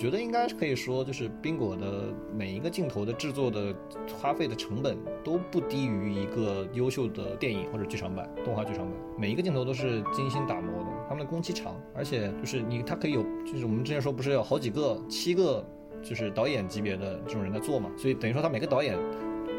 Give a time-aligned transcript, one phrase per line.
[0.00, 3.74] 觉得应该是可以说，就是冰果的每一个镜头的制作的
[4.18, 8.94] 花费的成本都不低于一个优秀的电影或者剧场版、动画剧场版。
[9.18, 15.62] 每一个镜头都是精心打磨的，他们的工期长，而且就是你，它可以有，就是我们之前说不是有好几个、七个，
[16.02, 18.98] 就是导演级别的这种人在做嘛，所以等于说他每个导演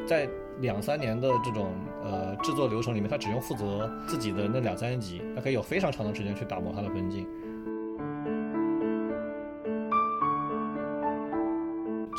[0.08, 0.28] 在
[0.60, 1.71] 两三年的这种
[2.04, 7.28] 呃制作流程里面，他只用负责自己的那两三集，他可以有非常长的时间去打磨他的分镜。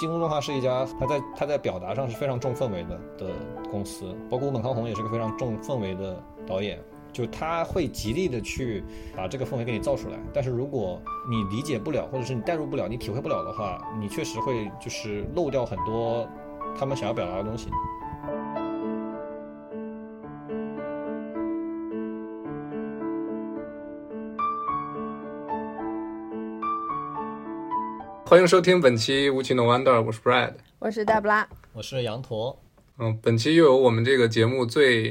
[0.02, 3.30] 金工动画是一家，他在他在表达上是非常重氛围的的
[3.70, 6.76] 公司，包括本康弘也是个非常重氛围的导演，
[7.12, 8.82] 就他会极力的去
[9.16, 10.18] 把这个氛围给你造出来。
[10.34, 16.28] 但是如果你理解不了，或者是你代入不了，你体会不了的话，你确实会就是漏掉很多
[16.76, 17.68] 他们想要表达的东西。
[28.32, 32.58] 欢迎收听本期《无情的 Wonder》，我是 Brad，我是黛布拉，我是羊驼。
[32.98, 35.08] 嗯，本期又有我们这个节目最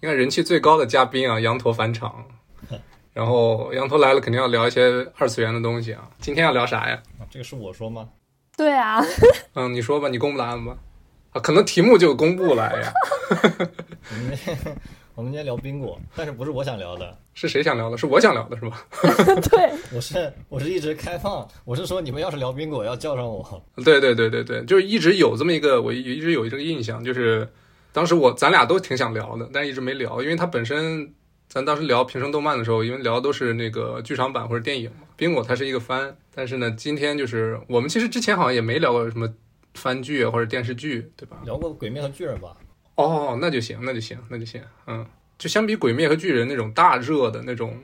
[0.00, 2.24] 应该人气最高的嘉宾啊，羊驼返场。
[3.12, 6.08] 然后羊驼来了，肯定要聊一些二次元的东西啊。
[6.18, 6.98] 今天要聊啥呀？
[7.20, 8.08] 啊，这个是我说吗？
[8.56, 9.04] 对啊。
[9.52, 10.74] 嗯，你说吧，你公布答案吧。
[11.32, 12.90] 啊，可能题目就公布了呀。
[15.14, 17.98] 我们今天聊冰果，但是不是我想聊的，是谁想聊的？
[17.98, 18.86] 是我想聊的，是吧？
[19.50, 23.62] 对，我是我是一直开放，我是说你们要是聊冰果，要叫上我。
[23.84, 27.46] 对对对对对，就是一直有这么一个，我一直有这个印象，就是
[27.92, 31.12] 当时我咱俩都挺想聊的，但是一直没聊，因为它本身，
[31.46, 39.28] 咱当时聊平生动漫的时候，因为聊的都是那个剧场版或者电影嘛，冰果它是一个番，但是呢，今天就是我们其实之前好像也没聊过什么
[39.74, 41.36] 番剧啊或者电视剧，对吧？
[41.44, 42.56] 聊过《鬼灭》和《巨人》吧。
[42.94, 44.62] 哦，那就行，那就行，那就行。
[44.86, 45.04] 嗯，
[45.38, 47.80] 就相比《鬼灭》和《巨人》那种大热的那种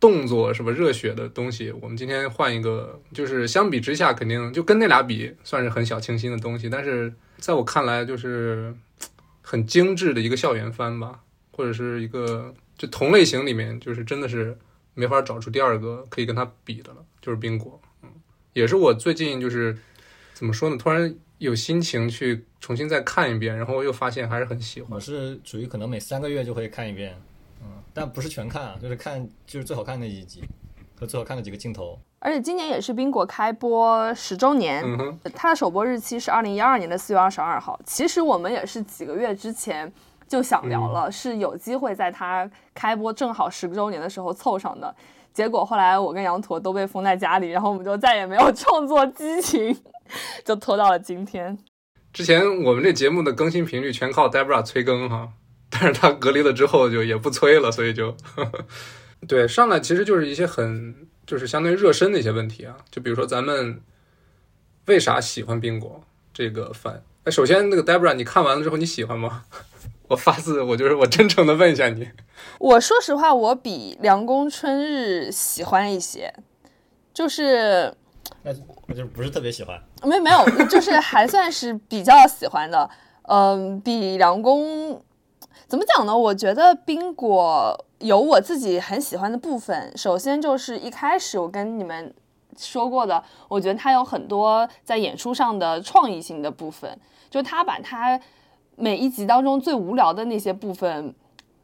[0.00, 6.70] 动作什么热血的东西，我们今天换一个，就是相比之下，肯定就跟那俩比，算是很小清新的东西。
[6.70, 8.74] 但是在我看来，就是
[9.42, 11.20] 很精致的一个校园番吧，
[11.52, 14.56] 或者是一个就同类型里面，就是真的是
[14.94, 17.78] 没法找出第二个可以跟他比的了，就是冰果。
[18.02, 18.08] 嗯，
[18.54, 19.76] 也是我最近就是
[20.32, 21.14] 怎么说呢，突然。
[21.38, 24.92] 有心情去重新再看一遍，然后又发现还是很喜欢。
[24.92, 27.14] 我是属于可能每三个月就会看一遍，
[27.62, 30.42] 嗯，但不是全看啊，就是看就是最好看的那几集
[30.98, 31.98] 和最好看的几个镜头。
[32.20, 34.82] 而且今年也是冰果开播十周年，
[35.34, 37.78] 它的首播日期是二零一二年的四月二十二号。
[37.84, 39.92] 其实我们也是几个月之前
[40.26, 44.92] 就想聊了，是有机会在它开播正好十周年的时候凑上的。
[45.32, 49.76] 结果后来我跟羊驼都被封在家里，然后我们就再也没有创作激情。
[50.44, 51.58] 就拖到了今天。
[52.12, 55.28] 之前我们这节目的更新频率全靠 Debra 催更哈，
[55.68, 58.16] 但是他隔离了之后就也不催了，所以就
[59.28, 63.80] 对上来其实就是一些很就是相对热身的一些问题啊，就比如说咱们
[64.86, 66.02] 为啥喜欢冰果
[66.32, 67.02] 这个番？
[67.24, 69.44] 哎，首先那个 Debra 你看完了之后你喜欢吗？
[70.08, 72.08] 我发自我就是我真诚的问一下你。
[72.60, 76.32] 我说实话，我比凉宫春日喜欢一些，
[77.12, 77.92] 就是。
[78.86, 82.88] 那我就不是特别喜欢，没没有，就是还算是比较喜欢的。
[83.22, 85.02] 嗯，比梁宫
[85.66, 86.16] 怎么讲呢？
[86.16, 89.92] 我觉得冰果有我自己很喜欢的部分。
[89.96, 92.14] 首先就是一开始我跟你们
[92.56, 96.96] 说过的，我觉得他有很多在演出上的创意性的部分，
[97.28, 98.20] 就他把他
[98.76, 101.12] 每一集当中最无聊的那些部分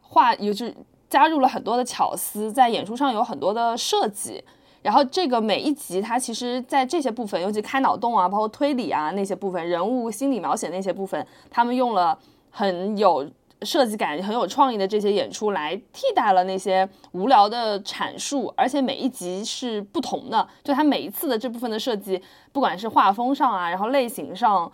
[0.01, 0.69] 画，也就
[1.09, 4.43] 加入了很多的巧思，在演出上有很多的设计。
[4.83, 12.19] 然后这个每一集，它其实，在这些部分，尤其开脑洞啊，包括推理啊那些部分，人物心理描写那些部分，他们用了
[12.51, 13.25] 很有
[13.61, 22.21] 设计感、很有创意的这些演出来替代了那些无聊的阐述，而且每一集是不同的，就它每一次的这部分的设计，
[22.51, 24.69] 不管是画风上啊，然后类型上，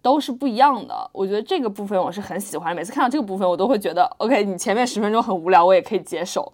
[0.00, 1.10] 都是不一样的。
[1.12, 6.50] 我觉得这个部分我是很喜欢，每次看到这个部分，我都会觉得，OK，你前面十分钟很无聊，我也可以接受。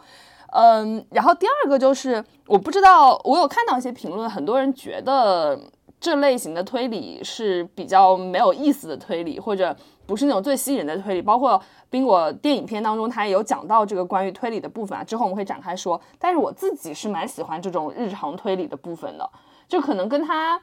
[0.59, 5.61] 嗯，然后第二个就是，我不知道，我有看到一些评论，很多人觉得
[6.01, 9.77] 这类型的推理是比较没有意思的推理，或者
[10.07, 11.21] 不是那种最吸引人的推理。
[11.21, 11.61] 包括
[11.91, 16.01] 宾果电影片当中，他也有讲到这个关于推理的部分啊，之后我们会展开说。
[16.19, 19.31] 但是我自己是蛮喜欢这种日常推理的部分的，
[19.69, 20.59] 就可能跟他，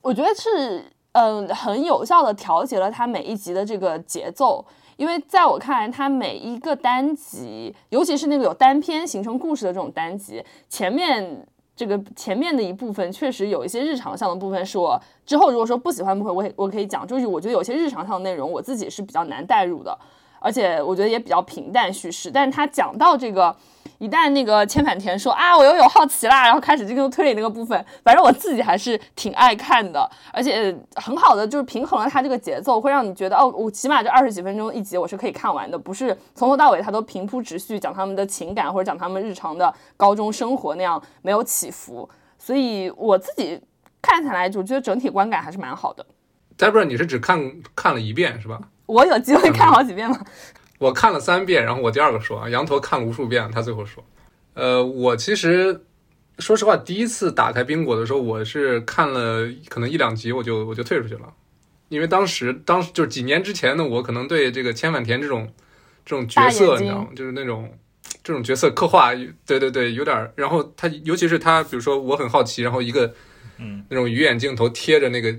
[0.00, 4.64] 我觉得是，嗯，很有效的调节了他每一集的这个节奏。
[4.96, 11.46] 因为在我看来，它每一个单集，尤其是那个有单篇形成故事的这种单集，前面
[11.76, 19.98] 这个前面的一部分确实有一些日常上的部分，是我之后如果说不喜欢部分，我也我可以讲，就是我觉得有些日常上的内容，我自己是比较难代入的，
[20.38, 22.30] 而且我觉得也比较平淡叙事。
[22.30, 23.54] 但是他讲到这个
[23.98, 42.08] 一旦那个千反田说啊，我又有好奇啦，然后开始进入推理那个部分，反正我自己还是挺爱看的，而且很好的就是平衡了它这个节奏，会让你觉得哦，我起码这二十几分钟一集我是可以看完的，不是从头到尾它都平铺直叙讲他们的情感或者讲他们日常的高中生活那样没有起伏，
[42.38, 43.60] 所以我自己
[44.02, 46.04] 看起来，就觉得整体观感还是蛮好的。
[46.58, 47.40] Debra，你是只看
[47.74, 48.60] 看了一遍是吧？
[48.86, 50.18] 我有机会看好几遍吗？
[50.78, 54.04] 我看了三遍，然后我第二个说啊，羊驼看了无数遍，他最后说，
[54.54, 55.82] 呃，我其实
[56.40, 61.32] 说实话，第一次打开冰果的时候，我是看了可能一两集，我就我就退出去了，
[61.88, 65.50] 因为当时当时就是几年之前的我，可能对这个千反田这种
[66.04, 67.08] 这种角色，你知道吗？
[67.14, 67.72] 就是那种
[68.24, 69.14] 这种角色刻画，
[69.46, 70.32] 对对对，有点。
[70.34, 73.14] 然后他尤其是他，比如说我很好奇，然后一个
[73.58, 75.32] 嗯那种鱼眼镜头贴着那个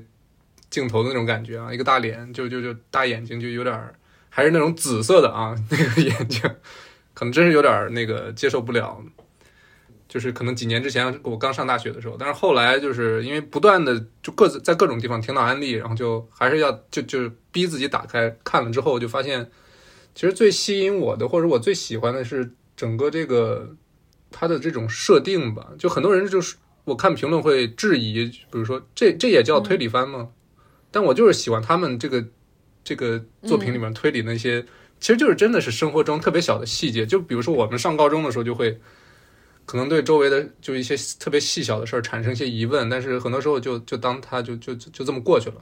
[0.70, 3.78] 镜头的那种感觉啊，一个大脸，就就就大眼睛，就有点。
[4.36, 6.42] 还是那种紫色的啊， 那个眼睛，
[7.14, 9.02] 可能真是有点那个接受不了。
[10.10, 19.50] 就是可能几年之前我刚上大学的时候，但是后来就是因为不断的就各自在各种地方听到安利，然后就还是要就就逼自己打开看了之后，就发现
[20.14, 23.74] 其实最吸引我的或者我最喜欢的是整个这个
[24.32, 25.70] 它的这种设定吧。
[25.80, 30.28] 就很多人就是我看评论会质疑，比如说这这也叫推理番吗？
[30.92, 32.26] 但我就是喜欢他们这个。
[32.86, 34.64] 这个作品里面推理那些，
[35.00, 37.06] 其实就是真的是生活中特别小的细节。
[37.06, 38.80] 就比如说我们上高中的时候，就会
[39.66, 45.56] 可能对周围的就一些特别细小的事儿产生一些疑问，但是很多时候就就当他就就就这么过去了。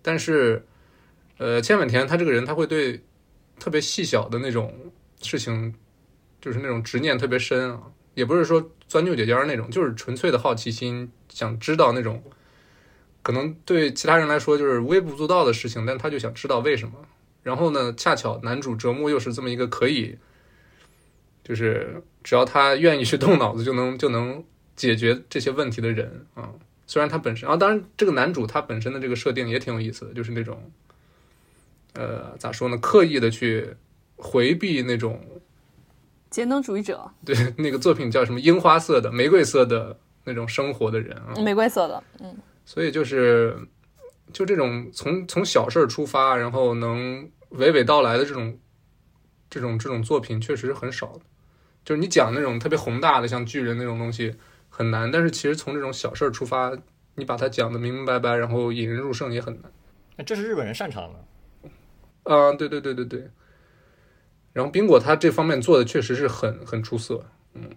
[0.00, 0.64] 但是，
[1.38, 3.02] 呃，千本田他这个人，他会对
[3.58, 4.72] 特别细小的那种
[5.20, 5.74] 事情，
[6.40, 7.82] 就是那种执念特别深啊，
[8.14, 12.22] 也不是说钻牛角尖那种，就是纯粹的好奇心，想知道那种。
[13.24, 16.94] 可能对其他人来说就是微不足道的事情，但他就想知道为什么。
[17.42, 20.16] 然后呢，恰巧男主哲木又是这么一个可以，
[21.42, 24.44] 就是只要他愿意去动脑子就能 就能
[24.76, 26.52] 解决这些问题的人啊。
[26.86, 30.70] 虽然他本身啊，当然这个男主他本身的这个设定也挺有意思的，就是那种，
[31.94, 32.76] 呃，咋说呢？
[32.76, 33.74] 刻意的去
[34.16, 35.18] 回避那种
[36.28, 37.10] 节能主义者。
[37.24, 38.38] 对，那个作品叫什么？
[38.38, 42.36] 樱花色的、玫瑰色的那种生活的人啊，玫瑰色的，嗯。
[42.66, 43.54] 所以就是，
[44.32, 48.58] 就这种从从小事儿出发，然后能娓娓道来的这种，
[49.50, 51.20] 这种这种作品确实是很少的。
[51.84, 54.34] 就是你讲那种特别宏大的，像巨人那种东西
[54.70, 56.72] 很难，但是其实从这种小事儿出发，
[57.16, 59.70] 你把它讲的明明白白，然后引人入胜也很难。
[60.16, 62.34] 那这是日本人擅长的。
[62.34, 63.28] 啊，对对对对对。
[64.54, 67.68] 然后冰果他这方面做的确实是很很出色，嗯，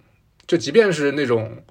[0.48, 1.62] 就即便是那种。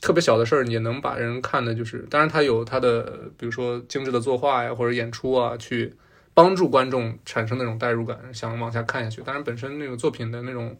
[0.00, 3.02] 特别小的事儿也能把人看的，就是当然他有他的，
[3.36, 5.94] 比如说精致的作画呀，或者演出啊，去
[6.32, 9.20] 帮助观众产生那种代入感，想往下看下去。
[9.22, 10.76] 当然本身那个作品的那种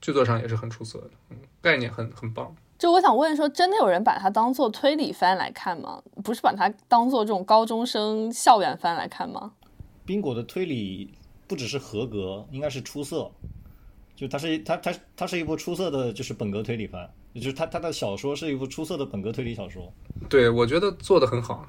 [0.00, 2.54] 剧作上也是很出色的，嗯，概念很很棒。
[2.78, 6.02] 就我想问说，真的有人把它当做推理番来看吗？
[6.22, 9.52] 不是把它当做这种高中生校园番来看吗？
[10.04, 11.14] 冰果的推理
[11.46, 13.30] 不只是合格，应该是出色。
[14.14, 17.08] 就它是它它它是一部出色的，就是本格推理番。
[17.34, 19.92] 就是他他的小说是一部出色的本格推理小说，
[20.28, 21.66] 对我觉得做的很好。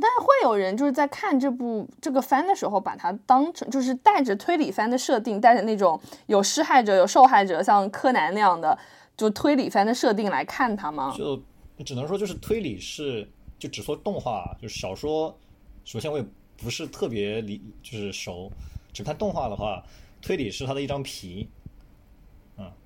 [0.00, 8.78] 但是会有人就是在看这部这个番的时候，把它当成就是带着推理番的设定，带着那种有施害者有受害者，像柯南那样的
[9.16, 11.12] 就推理番的设定来看它吗？
[11.16, 11.42] 就
[11.84, 15.36] 只能说就是推理是就只说动画，就是小说，
[15.84, 16.24] 首先我也
[16.56, 18.50] 不是特别理就是熟，
[18.92, 19.82] 只看动画的话，
[20.22, 21.48] 推理是它的一张皮。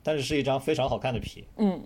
[0.02, 1.44] 嗯，但是是一张非常好看的皮。
[1.56, 1.80] 嗯，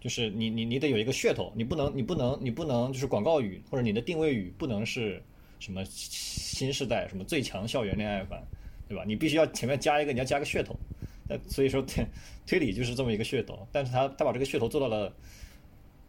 [0.00, 5.22] 就是你你你得有一个噱头，你不能你不能你不能就是广告语或者你的定位语不能是
[5.58, 8.40] 什么新时代什么最强校园恋爱番，
[8.88, 9.04] 对吧？
[9.06, 10.76] 你必须要前面加一个你要加个噱头。
[11.28, 12.06] 那所以说推
[12.46, 15.12] 推理就是这么一个噱头，但是他他把这个噱头做到了，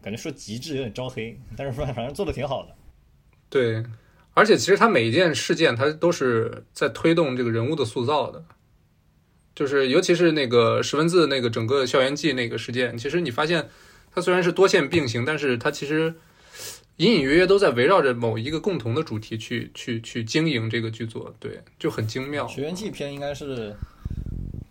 [0.00, 2.74] 感觉说极致有点招黑，但是说反正做的挺好的。
[3.50, 3.82] 对，
[4.34, 8.44] 而且其实他每一件事件他都是在推动这个人物的塑造的。
[9.58, 13.68] 就是，尤其是那个十文字那个整个校园季那个事件，其实你发现，
[14.14, 16.14] 它虽然是多线并行，但是它其实
[16.98, 22.46] 隐隐约约都在围绕着某一个共同的主题去去去经营这个剧作，对，就很精妙。
[22.46, 23.74] 学园季篇应该是，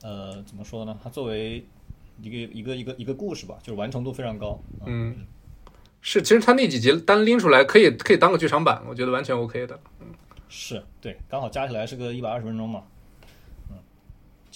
[0.03, 0.97] 呃，怎么说呢？
[1.03, 1.65] 它作为
[2.21, 4.57] 一个一个一个一个故事吧，就是完成度非常高。
[4.85, 5.13] 嗯，
[5.99, 9.77] 是，其实它那几集单拎出来可以可以当个剧场版，我觉得完全 OK 的。
[9.99, 10.07] 嗯，
[10.47, 12.83] 是对，刚好加起来是个一百二十分钟嘛。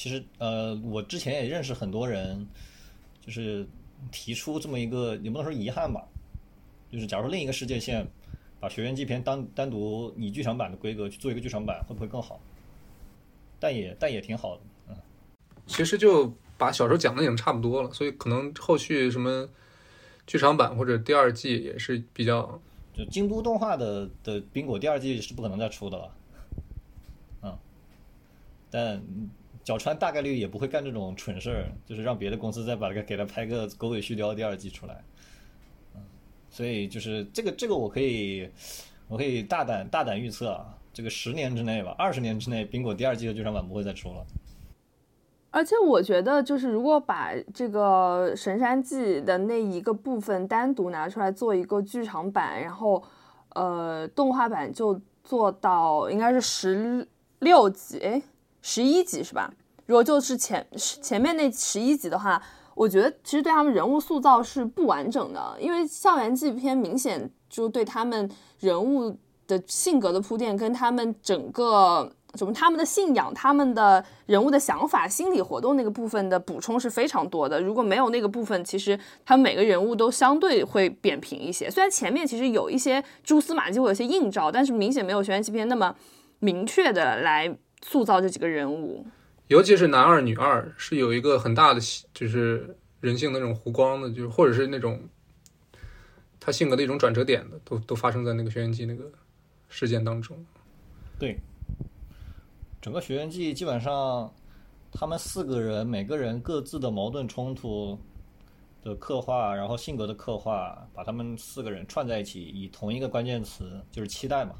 [0.01, 2.47] 其实，呃，我之前也认识很多人，
[3.23, 3.67] 就是
[4.11, 6.03] 提出这么一个，也不能说遗憾吧，
[6.91, 8.03] 就是假如另一个世界线
[8.59, 12.41] 把《学院纪片》单单独以剧场版的规格去做一个剧场版，会不会更好？
[13.59, 14.95] 但也但也挺好的，嗯。
[15.67, 19.47] 其实就把小说讲的已经差不多了，所以可能后续什么
[20.25, 22.59] 剧场版或者第二季也是比较
[22.91, 26.15] 就京都动画的的冰果第二季是不可能再出的了，
[27.43, 27.55] 嗯，
[28.71, 28.99] 但
[29.71, 35.01] 角川大概率也不会干这种蠢事儿， 就是让别的公司再把个给他拍个狗尾续貂第二季出来，
[35.95, 36.01] 嗯，
[36.49, 38.49] 所以就是这个这个我可以
[39.07, 44.25] 我可以大胆大胆预测啊，这个十年之内吧，二十年之内，苹果第二季的剧场版不会再出了。
[45.51, 53.01] 而且我觉得，就是如果把这个《神山记》的那一个部分单独拿出来做一个剧场版，然后，
[53.55, 57.07] 呃，动画版就做到应该是十
[57.39, 58.21] 六集，哎，
[58.61, 59.53] 十一集是吧？
[59.91, 62.41] 如果就是前前面那十一集的话，
[62.75, 69.13] 我觉得其实对他们人物塑造是不完整的，因为《校园纪片明显就对他们人物
[69.47, 72.09] 的性格的铺垫跟他们整个。
[72.35, 72.53] 什么？
[72.53, 77.59] 他们的信仰、他们的人物的想法、心理活动那个部分的补充是非常多的。
[77.61, 81.69] 如果没有那个部分，其实他们每个人物都相对会扁平一些。
[81.69, 85.93] 虽然前面其实有一些蛛丝马迹，会有些映照，但是明显没有《悬疑片》那么
[86.39, 87.53] 明确的来
[87.85, 89.05] 塑造这几个人物。
[89.51, 91.81] 尤其是男二、女二，是有一个很大的
[92.13, 94.97] 就是人性的那种弧光的，就是或者是那种
[96.39, 99.11] 他性格的一种转折点的，都都发生在那个《轩辕记》那个
[99.67, 100.41] 事件当中。
[101.19, 101.37] 对。
[102.81, 104.33] 整个学员季基本上，
[104.89, 107.99] 他们四个人每个人各自的矛盾冲突
[108.81, 114.55] 的刻画，然后性格的刻画，把他们四个人串在一起，以同一个关键词就是期待嘛，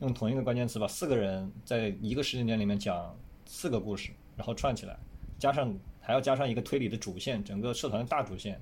[0.00, 3.16] 用同一个关键词把四个人在一个时间点里面讲
[3.48, 4.96] 四个故事，然后串起来，
[5.40, 8.60] 加上还要加上一个推理的主线，整个社团的大主线，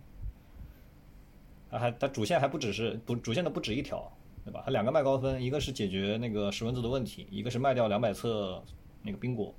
[1.71, 4.11] 啊还它主线还不只是不主线的不止一条。
[4.45, 4.63] 对吧？
[4.65, 8.63] 它两个卖高分，一个是解决那个十文字的问题，一个是卖掉两百册
[9.03, 9.53] 那个冰果，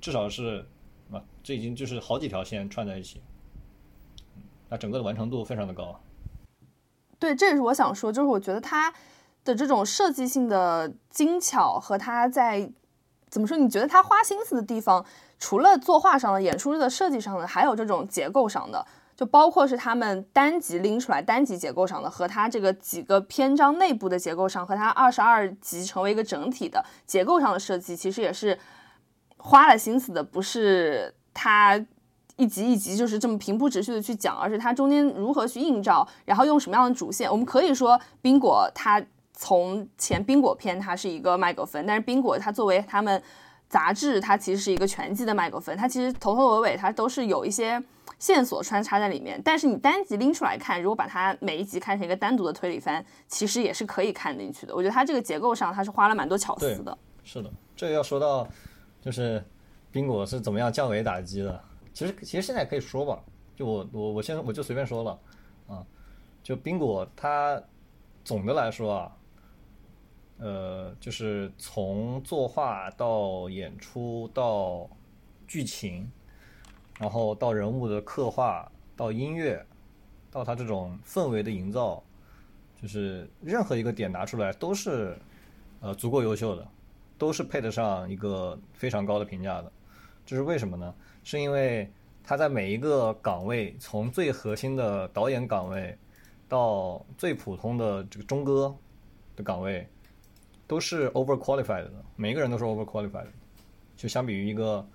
[0.00, 0.66] 至少是
[1.12, 3.22] 啊，这已经就是好几条线串在一起，
[4.68, 6.00] 那整个的完成度非常的高。
[7.20, 8.92] 对，这也是我想说，就是我觉得它
[9.44, 12.68] 的这种设计性的精巧和它在
[13.30, 13.56] 怎么说？
[13.56, 15.04] 你觉得他花心思的地方，
[15.38, 18.84] 除了作画上的、演出的设计上的，还有这种结构上的。
[19.16, 28.58] 就包括是他们单集拎出来单集结构上的，和他这个几个篇章内部的结构上，和他二十二集成为一个整体的结构上的设计，其实也是
[29.36, 30.24] 花了心思的。
[30.24, 31.78] 不是他
[32.36, 37.30] 一集一集就是这么平铺直叙的去讲，而是他中间如何去映照，然后用什么样的主线。
[37.30, 39.04] 我们可以说冰果它
[39.40, 43.20] 从前冰果篇它是一个麦格芬，但是冰果它作为他们
[43.70, 47.82] 杂志，它其实是一个全季的麦格芬，它其实头头尾尾它都是有一些。
[48.18, 54.74] 线索穿插在里面，但是你单集拎出来看，如果把它每一集看成一个单独的推理番，其实也是可以看进去的。
[54.74, 56.98] 我觉得它这个结构上，它是花了蛮多巧思的。
[57.24, 58.46] 是的，这个要说到，
[59.00, 59.42] 就是
[59.90, 61.58] 冰果是怎么样降维打击的。
[61.94, 63.18] 其实，其实现在可以说吧，
[63.56, 65.18] 就我我我先我就随便说了
[65.66, 65.82] 啊，
[66.42, 67.62] 就冰果它
[68.22, 69.12] 总的来说啊，
[70.40, 74.90] 呃，就是从作画到演出到
[75.46, 76.10] 剧情。
[76.98, 79.64] 然后到人物的刻画，到音乐，
[80.30, 82.04] 到他这种氛围的营造，
[82.78, 85.16] 就是任何一个点拿出来都是，
[85.80, 86.68] 呃，足够优秀的，
[87.16, 89.72] 都是配得上一个非常高的评价的。
[90.26, 90.94] 这是为什么呢？
[91.24, 91.90] 是因为
[92.22, 95.96] 他在每一个岗位，从最核心的导演岗位，
[96.50, 98.76] 到最普通的这个中歌
[99.36, 99.88] 的岗位，
[100.70, 103.32] 都是 over qualified 的，每个人都是 over qualified 的。
[103.96, 104.86] 就相比于一个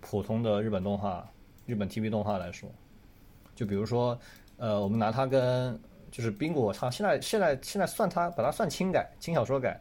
[0.00, 1.24] 普通的日本动画。
[1.66, 2.68] 日本 TV 动画来说，
[3.54, 4.18] 就比如说，
[4.56, 5.78] 呃，我们拿它跟
[6.10, 9.80] 就是冰果，它现在现在现在算它把它算轻改轻小说改，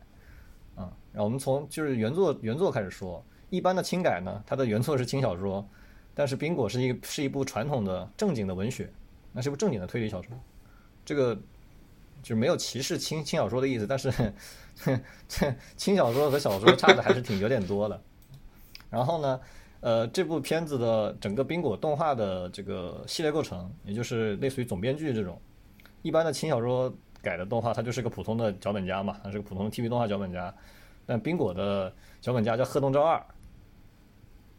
[0.75, 5.67] 啊，然后我们从就是原作原作开始说，一般的轻改呢，它的原作是轻小说，
[6.13, 8.87] 但是冰果是一个是一部传统的正经的文学，
[9.33, 10.31] 那是一部正经的推理小说，
[11.03, 11.33] 这个
[12.21, 14.11] 就是没有歧视轻轻小说的意思，但是
[15.27, 18.01] 这 轻小说和小说差的还是挺有点多的，
[18.89, 19.39] 然后呢？
[19.81, 25.39] 呃，这部片子的整个冰果动画的这个系列构成，也就是类似于总编剧这种，
[26.01, 30.53] 一般的轻小说改的动画，它就是个普通的脚本家嘛，它是个普通的 TV 动画脚本家。
[31.05, 33.25] 但冰果的脚本家叫贺东昭二，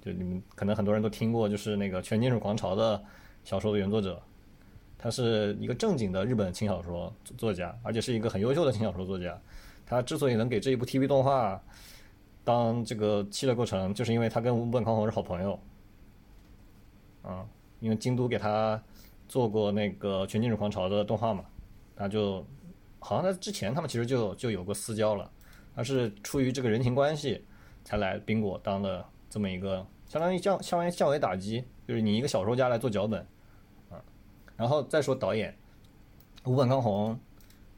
[0.00, 3.04] 就你们可能很多人都听过，就是那个《全金属狂潮》的
[3.44, 4.22] 小说的原作者，
[4.96, 9.38] 他是一个正经的日本轻小说作家，而且是一个很优秀的轻小说作家。
[9.90, 11.60] 他之所以能给这一部 TV 动画，
[12.44, 15.58] 当这个系列构成，就是因为他跟吴本康弘是好朋友，
[17.22, 17.44] 啊，
[17.80, 18.80] 因为京都给他
[19.26, 21.44] 做过那个《全金属狂潮》的动画嘛，
[21.96, 22.46] 他就
[23.00, 25.28] 好像在之前他们其实就就有过私交了，
[25.74, 27.44] 他是出于这个人情关系
[27.82, 33.20] 才来宾果当的这么一个相当于降相当于降维打击，就是你一个小说家来做脚本
[33.90, 34.00] 啊。
[34.56, 35.52] 然后再说导演，
[36.44, 37.18] 吴本康弘，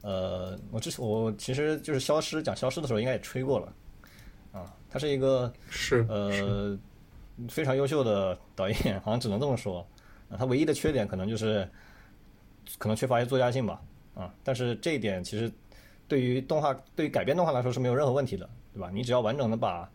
[0.02, 3.72] 呃，我之前我其实就是消失讲消失的时候应该也吹过了
[4.52, 6.78] 啊，他是一个是呃
[7.48, 9.80] 非常优秀的导演，好像只能这么说。
[10.28, 11.68] 啊，他唯一的缺点可能就是
[12.78, 13.82] 可能缺乏一些作家性吧，
[14.14, 15.50] 啊，但是这一点其实
[16.08, 18.90] 对于动画对于改编动画来说是没有任何问题的，对吧？
[18.92, 19.90] 你只要完整的把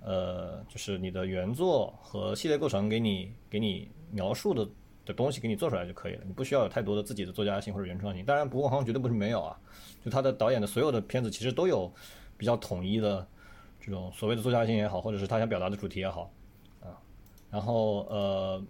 [0.00, 4.68] 呃就是你的原作和系列构成给你给你描述的
[5.04, 8.24] 的东西给你做出来就可以了，你不需要有太多的自己的作家性或者原创性。
[8.24, 9.58] 当然，不过好像绝对不是没有啊，
[10.04, 11.92] 就他的导演的所有的片子其实都有
[12.36, 13.26] 比较统一的
[13.80, 16.30] 这种所谓的作家性也好，或者是他想表达的主题也好
[16.80, 16.98] 啊，
[17.50, 18.62] 然后呃。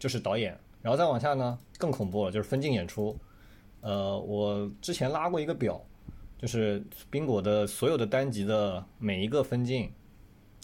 [0.00, 3.18] 就是导演，然后再往下呢，更恐怖了，就是分镜演出。
[3.80, 5.84] 呃，我之前拉过一个表，
[6.38, 6.80] 就是
[7.10, 9.92] 宾果的所有的单集的每一个分镜，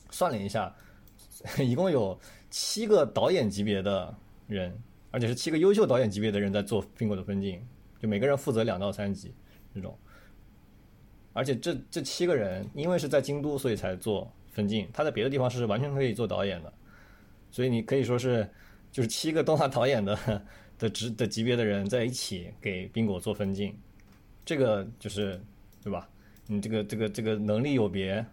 [0.08, 0.72] 算了一下，
[1.58, 2.16] 一共有
[2.48, 4.14] 七个导演级别的
[4.46, 4.72] 人，
[5.14, 7.64] 而且是七个优秀导演级别的人在做宾果的分镜，
[8.00, 9.32] 就每个人负责两到三集
[9.72, 9.96] 这种。
[11.32, 16.72] 而且这这七个人因为是在京都，所以才做分镜，他在别的地方是完全可以做导演的，
[17.50, 18.48] 所以你可以说是。
[18.94, 20.16] 就是七个动画导演的
[20.78, 23.76] 的职的级别的人在一起给宾果做分镜，
[24.44, 25.42] 这个就是
[25.82, 26.08] 对吧？
[26.46, 28.24] 你这个这个这个能力有别，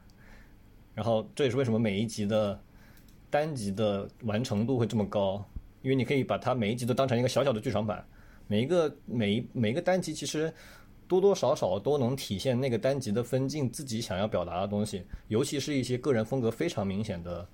[0.94, 2.62] 然后这也是为什么每一集的
[3.28, 5.44] 单集的完成度会这么高，
[5.82, 8.06] 因为你可以把它每一集都当成一个小小的剧场版，
[8.48, 10.54] 每一个每一每一个单集其实
[11.08, 17.48] 多多少少都能体现那个单集的分镜自己想要表达的东西，尤其是一些个人风格非常明显的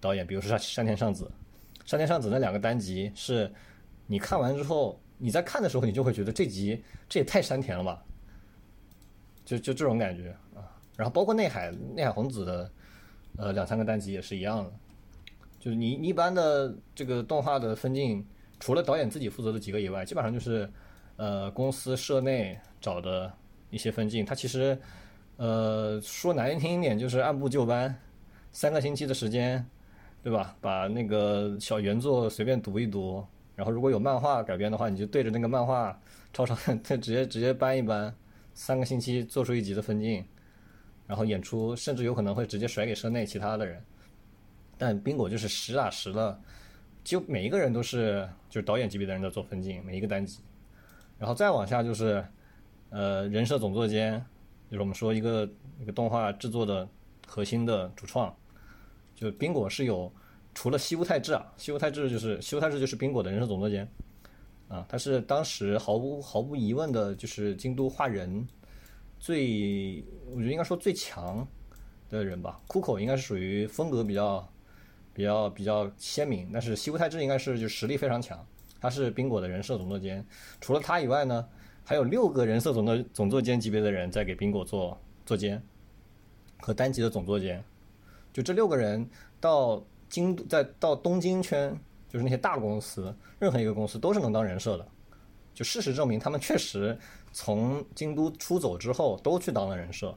[0.00, 1.30] 导演，比如说山山田尚子。
[1.84, 3.52] 山田尚子那两个单集是，
[4.06, 8.02] 你看完之后，你在看的时候，你就会觉得这集这也太山田了吧，
[9.44, 10.64] 就就这种感觉啊。
[10.96, 12.72] 然后包括内海内海红子的，
[13.36, 14.72] 呃两三个单集也是一样的，
[15.64, 18.22] 就是你一般的这个动画的分镜，
[18.60, 20.68] 除了导演自己负责的几个以外，基本上就是
[21.16, 23.32] 呃公司社内找的
[23.70, 24.26] 一些分镜。
[24.26, 24.78] 它其实
[25.38, 27.98] 呃说难听一点，就是按部就班，
[28.52, 29.64] 三个星期的时间。
[30.22, 30.56] 对吧？
[30.58, 33.22] 把那个小原作随便读一读，
[33.54, 36.00] 然后如果有漫画改编的话，你就对着那个漫画
[36.32, 38.10] 超长， 直接直接搬一搬，
[38.54, 40.24] 三个星期做出一集的分镜，
[41.06, 43.84] 然后演出，甚至有可能会直接甩给社内其他的人。
[44.76, 46.40] 但冰果就是实打实的，
[47.02, 50.40] 就每一个人都是就是导演级别的人在做分镜，每一个单集，
[51.18, 52.24] 然后再往下就是
[52.90, 54.24] 呃人设总作监，
[54.70, 55.48] 就是我们说一个
[55.80, 56.88] 一个动画制作的
[57.26, 58.34] 核心的主创。
[59.14, 60.12] 就冰果是有，
[60.54, 63.88] 除了西屋太志啊，西屋太志就是西屋太志就是冰果的人设总作监，
[64.66, 68.44] 啊，他是当时毫无毫无疑问的，就是京都画人
[69.20, 71.46] 最，我觉得应该说最强
[72.10, 72.60] 的人吧。
[72.66, 74.46] 酷口应该是属于风格比较
[75.14, 78.44] 比较比较鲜明，但是西屋太治应该是就实力非常强，
[78.80, 80.26] 他是冰果的人设总作监。
[80.60, 81.48] 除了他以外呢，
[81.84, 85.62] 还有六个人设总的总作监级别的人在给冰果做做监
[86.60, 87.62] 和单级的总作监。
[88.32, 89.08] 就这六个人
[89.40, 91.70] 到京都，在到东京圈，
[92.08, 94.86] 就是那些大公司，任何一个公司都是能当人设的。
[95.54, 96.98] 就事实证明，他们确实
[97.32, 100.12] 从京都出走之后，都去当了人设。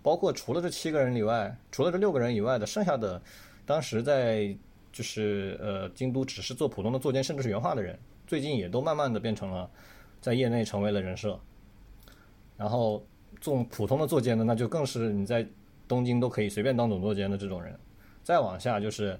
[0.00, 3.20] 包括除了这七个人以外，除了这六个人以外的剩下的，
[3.66, 4.56] 当时在
[4.90, 9.68] 就是呃京都只是做普通的作监，甚至是原画的人，最近也都慢慢的变成了
[10.22, 11.38] 在业内成为了人设。
[12.56, 13.04] 然后
[13.40, 15.46] 做普通的作监的，那就更是你在。
[15.88, 17.78] 东京都可以随便当总作监的这种人，
[18.24, 19.16] 再往下就是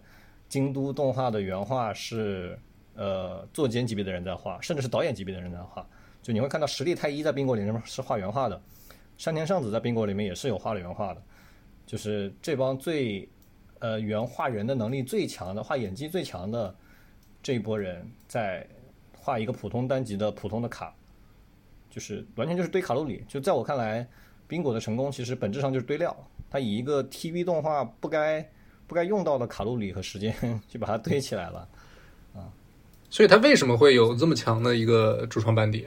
[0.49, 2.59] 京都动画的原画是
[2.97, 5.89] 呃作监级别的人在画，甚至是导演级别的人在画。
[6.23, 8.61] 就你会看到实力太一在冰果里面是画原画的，
[9.17, 11.23] 山田尚子在冰果里面也是有画了原画的。
[11.87, 13.29] 就是这帮最
[13.79, 16.75] 呃原画人的能力最强的、画演技最强的
[17.43, 18.67] 这一波人在
[19.17, 20.95] 画一个普通单集的普通的卡，
[21.91, 23.25] 就是完全就是堆卡路里。
[23.29, 24.07] 就在我看来，
[24.47, 26.17] 冰果的成功其实本质上就是堆料。
[26.49, 28.49] 他以一个 TV 动画不该
[28.87, 30.33] 不该用到的卡路里和时间
[30.69, 31.69] 去把它堆起来了，
[32.35, 32.47] 啊，
[33.11, 35.87] 所以他为什么会有这么强的一个主创班底？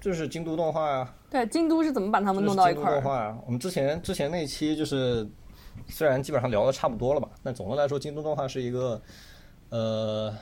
[0.00, 1.14] 就是京都动画呀。
[1.28, 2.94] 对，京都是怎么把他们弄到一块儿？
[2.94, 5.28] 动画呀，我们之前之前那期就是
[5.86, 9.00] 虽然基本上聊的差不多了吧，但总的来说，京都动画是一个
[9.70, 10.34] 呃，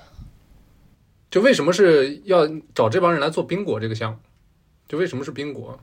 [1.31, 4.19] 就为什么是要找这帮人来做冰果这个项目？
[4.89, 5.79] 就为什么是冰果？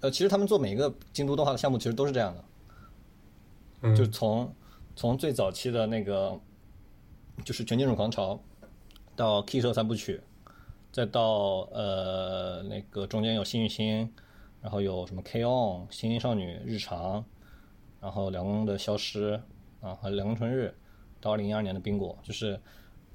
[0.00, 2.34] 呃，其实他们做每一个京都动画的项目，其实都是这样
[3.80, 4.54] 的，就从
[4.94, 6.38] 从最早期的那个
[7.44, 8.38] 就是全金属狂潮，
[9.16, 10.20] 到 K 社三部曲，
[10.92, 14.12] 再到呃那个中间有幸运星，
[14.60, 17.24] 然后有什么 K on 星星少女日常，
[18.04, 19.40] 然后凉宫的消失
[19.80, 20.74] 啊和凉宫春日，
[21.22, 22.60] 到二零一二年的冰果，就是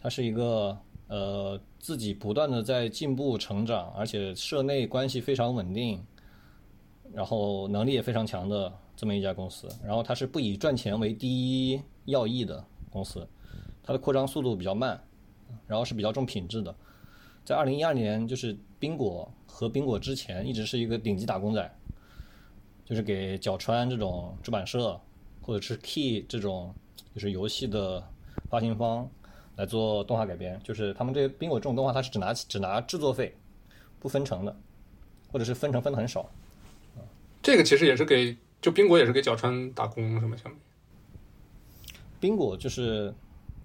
[0.02, 0.76] 它是一个
[1.08, 6.04] 呃自己不断的在进步成长，而且社内关系非常稳定，
[7.14, 9.70] 然后能力也非常强的这么一家公司。
[9.86, 13.28] 然后它是不以赚钱为第一要义的公司，
[13.84, 15.00] 它的扩张速度比较慢，
[15.68, 16.76] 然后是比较重品质的。
[17.46, 21.79] 在二零一二年，就是冰果和冰果之前一直是一个顶级打工仔，
[22.90, 25.00] 就是给角川这种出版社
[25.44, 26.74] 或者是 Key 这种
[27.14, 28.04] 就是游戏的
[28.50, 29.08] 发行方
[29.58, 30.60] 来做动画改编。
[30.64, 33.38] 就是他们这冰果这种动画，它是只拿只拿制作费，
[34.00, 34.56] 不分成的，
[35.32, 36.28] 或者是分成分的很少。
[37.44, 40.36] 这个其实也是给就冰果也是给角川打工什么？
[40.36, 40.58] 相当于
[42.20, 43.14] 冰果就是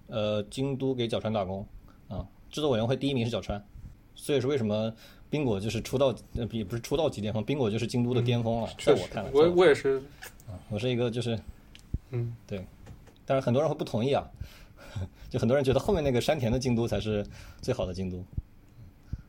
[0.07, 1.67] 呃京都给角川打工
[2.09, 3.67] 啊，制作委员会第一名是角川，
[4.15, 4.95] 所以是为什么
[5.35, 10.01] 冰果就是出道呃也不是出道即巅峰，冰果就是京都的巅峰了，在我看来，我我我也是，
[10.71, 11.37] 我是一个就是
[12.13, 12.65] 嗯，对，
[13.27, 14.25] 但是很多人会不同意啊，
[15.29, 17.27] 就很多人觉得后面那个山田的京都才是
[17.61, 18.25] 最好的京都，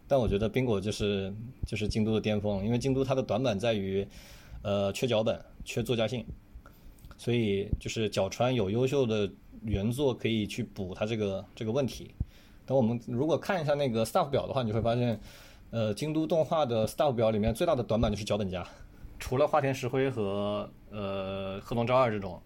[0.07, 1.33] 但我觉得冰果就是
[1.65, 4.07] 就是京都的巅峰，因为京都它的短板在于，
[4.61, 6.23] 呃，缺脚本，缺作家性，
[7.17, 9.27] 所以就是角川有优秀的
[9.63, 12.13] 原作可以去补它这个这个问题。
[12.63, 15.19] 等我们如果看一下那个 staff 表的话，你会发现，
[15.71, 18.65] 呃，京都动画的 staff 表里面最大的短板就是脚本家，
[19.19, 22.41] 除了花田石灰和呃鹤龙昭二这种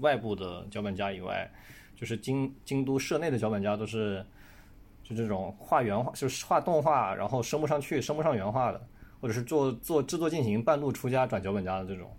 [0.00, 1.48] 外部的脚本家以外，
[1.94, 4.24] 就是京京都社内的脚本家都是
[5.04, 8.88] 就这种画原画，就是画动画，然后升不上去，升不上原画的，
[9.20, 12.10] 或者是做做制作进行半路出家转脚本家的这种，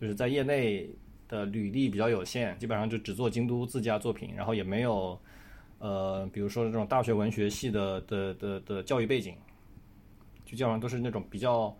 [0.00, 0.90] 就是在业内
[1.28, 5.18] 的履历比较有限，基本上就只做京都自家作品，然后也没有
[5.78, 9.36] 呃，比如说这种大学文学系的的的的教育背景，
[10.46, 11.76] 就基本上都是那种比较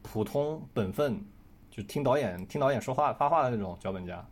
[0.00, 1.22] 普通本分，
[1.70, 4.26] 就听导演听导演说话发话的那种脚本家，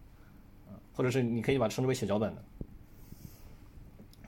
[0.95, 2.43] 或者是你可以把称之为写脚本的。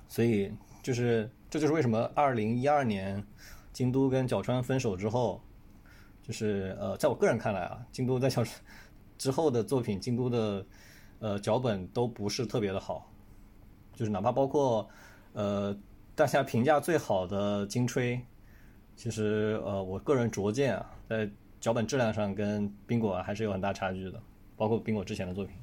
[0.09, 3.25] 所以就是这就是为什么二零一二年
[3.73, 5.41] 京都跟角川分手之后，
[6.23, 8.61] 就是呃，在我个人看来啊，京都在角川
[9.17, 10.67] 之后的作品，京都的
[11.21, 13.11] 呃脚本都不是特别的好，
[13.95, 14.89] 就是哪怕包括
[15.33, 15.77] 呃
[16.15, 18.21] 大家评价最好的金吹，
[18.97, 21.29] 其实呃我个人拙见啊，在
[21.61, 24.21] 脚本质量上跟冰果还是有很大差距的，
[24.57, 25.55] 包括冰果之前的作品。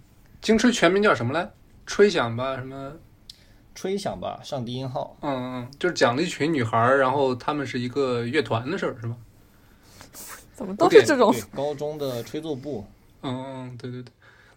[0.42, 1.50] 京吹全名叫什么来？
[1.86, 2.94] 吹响吧，什么？
[3.74, 9.16] 吹响吧，上低音号，嗯嗯，就是讲了一群女孩儿，然后她们是一个乐团的事儿，是吧？
[10.54, 12.86] 怎么都是这种高中的吹奏部，
[13.22, 14.12] 嗯嗯，对对对，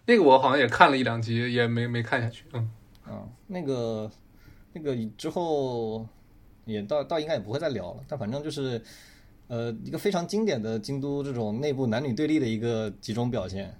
[0.05, 2.43] 那个我好像也看了一两集，也没没看下去。
[2.53, 2.69] 嗯，
[3.07, 4.11] 嗯，那个
[4.73, 6.05] 那个之后
[6.65, 8.81] 也倒倒应该也不会再聊了，但反正就是
[9.47, 13.73] 呃一个非常经典的京都这种内部男女对立的一个集中表现。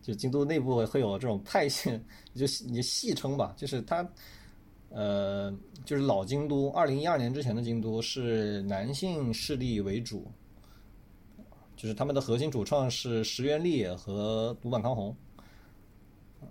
[0.00, 1.90] 就京都内部会有这种派系，
[2.34, 4.08] 就你戏称吧，就是它，
[4.88, 5.54] 呃，
[5.84, 10.26] 就是老京都，二零一二年之前的京都是男性势力为主，
[11.76, 15.14] 就是他们的核心主创是石原立和独坂康弘，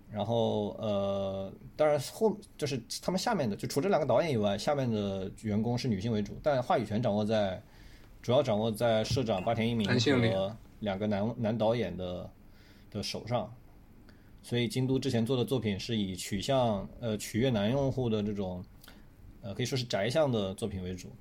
[0.10, 7.62] 然后呃，当然后就是他们下面的，就除这两个导演以外，下面的员工是女性为主，但话语权掌握在
[8.22, 12.30] 主要掌握在社长八田一明男性里和两个男男导演的
[12.90, 13.54] 的手上。
[14.44, 18.64] 所以京都之前做的作品是以取向呃取悦男用户的这种
[19.42, 21.12] 呃可以说是宅向的作品为主，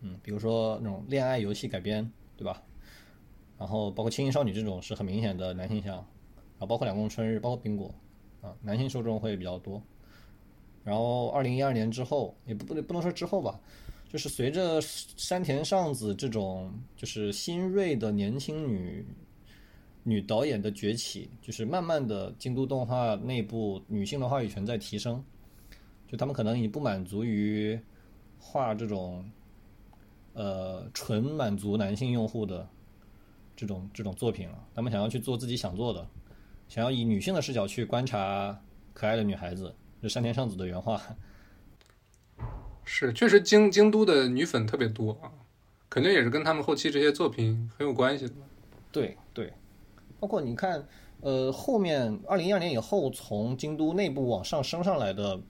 [0.00, 2.62] 嗯，比如说那种恋爱游戏改编，对吧？
[3.58, 6.02] 然后包括轻音少女这种是很明显的男性向，
[6.60, 7.90] 然后包括两宫春日，包括冰果，
[8.42, 9.82] 啊，男性受众会比较多。
[10.84, 13.58] 然后二零一二年之后，也不不不能说之后吧，
[14.10, 19.06] 就是随着山田尚子这种就是新锐的年轻女
[20.02, 25.24] 女导演的崛起，就是慢慢的京都动画内部女性的话语权在提升，
[26.06, 27.78] 就他们可能已经不满足于
[28.38, 29.24] 画这种
[30.34, 32.68] 呃纯满足男性用户的
[33.56, 36.06] 这种这种作品了，他们想要去做自己想做的，
[36.70, 38.56] 想要以女性的视角去观察
[38.94, 41.02] 可爱的女孩子，这山田尚子的原话。
[42.84, 45.32] 是，确实京京都的女粉特别多啊，
[45.88, 48.34] 肯定也是跟他们后期这些作品很有关系的。
[48.92, 49.52] 对对，
[50.20, 50.86] 包括你看，
[51.22, 55.40] 呃，后面二零一二年以后，从京都内部往上升上来的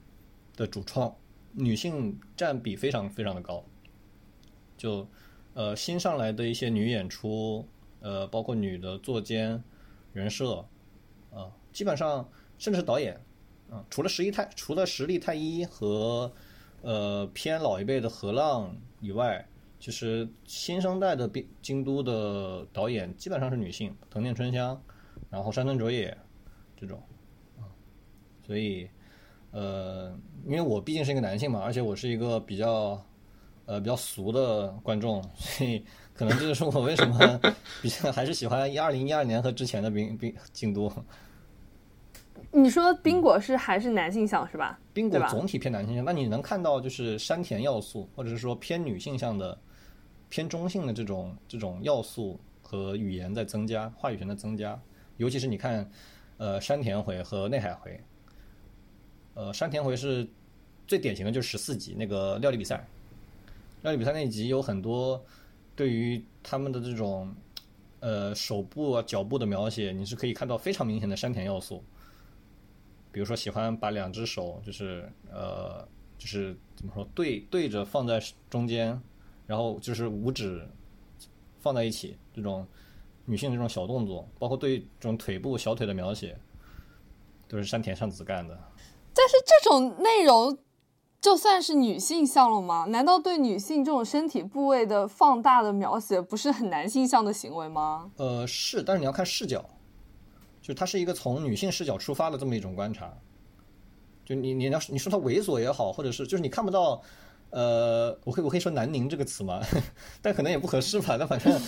[0.57, 1.15] 的主创，
[1.53, 3.63] 女性占比非常非常的高。
[4.79, 5.07] 就
[5.53, 7.69] 呃新上来的一些女演出，
[8.01, 9.63] 呃，包括女的作监、
[10.15, 10.65] 人设，啊、
[11.73, 12.29] 基本上
[12.59, 13.15] 甚至是导演，
[13.71, 16.31] 啊、除了十一太除了实力太一和
[16.83, 19.47] 呃偏老一辈的河浪以外，
[19.79, 21.31] 其实新生代的
[21.63, 24.81] 京都的导演基本上是女性，藤田春香，
[25.31, 26.17] 然后山村卓也
[26.77, 27.03] 这种，
[27.59, 27.65] 啊，
[28.47, 28.89] 所以
[29.53, 33.03] 呃，因为我毕竟是一个男性嘛，而且我是一个比较
[33.65, 37.41] 呃比较俗的观众，所以可能这就是我为什么
[37.81, 40.93] 比较还是喜欢一二零一二年和之前的冰冰京都。
[42.53, 44.79] 你说冰果是还是男性向是吧？
[44.93, 49.57] 冰果总体偏男性向，那你能看到就是山田要素，或者是说偏女性向的、
[50.29, 54.79] 偏中性的这种这种要素和语言在增加，话语权的增加。
[55.17, 55.89] 尤其是你看，
[56.39, 58.01] 呃，山田回和内海回，
[59.35, 60.27] 呃，山田回是
[60.89, 62.85] 最典型的就是十四集那个料理比赛，
[63.83, 65.23] 料理比赛那一集有很多
[65.77, 67.33] 对于他们的这种
[68.01, 71.85] 呃手部啊、脚部的描写，你是可以看到非常明显的山田要素。
[73.13, 79.01] 比如说喜欢把两只手就是呃就是怎么说对对着放在中间，
[79.47, 80.67] 然后就是五指
[81.59, 82.67] 放在一起，这种
[83.25, 86.39] 女性的这种小动作，包括对这种腿部小腿的描写，
[87.49, 88.59] 都是山田尚子干的。
[89.13, 90.57] 但是这种内容
[91.21, 92.87] 就算是女性向了吗？
[92.89, 98.11] 难道对女性这种身体部位的放大的描写不是很男性向的行为吗？
[98.17, 99.65] 呃，是，但是你要看视角，
[100.71, 103.13] 就它是一个从女性视角出发的这么一种观察。
[104.25, 107.03] 就你你要是你说它猥琐也好，或者是就是你看不到，
[107.51, 109.61] 呃，我可以我可以说南宁这个词吗？
[110.23, 111.17] 但可能也不合适吧。
[111.19, 111.61] 但反正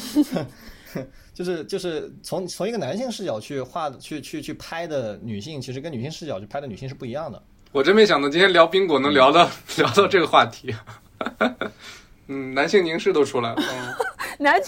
[1.34, 7.42] 就是就是从从一个男性视角去画去去去拍的女性，其实跟女性视角去拍的女性是不一样的。
[7.72, 10.72] 我真没想到今天聊冰果能聊到、聊到这个话题。
[12.28, 13.60] 嗯，男性凝视都出来了。
[13.60, 13.94] 嗯
[14.38, 14.62] 男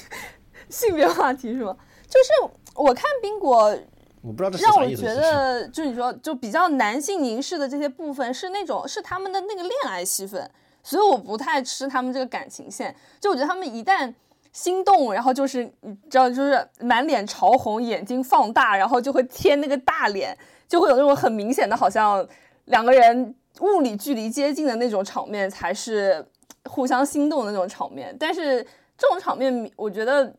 [0.69, 1.77] 性别话题是吗？
[2.09, 3.77] 就是我看冰果
[4.25, 10.51] 我不知道这让我觉得，就你说，就比较男性凝视的这些部分是那种是他们的那个恋爱戏份，
[10.83, 12.95] 所以我不太吃他们这个感情线。
[13.21, 14.13] 就我觉得他们一旦
[14.51, 20.35] 心动，然后就是你知道，就是满脸潮红，眼睛放大，然后就会贴那个大脸，
[20.67, 22.27] 就会有那种很明显的，好像
[22.65, 26.25] 两个人物理距离接近的那种场面，才是
[26.65, 28.17] 互相心动的那种场面。
[28.19, 30.35] 但是这种场面，我觉得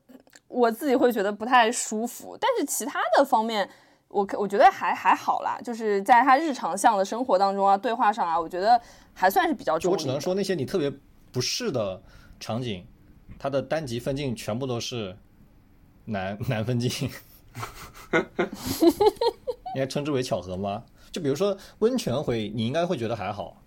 [0.55, 2.37] 我自己会觉得不太舒服。
[2.39, 3.69] 但是其他的方面，
[4.07, 8.79] 我可我觉得还还好啦，就是在他日常向的生活当中啊，对话上啊，我觉得
[9.13, 10.07] 还算是比较就我只。
[10.07, 10.89] 能说那些你特别
[11.31, 12.01] 不适的
[12.39, 12.85] 场景，
[13.37, 15.17] 它的单极分镜全部都是
[16.05, 17.09] 男男分镜，
[19.75, 20.83] 应该称之为巧合吗？
[21.11, 23.61] 就比如说温泉会，你应该会觉得还好。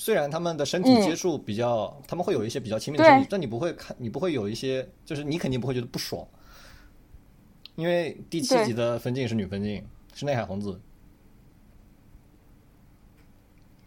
[0.00, 6.24] 虽然他们的身体接触比较，他们会有一些比较亲密的身体，但你不会看，你不会有一些，就是你肯定不会觉得不爽，
[7.74, 9.84] 因为第七集的分镜是女分镜，
[10.14, 10.80] 是内海红子，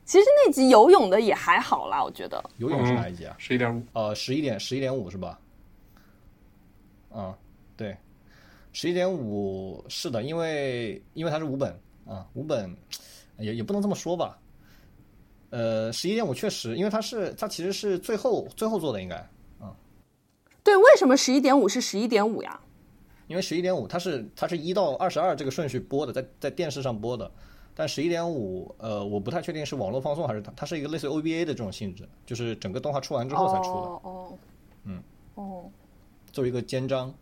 [0.03, 2.43] 其实那集游泳的也还好啦，我觉得。
[2.57, 3.33] 游泳是哪一集啊？
[3.39, 5.39] 十一点五，呃，十一点十一点五是吧？
[7.11, 7.33] 嗯，
[7.77, 7.95] 对，
[8.73, 11.73] 十一点五是的，因为因为它是五本
[12.05, 12.75] 啊，五本
[13.37, 14.37] 也也不能这么说吧。
[15.51, 19.29] 呃，十一点五确实，因为它是它其实是最后最后做的，应该，
[19.61, 19.71] 嗯
[20.63, 22.59] 对，为什么十一点五是十一点五呀？
[23.27, 27.29] 因为十一点五它是它是一到二十二这个顺序播的，在在电视上播的，
[27.75, 34.37] 但十一点五呃，我不太确定是网络放送还是它它是一个类似于 O B A 的这种性质，就是整个动画出完之后才出的，哦哦，
[34.85, 35.03] 嗯，
[35.35, 35.69] 哦，
[36.31, 37.13] 作为一个肩章。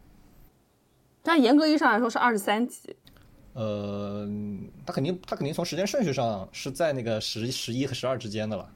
[1.21, 2.95] 但严格意义上来说是二十三集。
[3.53, 4.27] 呃，
[4.85, 8.71] 他肯定他肯定从时间顺序上是在那个十十一和十二之间的了，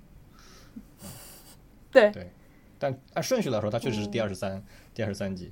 [1.92, 2.32] 对，对。
[2.80, 4.62] 但按顺序来说，他确实是第二十三、
[4.94, 5.52] 第二十三集。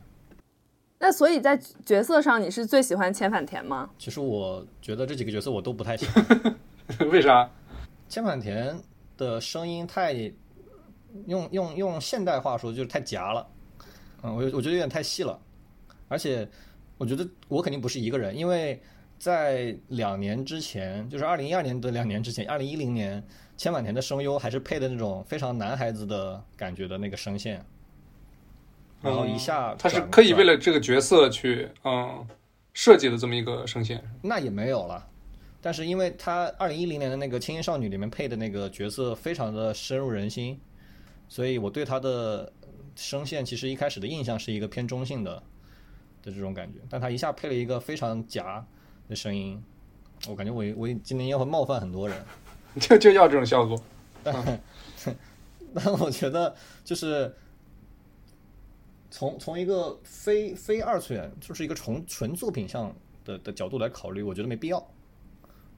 [1.00, 3.90] 那所以在角色上，你是最喜欢千反田吗？
[3.98, 6.56] 其实我觉得这几个角色我都不太喜欢。
[7.10, 7.50] 为啥？
[8.10, 8.78] 千反田
[9.16, 10.14] 的声音太
[11.26, 13.48] 用用用现代话说就是太夹了，
[14.24, 15.40] 嗯，我我觉得有点太细了，
[16.10, 16.46] 而且
[16.98, 18.82] 我觉得我肯定不是一个人，因为
[19.22, 23.24] 在两年之前，就是二零一二年的两年之前，二零一零年
[23.56, 27.64] 千反田的声优还是配的那种非常男孩子的感觉的那个声线，
[29.00, 32.28] 然后一下嗯他是转刻意为了这个角色去嗯
[32.74, 34.04] 设计的这么一个声线。
[34.24, 35.08] 那也没有了。
[35.62, 40.60] 但是因为他二零一零年的那个《青音少女》里面配的那个角色非常的深入人心，
[41.28, 42.52] 所以我对他的
[42.96, 45.36] 声线其实一开始的印象是一个偏中性的
[46.24, 48.66] 的这种感觉，但他一下配了一个非常夹
[49.10, 49.62] 的声音，
[50.28, 52.18] 我感觉我我今天要会冒犯很多人，
[52.80, 53.82] 就就要这种效果。
[55.74, 57.34] 但我觉得就是
[59.10, 62.94] 从从一个非非二次元，就是一个纯纯作品上
[63.26, 64.86] 的的角度来考虑，我觉得没必要。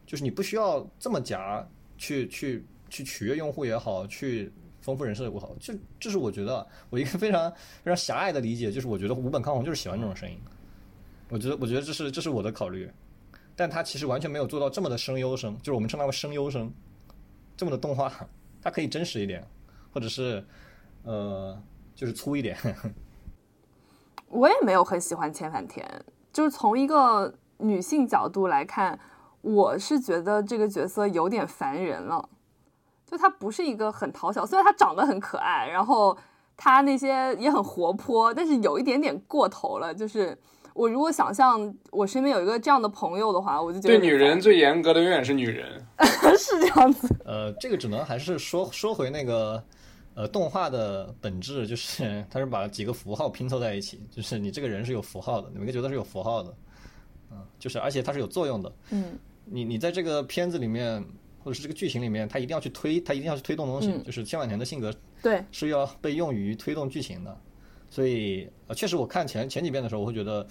[0.05, 1.65] 就是你不需要这么夹
[1.97, 10.37] 去去去取悦用户也好，去丰富人设也好，就这是我觉得我一个非常非常狭隘的理解，就是我觉得五本康弘就是喜欢这种声音。
[11.29, 12.91] 我觉得我觉得这是这是我的考虑。
[13.55, 16.71] 但他其实完全没有做到这么的声优声，就是我们称它为声优声，
[17.55, 18.11] 这么的动画，
[18.61, 19.45] 它可以真实一点，
[19.93, 20.43] 或者是
[21.03, 21.57] 呃，
[21.95, 22.57] 就是粗一点。
[24.29, 25.87] 我也没有很喜欢千反田，
[26.31, 28.99] 就是从一个女性角度来看，
[29.41, 32.27] 我是觉得这个角色有点烦人了。
[33.05, 36.17] 就他不是一个很讨巧，虽然他长得很可爱，然后
[36.57, 39.93] 他那些也很活泼，但是有一点点过头了。
[39.93, 40.35] 就是
[40.73, 45.85] 我如果想象我身边有一个这样的朋友的话，我就觉得对女人最严格的永远是女人。
[46.37, 47.07] 是这样子。
[47.25, 49.63] 呃，这个只能还是说说回那个
[50.15, 56.53] 呃动画的本质，就是 它是把几个符号拼凑在一起，就是你这个人是有符号的，每个角色是有符号的，
[57.31, 58.71] 嗯，就是而且它是有作用的。
[58.89, 61.03] 嗯，你你在这个片子里面。
[61.45, 63.91] 或者是这个剧情里面，他一定要去推，他一定要去推动东西。
[63.91, 67.37] 嗯就是千万年的性格对，是要被用于推动剧情的，
[67.93, 70.47] 所以呃，确实我看前前几遍的时候，我会觉得，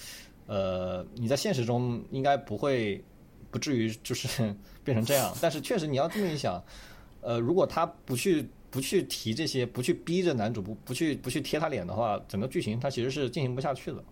[0.46, 3.02] 呃，你在现实中应该不会
[3.50, 6.62] 不至于就是 变成这样， 但是确实你要这么一想，
[7.20, 14.04] 呃，如果他不去不去提这些，不去逼着男主不不去不去贴他脸的话，整个剧情它其实是进行不下去的。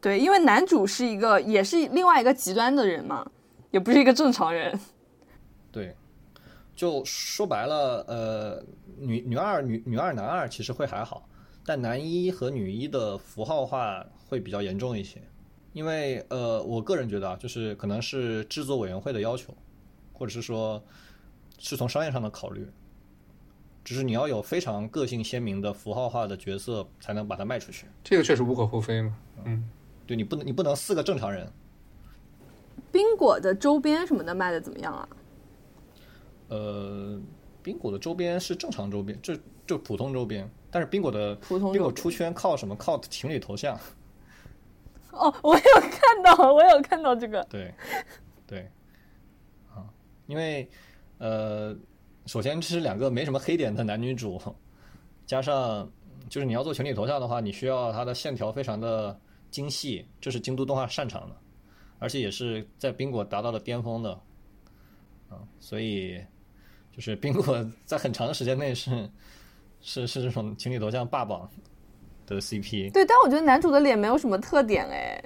[0.00, 3.28] 对，因为男主是一个也是另外一个极端的人嘛，
[3.72, 4.78] 也不是一个正常人。
[5.72, 5.92] 对，
[6.76, 8.64] 就说白了，呃，
[9.00, 11.28] 女女二、女女二、男二其实会还好，
[11.68, 15.20] 但男一和女一的符号化会比较严重一些，
[15.74, 19.54] 因为呃，我个人觉得啊，就是可能是制作委员会的要求，
[20.14, 20.82] 或者是说
[21.58, 22.66] 是从商业上的考虑，
[23.84, 27.84] 只是你要有非常个性鲜明的符号化的角色，才能把它卖出去。
[28.02, 29.14] 这个确实无可厚非嘛。
[29.44, 29.68] 嗯，
[30.06, 31.46] 对你不能，你不能四个正常人，
[32.90, 35.06] 冰果的周边什么的卖的怎么样啊？
[36.48, 37.20] 呃，
[37.62, 42.76] 冰果的周边是正常周边，就就普通周边，但是宾果的普通冰果出圈靠什么？
[42.76, 43.78] 靠情侣头像。
[45.10, 47.42] 哦，我有看到，我有看到这个。
[47.44, 47.74] 对，
[48.46, 48.70] 对，
[49.74, 49.82] 啊，
[50.26, 50.68] 因为
[51.16, 51.76] 呃，
[52.26, 54.40] 首先这是两个没什么黑点的男女主，
[55.26, 55.90] 加上
[56.28, 59.18] 就是你要做情侣头像的话，你需要它的线条非常的
[59.50, 61.34] 精细，这是京都动画擅长的，
[61.98, 64.12] 而且也是在宾果达到了巅峰的，
[65.30, 66.22] 啊，所以
[66.92, 69.10] 就是宾果在很长的时间内是
[69.80, 71.48] 是是这种情侣头像霸榜
[72.26, 72.92] 的 CP。
[72.92, 75.22] 对，但我觉得男主的脸没有什么特点哎，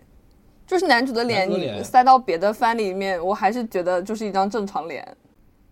[0.67, 5.17] 就是男主的脸，你塞到别的番里面，我还是觉得就是一张正常脸。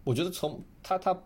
[0.04, 1.16] 我觉得从他他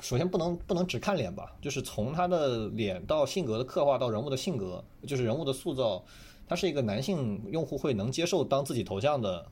[0.00, 6.02] 首先不能不能只看脸吧，就是从他的脸到性格的刻画到人物的性格，就是人物的塑造，
[6.48, 9.46] 他是一个男性用户会能接受当自己头像的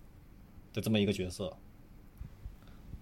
[0.73, 1.49] 的这么一个角色。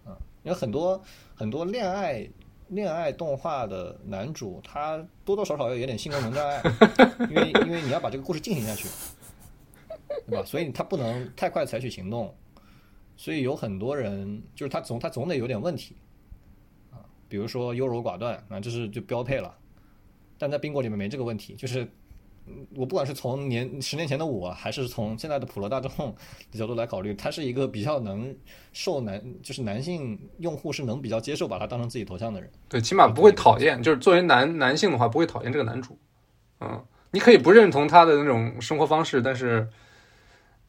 [0.05, 1.01] 啊，因为很多
[1.35, 2.29] 很多恋爱
[2.69, 6.63] 恋爱动画的男主，他多多少少要有点性功能障碍，
[7.31, 8.89] 因为因为你要把这个故事进行下去，
[10.27, 10.45] 对吧？
[10.45, 12.35] 所以他不能太快采取行动。
[13.17, 15.97] 所以有很多人就是他总他总得有点问题
[16.93, 19.53] 啊，比如说优柔寡断啊，这是就标配了。
[20.39, 21.91] 但在冰果里面没这个问题，就是嗯
[22.77, 26.15] 我不管是从年十年前的我，还是从现在的普罗大众
[26.51, 28.35] 的角度来考虑，他是一个比较能
[28.73, 32.51] 受男就是男性用户是能比较接受把他当成自己头像的人。
[32.69, 35.99] 对，起码不会讨厌，就是作为男男性的话，不会讨厌这个男主。
[36.61, 39.69] 嗯，你可以不认同他的那种生活方式，但是，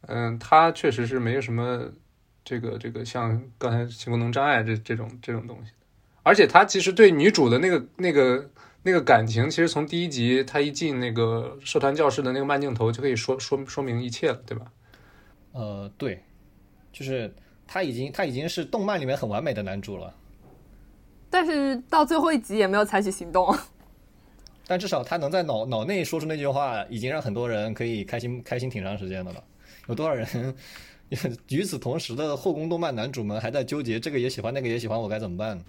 [0.02, 1.84] 嗯，他确实是没有什么
[2.44, 5.72] 这个这个像刚才性功能障碍这这种这种东西。
[6.22, 8.48] 而且他其实对女主的那个那个
[8.82, 14.65] 那个感情，其实从第一集他一进那个社团教室的那个慢镜头就可以说说说明一切了，对吧？
[15.52, 16.24] 呃，对，
[16.94, 17.34] 就是
[17.68, 20.15] 他已经他已经是动漫里面很完美的男主了。
[21.30, 23.56] 但是到最后一集也没有采取行动。
[24.65, 29.44] 但至少他能在脑脑内说出那句话，已经让很多人可以开心开心挺长时间的了。
[29.88, 30.56] 有多少人
[31.50, 35.60] 与此同时的后宫动漫男主们还在纠结这个也喜欢那个也喜欢，我该怎么办？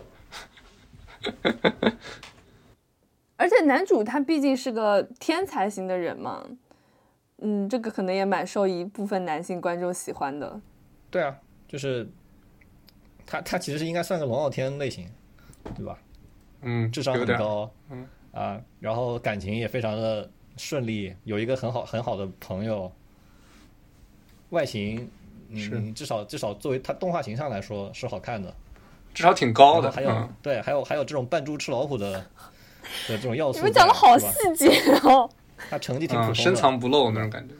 [3.62, 6.44] 男主他毕竟是个天才型的人嘛，
[7.38, 10.60] 嗯，这个可能也蛮受一部分男性观众喜欢的。
[11.10, 12.08] 对啊，就是
[13.26, 15.08] 他他其实应该算个龙傲天类型，
[15.74, 15.98] 对吧？
[16.62, 22.90] 嗯，智商很高，嗯啊，然后感情也非常的顺利，有一个很好很好的朋友，
[24.50, 25.10] 外形
[25.48, 28.54] 你是至少至少作为他动画形象来说是好看的。
[29.12, 29.90] 至少挺高的。
[29.90, 32.24] 还有、嗯对，还有还有这种扮猪吃老虎的
[33.08, 33.58] 的这种要素。
[33.58, 34.68] 你们讲的好细节
[35.04, 35.28] 哦。
[35.68, 37.54] 他成绩挺普通嗯，深藏不露那种感觉。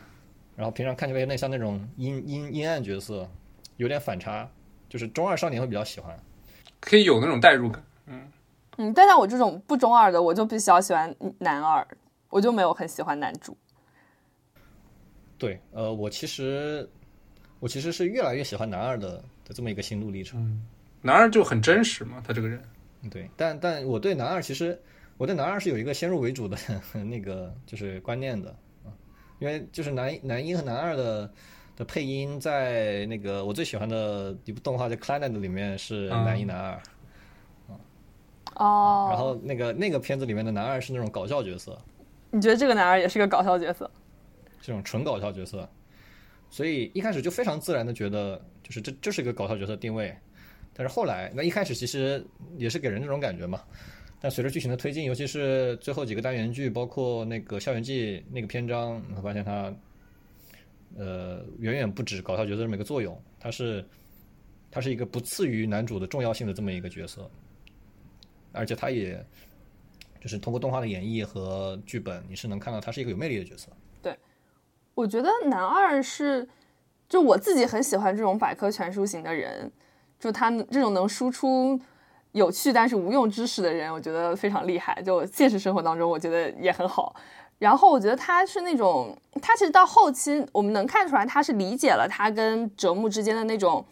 [0.57, 3.29] 然后平常看起来有点像那种阴阴阴暗角色，
[3.77, 4.49] 有点反差，
[4.89, 6.18] 就是中二少年会比较喜欢。
[6.81, 7.83] 可以有那种代入感。
[8.79, 11.87] 嗯，但像我这种不中二的，我就比较喜欢男二，
[12.31, 13.57] 我就没有很喜欢男主。
[15.37, 16.89] 对，呃，我其实
[17.59, 20.62] 我其实是越来越喜欢男二的的这么一个心路历程。
[21.03, 22.62] 男二就很真实嘛，他这个人。
[23.11, 24.79] 对，但但我对男二其实
[25.21, 26.57] 我对男二是有一个先入为主的
[27.05, 28.49] 那个就是观念的
[28.83, 28.89] 啊，
[29.39, 31.31] 因为就是男男一和男二的
[31.77, 36.83] 的配音在那个我最喜欢的一部动画叫《Clannad》里面是男一男二，
[38.55, 41.79] 哦，然后那个那个片子里面的男二是那种搞笑角色，
[42.31, 43.91] 你觉得这个男二也是个搞笑角色？
[44.62, 45.68] 这种纯搞笑角色，
[46.49, 50.16] 所以一开始就非常自然的觉得就是这就是一个搞笑角色定位，
[50.73, 53.61] 但是后来那一开始其实也是给人这种感觉嘛，
[54.21, 59.75] 但随着剧情的推进，尤其是最后几个单元剧，包括那个《校园季》那个篇章，你会发现它
[60.99, 63.85] 呃远远不止搞笑角色这么一个作用，它是
[64.71, 67.31] 它是一个不次于男主的重要性的这么一个角色，
[68.53, 69.25] 而且他也
[70.21, 73.68] 就是通过动画的演绎和剧本，你是能看到他是一个有魅力的角色。
[74.03, 74.14] 对
[74.95, 76.47] 我觉得男二是，
[77.09, 79.73] 就我自己很喜欢这种百科全书型的人，
[80.18, 81.81] 就他这种能输出
[82.33, 85.01] 有趣但是无用知识的人，我觉得非常厉害。
[85.03, 87.14] 就现实生活当中，我觉得也很好。
[87.59, 93.85] 然后我觉得他是那种，他其实到后期我们能看出来，他是理解了他跟折木之间的那种，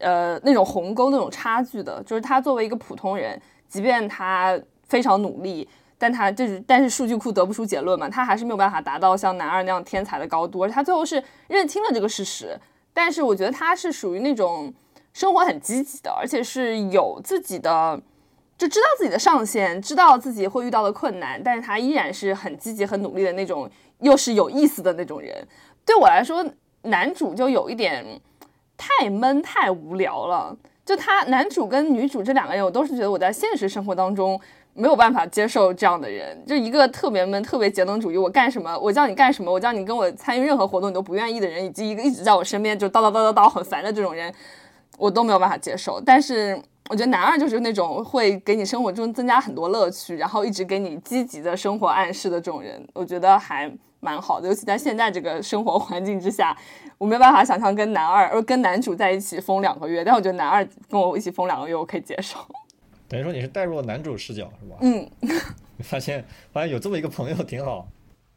[0.00, 2.02] 呃，那种鸿沟、那种差距的。
[2.02, 5.68] 就是他作为一个普通人，即便他非常努力。
[5.98, 12.54] 但他就是，但是数据库得不出结论嘛，他还是没有办法达到像男二那样天才的高度，而他最后是认清了这个事实。
[12.92, 14.70] 但是我觉得他是属于那种
[15.16, 17.98] 生活很积极的，而且是有自己的，
[18.58, 23.66] 就知道自己的上限，知道自己会遇到的困难，但是他依然是很积极、很努力的那种，
[24.00, 25.34] 又是有意思的那种人。
[25.86, 26.44] 对我来说，
[26.82, 28.04] 男主就有一点
[28.76, 30.54] 太闷、太无聊了。
[30.84, 34.38] 就他男主跟女主这两个人，我都是觉得我在现实生活当中。
[34.78, 44.30] 没有办法接受这样的人，就一个特别闷、特别节能主义，我干什么，我叫你干什么，我叫你跟我参与任何活动，你都不愿意的人，以及一个一直在我身边就叨叨叨叨叨很烦的这种人，
[44.98, 46.00] 我都没有办法接受。
[46.00, 53.70] 但是我觉得男二就是那种会给你生活中增加很多乐趣，然后一直给你积极的生活暗示的这种人，我觉得还
[54.00, 54.48] 蛮好的。
[54.48, 56.56] 尤其在现在这个生活环境之下，
[56.98, 62.38] 我没有办法想象跟男二呃跟男主在一起疯两个月，但我觉得男二跟我一起疯两个月，我可以接受。
[63.08, 64.76] 等于说你是带入了男主视角是吧？
[64.80, 65.08] 嗯，
[65.80, 67.86] 发现 发现有这么一个朋友挺好，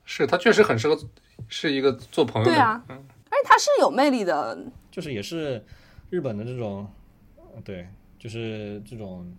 [0.06, 1.00] 是他确实很适合
[1.48, 2.96] 是一个做朋友的，对啊，嗯，
[3.30, 4.58] 而且他是有魅力的，
[4.92, 5.64] 就是也是
[6.10, 6.88] 日本的这种，
[7.64, 7.88] 对，
[8.18, 9.32] 就是这种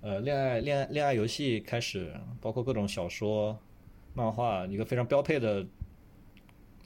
[0.00, 3.58] 呃恋爱恋爱恋爱游戏开始，包括各种小说、
[4.14, 5.64] 漫画，一个非常标配的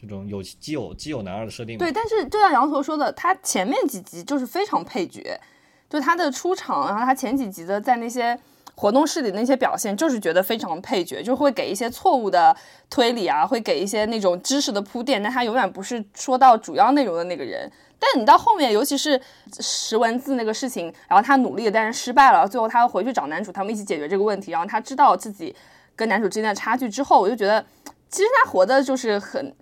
[0.01, 1.79] 这种有基友基友男二的设定。
[1.79, 5.41] 对，但是就像羊驼说的，他前面几集就是非常配角。
[5.89, 8.39] 就他的出场，然后他前几集的在那些
[8.77, 12.57] 活动室里那些表现，就是觉得非常配角，就会给一些错误的
[12.89, 17.71] 推理啊，会给一些那种知识的铺垫，但他永远不是说到主要内容的那个人。
[18.01, 19.21] 但你到后面，尤其是
[19.61, 25.55] 识文字那个事情，然后他努力，但是失败了，最后他要回去找男主，他们一起解决这个问题，然后他知道自己
[25.95, 27.65] 跟男主之间的差距之后，我就觉得
[28.09, 29.55] 其实他活的就是很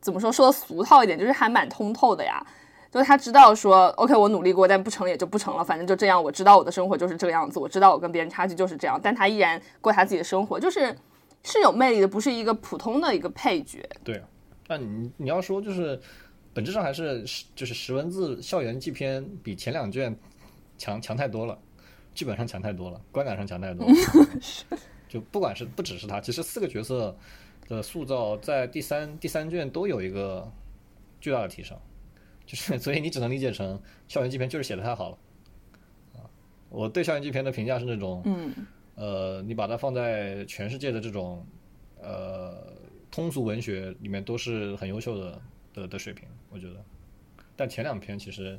[0.00, 2.44] 怎么说，说的俗套一点，就是还蛮通透的呀。
[2.90, 6.22] 就是他知道说，OK，我努力过，但不成也就不成了，反正就这样。
[6.22, 10.96] 我知道我的生活就是这个样子，我知道我跟别人差距就是这样，但他依然过他自己的生活，就是
[11.42, 13.84] 是有魅力的，不是一个普通的一个配角。
[14.04, 14.22] 对，
[14.68, 16.00] 那你你要说就是
[16.54, 17.24] 本质上还是
[17.54, 20.16] 就是十文字校园纪篇比前两卷
[20.78, 21.58] 强强太多了，
[22.14, 23.92] 剧本上强太多了，观感上强太多了。
[25.08, 27.16] 就不管是不只是他，其实四个角色
[27.68, 30.50] 的塑造在第三第三卷都有一个
[31.20, 31.76] 巨大的提升。
[32.46, 35.18] 就是， 所以你只能理解成校园纪片就是写的太好了，
[36.14, 36.28] 啊，
[36.68, 38.52] 我对校园纪片的评价是那种，嗯，
[38.96, 41.46] 呃，你把它放在全世界的这种，
[42.02, 42.72] 呃，
[43.10, 45.42] 通俗文学里面都是很优秀的
[45.72, 46.82] 的的水平，我觉得。
[47.56, 48.58] 但前两篇其实，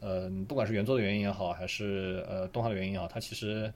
[0.00, 3.72] 呃，不管是原作的原因也好，还是呃动画的原因也好，它其实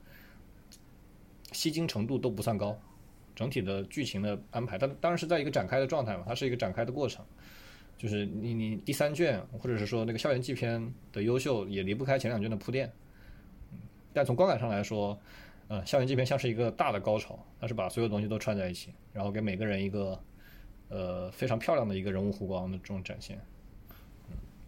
[1.51, 2.79] 吸睛程度都不算高，
[3.35, 7.25] 整体的剧情的安排，它当然是在一个展开的状态嘛，它是一个展开的过程。
[7.97, 12.91] 就是你你第三卷或者是说那个校园纪篇的优秀也离不开前两卷的铺垫，
[14.11, 15.15] 但从观感上来说，
[15.67, 20.19] 呃，校园纪篇像是一个大的高潮，它是把所有东西都串在一起，然后给每个人一个
[20.91, 23.39] 呃非常漂亮的一个人物弧光的这种展现。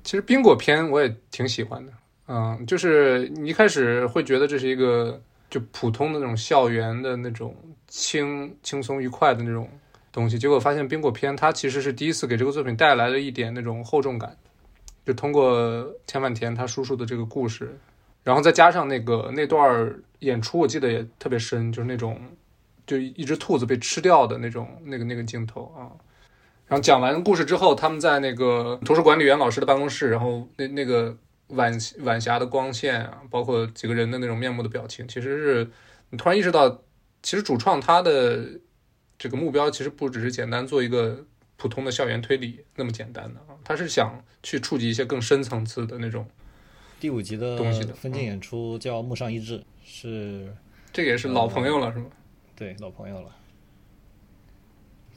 [0.04, 1.94] 其实冰果篇我也挺喜欢的，
[2.28, 7.56] 嗯，就是你一开始会觉得这是一个就普通的那种校园的那种
[7.88, 9.70] 轻轻松愉快的那种。
[10.16, 14.38] 东西，结果发现冰果篇它其实是第一次给这个作品带来了一点那种厚重感，
[15.04, 17.76] 就通过千万田他叔叔的这个故事，
[18.24, 22.22] 然后再加上那个那段演出，我记得也特别深，就是那种
[22.86, 25.90] 就一只兔子被吃掉的那种那个那个镜头啊，
[26.74, 31.16] 然然后讲完故事之后，他们在那个图书管理员老师的办公室，然后那那个
[31.50, 35.70] 晚晚霞的光线啊，包括几个人的那种面目的表情，其实是
[36.10, 36.82] 你突然意识到，
[37.22, 38.60] 其实主创他的
[39.20, 41.24] 这个目标其实不只是简单做一个
[41.58, 46.26] 普通的校园推理那么简单的啊，他是想去触及一些更深层次的那种。
[47.00, 50.52] 第五集的东西的分镜演出叫木上一志，是
[50.92, 52.06] 这个也是老朋友了，是吗？
[52.56, 53.30] 对老朋友了。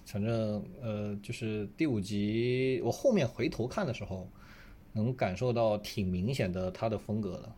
[0.07, 4.29] 反正呃，就是第五集，我后面回头看的时候，
[4.93, 7.53] 能感受到挺明显的他的风格的。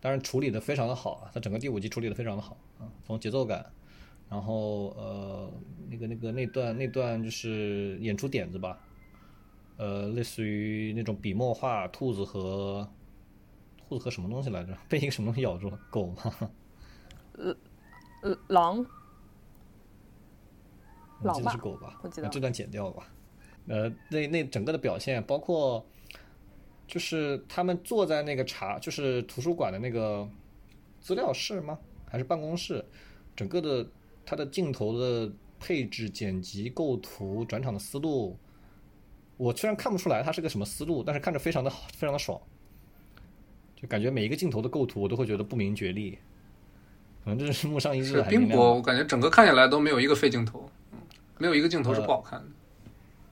[0.00, 3.64] 当然处理的非常的好啊，他整个第五集处理的非常的好啊，从节奏感，
[4.28, 5.50] 然后呃
[5.88, 8.78] 那个那个那段那段就是演出点子吧，
[9.76, 12.88] 呃类似于那种笔墨画兔子和
[13.88, 14.76] 兔子和什么东西来着？
[14.88, 15.78] 被一个什么东西咬住了？
[15.90, 16.50] 狗吗？
[18.22, 18.84] 呃，狼，
[21.22, 21.98] 我记得是狗吧？
[22.02, 23.06] 我记得那这段剪掉吧。
[23.66, 25.84] 呃，那那整个的表现，包括
[26.86, 30.28] 就是他们坐在那个茶，就是图书馆的那个
[31.00, 31.78] 资料室吗？
[32.06, 32.84] 还是办公室？
[33.36, 33.86] 整个的
[34.24, 38.36] 它的镜头的配置、剪辑、构图、转场的思路，
[39.36, 42.40] 我虽然看不出来它是个什么思路，但是看着非常的好，非常的爽。
[43.76, 46.18] 就感觉每一个镜头的构图，我都会觉得不明觉厉。
[47.22, 50.70] 可能这是木上一志是冰博，我感觉整个看下来都没有一个废镜头，嗯，
[51.38, 52.46] 没有一个镜头是不好看的。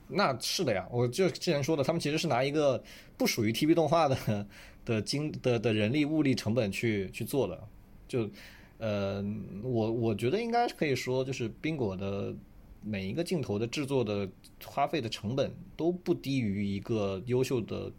[0.09, 2.81] 那是的呀，我就之前说的，他们其实是拿一个
[3.17, 4.47] 不属于 TV 动画的
[4.85, 7.67] 的精的的人力物力成本去去做的，
[8.07, 8.29] 就
[8.77, 9.21] 呃，
[9.63, 12.33] 我我觉得应该可以说，就是冰果的
[12.81, 14.29] 每一个镜头的制作的
[14.63, 17.91] 花费的成本都不低于一个优秀的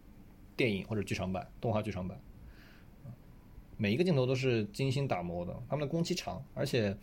[0.57, 2.19] 电影或者剧场版动画剧场版，
[3.77, 6.97] 每一个镜头都是精心打磨的，他们的工期长，而且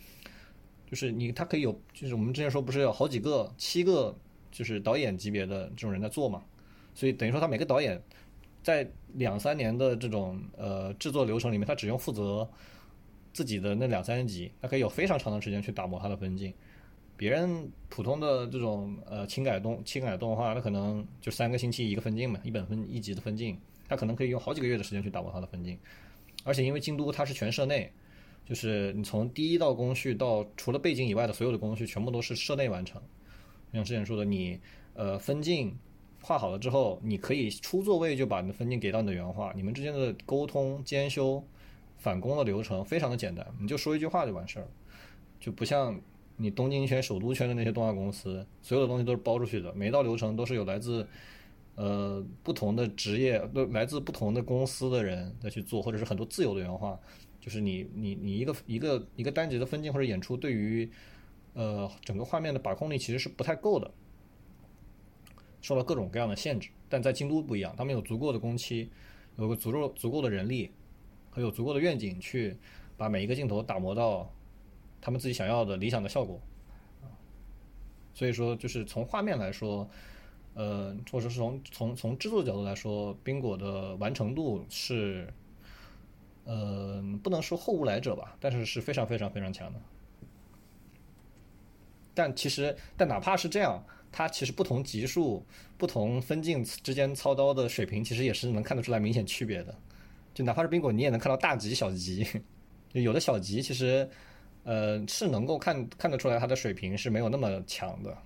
[0.90, 4.16] 就是你他可以有，就是我们之前说不是有好几个七个。
[4.52, 6.42] 就是导演级别的这种人在做嘛，
[6.94, 8.02] 所以等于说他每个导演
[8.64, 12.50] 在两三年的这种呃制作流程里面，他只用负责
[13.34, 16.54] 自己的那两三集，他可以有非常长的时间去打磨他的分镜。
[17.18, 23.60] 别人普通的这种呃轻改动轻改动画，他可能就三个星期一个分镜嘛，一本分一集的分镜，
[23.90, 25.78] 他可能可以用好几个月的时间去打磨他的分镜。
[26.46, 27.92] 而且因为京都它是全社内，
[28.46, 33.02] 就是你从第一道工序到除了背景以外的所有的工序，全部都是社内完成。
[33.74, 34.60] 像之前说的，你
[34.94, 35.76] 呃分镜
[36.22, 41.44] 画好了之后，你可以出座位就把你的分镜给到你的原画，你们之间的沟通、监修、
[41.98, 44.68] 返工的流程非常的简单，你就说一句话就完事儿，
[45.40, 46.00] 就不像
[46.38, 51.06] 你东京圈、首都圈的那些动画公司，所有的东西都是包出去的，每一道流程都是有来自
[51.76, 56.98] 呃不同的职业、都来自不同的公司的人在去做，或者是很多自由的原画，
[57.46, 60.90] 就是你你你一个一个一个单集的分镜或者演出对于。
[61.58, 63.90] 呃，整个画面的把控力其实是不太够的，
[65.62, 66.70] 受到各种各样的限制。
[66.90, 68.90] 但在京都不一样，他们有足够的工期，
[69.38, 70.72] 有个足够足够的人力，
[71.30, 72.58] 和有足够的愿景去
[72.98, 74.30] 把每一个镜头打磨到
[75.00, 76.42] 他们自己想要的理想的效果。
[78.14, 79.90] 所以说，就是从画面来说，
[80.56, 85.34] 呃，或者是从从从制作角度来说，冰果的完成度是，
[86.46, 89.80] 呃，不能说后无来者吧，但是是非常非常非常强的。
[92.14, 95.46] 但其实，但哪怕是这样，它其实不同级数、
[95.78, 99.76] 不同分镜之间操刀的水平，其实也是能看得出来明显区别的。
[100.34, 102.26] 就哪怕是冰果，你也能看到大级、小级。
[102.94, 104.10] 有的小级其实，
[104.64, 108.18] 呃，是能够看看得出来它的水平是没有那么强的。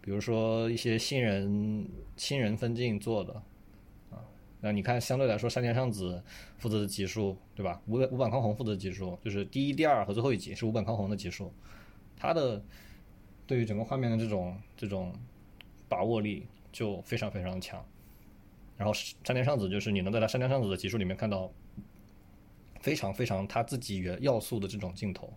[0.00, 3.40] 比如说一些新人新人分镜做的，
[4.64, 6.22] 那你看相对来说，山田尚子
[6.56, 7.82] 负责的集数，对吧？
[7.88, 11.52] 五五坂康弘负责的集数，就是第一、第二和最后一集是五坂康弘的集数。
[12.16, 12.62] 他的
[13.44, 15.12] 对于整个画面的这种这种
[15.88, 17.84] 把握力就非常非常强，
[18.76, 21.50] 然后山田尚子就是你能在他山田尚子的集数里面看到
[22.80, 25.32] 非常非常他自己原要素的这种镜头。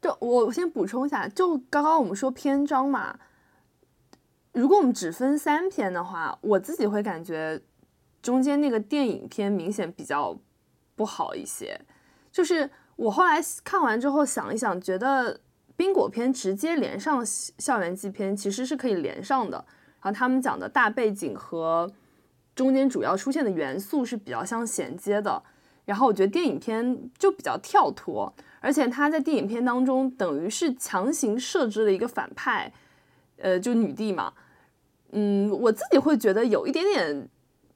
[0.00, 3.20] 就我先补充一下，就刚刚我们说篇章嘛，
[4.52, 7.60] 如果我们只分三篇的话，我自己会感觉
[8.20, 10.38] 中间那个电影篇明显比较
[10.94, 11.80] 不好一些，
[12.30, 12.70] 就是。
[12.94, 15.40] 我后来看完之后想一想，觉得
[15.74, 19.56] 冰果篇直接连上校园季篇其实是可以连上的。
[20.00, 21.90] 然后他们讲的大背景和
[22.54, 25.42] 中间主要出现的元素是比较相衔接的。
[25.86, 32.72] 然后我觉得电影片就比较跳脱，而且他在电影片当中等于是强行设置了一个反派，
[33.42, 34.32] 呃，就女帝嘛。
[35.12, 37.28] 嗯，我自己会觉得有一点点，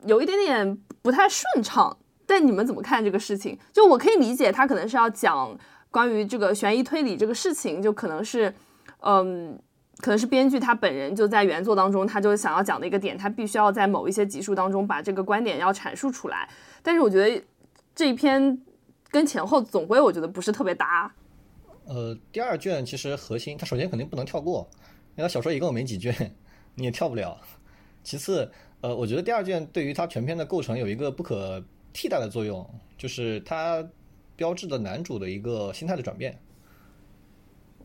[0.06, 1.94] 有一点点不太顺畅。
[2.28, 3.56] 但你们怎么看这个事情？
[3.72, 5.56] 就我可以理解，他可能是要讲
[5.90, 8.52] 关于这个悬疑推理这个事情，就可能是，
[9.00, 9.56] 嗯，
[9.98, 16.48] 可能是编剧他本人就在原作当中，他就想要讲的一个点，他必须要在某一些集数当中把这个观点要阐述出来。
[16.82, 17.44] 但是我觉得
[17.94, 18.60] 这一篇
[19.10, 21.14] 跟前后总归我觉得不是特别搭。
[21.84, 24.68] 呃，第二卷其实核心，它首先肯定不能跳过，
[25.16, 26.14] 因为它小说一共没几卷，
[26.76, 27.40] 你也跳不了。
[28.04, 28.50] 其次，
[28.80, 31.62] 呃，我觉得第二卷对于它全篇的构成有一个不可
[31.92, 32.64] 替代的作用，
[32.96, 33.84] 就是它
[34.36, 36.38] 标志的男主的一个心态的转变。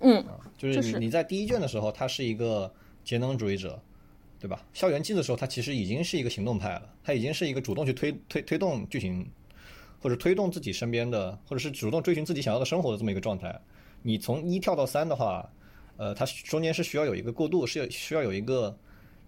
[0.02, 0.24] 嗯，
[0.58, 2.72] 就是就是你你在第一卷的时候，他是一个
[3.04, 3.80] 节能主义者，
[4.40, 4.66] 对吧？
[4.74, 9.30] 校园季的时候，他其实已经是一个行动派了，他已经是一个主动去推推推动剧情，
[10.00, 13.60] 或者推动自己身边的，或者是主动追寻自己想要的生活的这么一个状态。
[14.02, 15.48] 你从一跳到三的话，
[15.98, 18.76] 呃，它中间是需要有一个过渡，是有需要有一个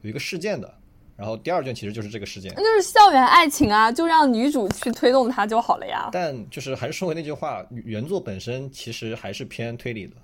[0.01, 0.73] 有一个事件的。
[1.15, 6.09] 然后第二卷其实就是这个事件，那就是校园爱情啊，就让女主去推动它就好了呀。
[6.11, 10.15] 但就是还是说回那句话，原作本身其实还是偏推理的，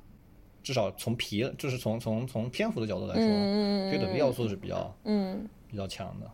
[0.63, 6.29] 至少从皮，就是从从从篇幅的角度来说，嗯推理的要素是比较嗯比较强的，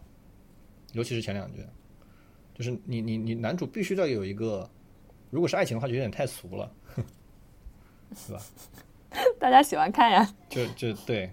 [0.93, 1.69] 尤其是前两卷，
[2.57, 4.67] 就是你你你男主必须要有一个，
[5.31, 6.71] 如果是爱情的话，就有点太俗了，
[8.15, 8.39] 是吧？
[9.39, 10.27] 大家喜欢看呀。
[10.49, 11.31] 就就对，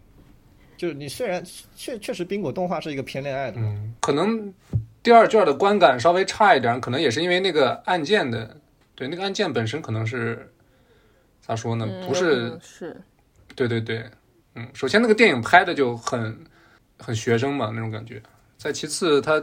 [0.76, 1.43] 就是你虽然
[1.74, 4.53] 确确实冰果动画是一个偏恋爱的，嗯，可能
[5.03, 8.57] 第二卷的观感稍微差一点，可能也是因为那个案件的，
[8.95, 10.53] 对那个案件本身可能是
[11.41, 11.87] 咋说呢？
[11.89, 13.01] 嗯不是是。
[13.55, 14.05] 对对对，
[14.55, 16.39] 嗯，首先那个电影拍的就很
[16.99, 18.22] 很学生嘛那种感觉，
[18.57, 19.43] 再其次他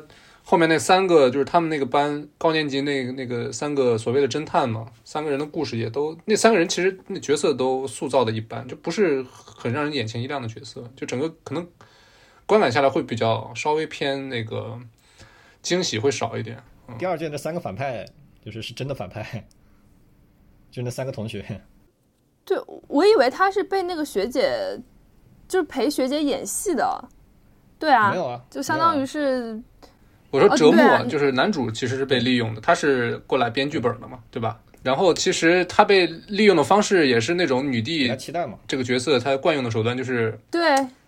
[0.50, 11.68] 后面那三个就是他们那个班高年级那个那个三个所谓的侦探嘛，三个人的故事也都那三个人其实那角色都塑造的一般，就不是很让人眼前一亮的角色，就整个可能
[12.47, 14.80] 观感下来会比较稍微偏那个
[15.62, 16.58] 惊喜会少一点。
[16.97, 18.04] 第二卷那三个反派
[18.43, 19.47] 就是是真的反派，
[20.72, 21.62] 就那三个同学，
[22.43, 24.82] 对，我以为他是被那个学姐，
[25.47, 27.08] 就是陪学姐演戏的。
[27.78, 29.62] 对啊，没有啊，就相当于是
[30.32, 34.60] 我说哦折磨就是男主其实是被利用的，他是过来编剧本的嘛，对吧？
[34.82, 38.54] 然后其实他被利用的方式也是那种女帝期待嘛。
[38.68, 40.62] 这个角色他惯用的手段，就是对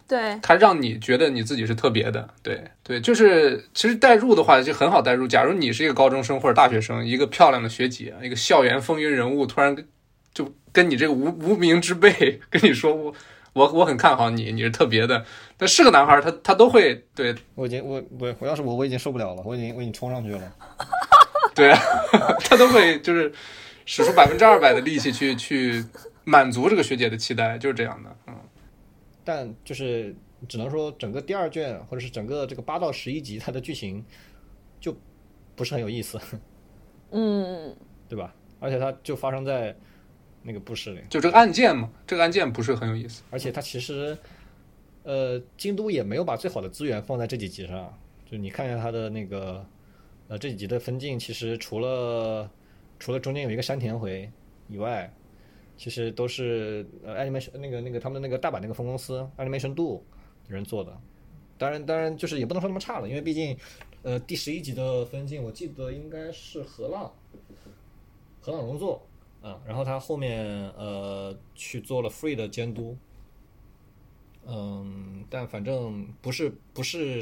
[0.07, 5.25] 对，他让你觉得你自己是特别的，对对，就是其实代入的话就很好代入。
[5.25, 9.87] 假如你是一个高中生或者大学生，一个漂亮的学姐，一个校园风云人物，突然跟
[10.33, 12.11] 就跟你这个无无名之辈
[12.51, 13.13] 跟你说我
[13.53, 15.25] 我我很看好你，你是特别的，
[15.57, 20.55] 但是个男孩儿他他都会对我已经我我我要是我我已经受不了了，我已经我已经冲上去了。
[21.53, 21.79] 对啊，
[22.39, 23.31] 他都会就是
[23.85, 25.83] 使出百分之二百的力气去去
[26.23, 28.15] 满足这个学姐的期待，就是这样的。
[28.27, 28.35] 嗯，
[29.23, 30.15] 但就是
[30.47, 34.03] 只能说整个第二卷或者是整个这个八到十一集，它的剧情
[34.79, 34.95] 就
[35.55, 36.19] 不是很有意思，
[37.11, 37.75] 嗯，
[38.07, 38.33] 对吧？
[38.61, 39.75] 而且它就发生在
[40.43, 43.23] 那个布市里，就这个案件嘛，这个案件不是很有意思。
[43.29, 44.17] 而且它其实，
[45.03, 47.97] 呃，京都也没有把最好的资源放在这几集上。
[48.25, 49.65] 就你看一下它的那个，
[50.27, 52.49] 呃，这几集的分镜，其实除了
[52.97, 54.31] 除了中间有一个山田回
[54.67, 55.13] 以外，
[55.77, 60.01] 其实都是呃 animation 那个那个他们那个大阪那个分公司 animation 的
[60.47, 60.97] 人做的。
[61.57, 63.55] 当然，当然就是也不能说那么差了，因为毕竟，
[64.01, 67.11] 呃，第十一集的分镜我记得应该是河浪，
[68.39, 69.07] 河浪荣作
[69.41, 70.45] 啊，然后他后面
[70.77, 72.95] 呃去做了 Free 的监督，
[74.45, 77.19] 嗯，但反正不是不是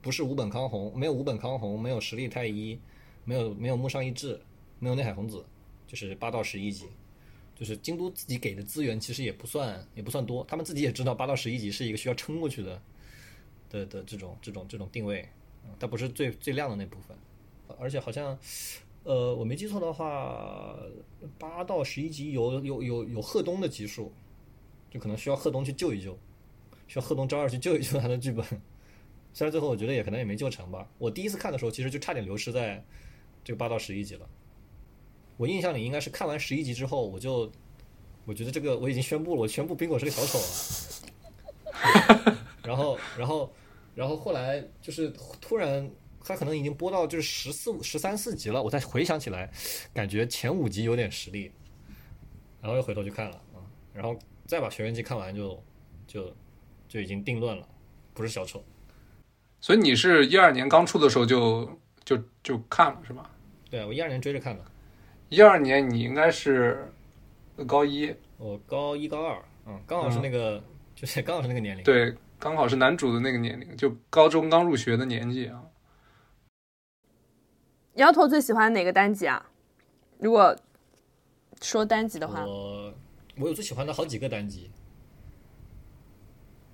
[0.00, 2.78] 不是五本康弘，没有五本康弘，没有实力太一，
[3.24, 4.40] 没有没有木上一志，
[4.78, 5.44] 没有内海红子，
[5.84, 6.86] 就是八到十一集，
[7.56, 12.82] 就是京都自己给的资源其实也不算也不算多，他们自己也知道八到十一集是一个需要撑过去的
[13.68, 15.28] 的的这种这种这种定位，
[15.64, 17.18] 嗯它不是最最亮的那部分，
[17.80, 18.38] 而且好像。
[19.08, 20.76] 呃，我没记错的话，
[21.38, 24.12] 八到十一集有有有有贺东的集数，
[24.90, 26.12] 就可能需要贺东去救一救，
[26.86, 28.44] 需要贺东周二去救一救他的剧本。
[29.32, 30.86] 虽然最后我觉得也可能也没救成吧。
[30.98, 32.84] 我第一次看的时候，其实就差点流失在
[33.42, 34.28] 这个八到十一集了。
[35.38, 37.50] 我印象里应该是看完十一集之后，我就
[38.26, 42.36] 我觉得这个我已经宣布了，我宣布冰果是个小丑了。
[42.62, 43.50] 然后，然后，
[43.94, 45.08] 然后后来就是
[45.40, 45.90] 突然。
[46.28, 49.50] 他可能已经播到就是十四、十三四集了，我再回想起来，
[49.94, 51.50] 感觉前五集有点实力，
[52.60, 53.64] 然后又回头去看了啊，
[53.94, 54.14] 然后
[54.46, 55.64] 再把《学员记》看完就
[56.06, 56.30] 就
[56.86, 57.66] 就已经定论了，
[58.12, 58.62] 不是小丑。
[59.60, 63.30] 所以你是一二年刚出的时候就就就看了是吧？
[63.70, 64.64] 对啊，我一二年追着看的。
[65.30, 66.92] 一二年你应该是
[67.66, 70.62] 高一，我高一高二，嗯，刚好是那个，
[70.94, 71.82] 就是刚好是那个年龄。
[71.84, 75.62] 对，刚好是男主的那个年龄，就高中刚入学的年纪啊。
[77.98, 79.44] 摇头最喜欢哪个单集啊？
[80.18, 80.56] 如果
[81.60, 82.94] 说单集的话，我
[83.36, 84.70] 我有最喜欢的好几个单集，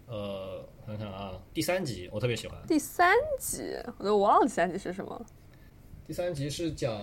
[0.07, 2.59] 呃，想想啊，第三集我特别喜欢。
[2.67, 5.27] 第三集我都忘了第三集是什么。
[6.07, 6.95] 第三集是讲，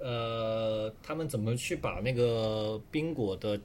[0.00, 3.60] 呃，他们怎么去把那个冰果的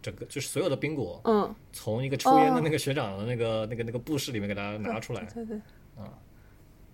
[0.00, 5.24] 整个，就是所有的冰果，嗯，从一个抽烟的那个学长的那个、那个那个布室里面给他拿出来。
[5.34, 5.60] 对对，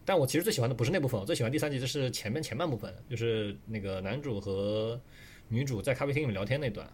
[0.04, 5.00] 但我其实最喜欢的不是那部分，我最喜欢第三集就是前面前半部分，就是那个男主和
[5.48, 6.88] 女主在咖啡厅里面聊天那段。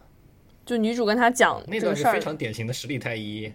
[0.65, 3.51] 就女主跟他讲那段是非，常典型的实力太一，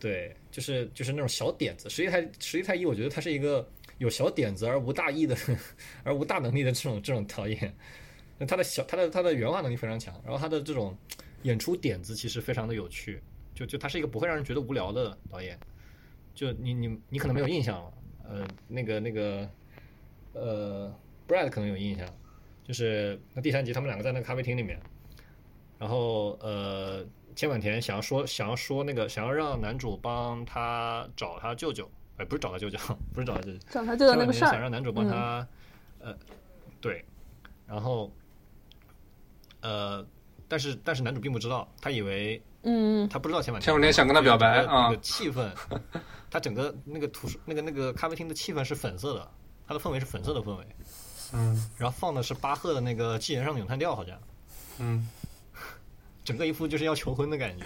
[0.00, 1.88] 对，就是就是那种小点子。
[1.88, 3.68] 实力太实力太一，我觉得他是一个
[3.98, 5.36] 有小点子而无大意的，
[6.02, 7.72] 而无大能力的这种这种导演。
[8.36, 10.96] 那他的小他的他的原画能力非常强，然后他的这种
[11.42, 13.22] 演出点子其实非常的有趣，
[13.54, 15.56] 就就他是一个不会让人觉得无聊的导演。
[16.34, 17.92] 就你你你可能没有印象了，
[18.28, 19.48] 呃，那个那个
[20.32, 20.92] 呃
[21.28, 22.06] ，Brad 可能有印象，
[22.64, 24.80] 就是那第三集他们两个在那个咖啡厅里面。
[25.76, 27.04] 然后呃，
[27.34, 32.78] 千满田想要说想要说那个想要让男主帮他找他舅舅，哎，不是找他舅舅，
[33.12, 35.46] 不是找他舅舅，找他舅舅那个事千坂田想，让男主帮他，
[35.98, 36.16] 呃，
[36.80, 37.04] 对，
[37.66, 38.10] 然后
[39.60, 40.06] 呃，
[40.48, 44.88] 但是但是男主并不知道，他以为嗯，他不知道千坂千坂田想跟他表白啊。
[44.88, 45.50] 那个气氛，
[46.34, 49.30] 他整个那个图书那个那个咖啡厅的气氛是粉色的，
[49.68, 50.66] 它的氛围是粉色的氛围，
[51.32, 51.70] 嗯。
[51.78, 54.20] 然后放的是巴赫的那个《纪元上的咏叹调》，好像。
[54.78, 55.08] 嗯。
[56.24, 57.64] 整个一副就是要求婚的感觉，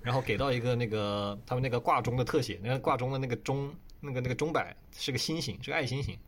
[0.00, 3.70] 然后给到一个那个他们那个挂钟的特写，那个挂钟的那个钟，
[4.00, 6.18] 那个那个钟摆是个心形，是个爱心形，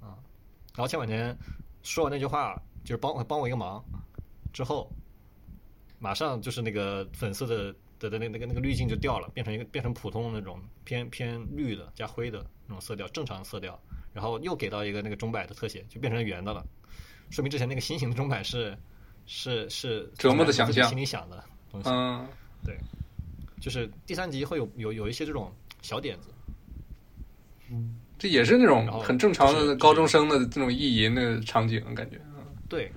[0.00, 0.14] 啊，
[0.76, 1.36] 然后前两天
[1.82, 3.84] 说完那句话，就是帮帮我一个忙，
[4.52, 4.88] 之后，
[5.98, 7.74] 马上就是那个粉色的
[8.04, 13.78] 的的那那个那个滤镜就掉了，变成一个变成普通的那种偏偏绿的加灰的那种色调，正常色调，
[14.12, 16.64] 然后又给到一个那个钟摆的特写，就变成圆的了，
[17.30, 18.76] 说明之前那个心形的钟摆是
[19.26, 21.42] 是是折磨的想象心里想的
[21.72, 22.28] 东西，嗯，
[23.60, 25.50] 就是第三集会有有有一些这种
[25.80, 26.28] 小点子，
[27.70, 32.20] 嗯这也是那种很正常的高中生的这种意淫的场景，感觉。
[32.68, 32.90] 对，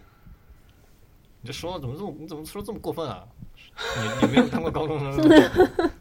[1.41, 3.27] 你这说怎么这么你怎么说这么过分啊？
[4.21, 5.17] 你你没有当过高中生？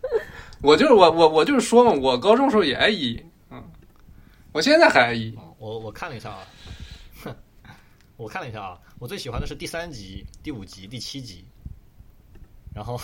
[0.63, 3.63] 我就是我我我就是说嘛，我高中时候也爱意，嗯，
[4.53, 5.37] 我现在还爱意。
[5.59, 6.47] 我我看了一下啊，
[7.23, 7.37] 哼，
[8.17, 11.45] 我看了一下啊，我最喜欢的是第三集、第五集、第七集，
[12.75, 12.99] 然后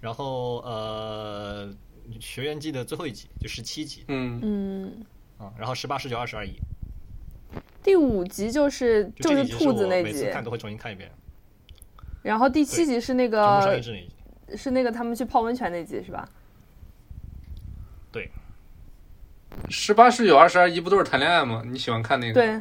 [0.00, 1.72] 然后呃，
[2.20, 5.06] 学员季的最后一集就十七集嗯，嗯，
[5.38, 6.52] 啊，然后十八、十九、二十二一，
[7.82, 11.10] 第五集就是就是兔子那集每次集，看都会重新看一遍，
[12.22, 13.82] 然后第七集是那个
[14.48, 14.56] 那。
[14.56, 16.28] 是那个他们去泡温泉那集是吧？
[18.10, 18.28] 对，
[19.68, 21.62] 十八、十九、二十二一不都是谈恋爱吗？
[21.64, 22.60] 你喜欢看那个？，对，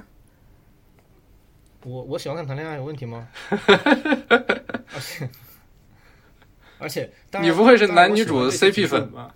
[1.84, 3.28] 我我喜欢看谈恋爱有问题吗？
[4.93, 5.28] 而且
[6.78, 9.36] 而且，你不会是男女主 CP 粉吧？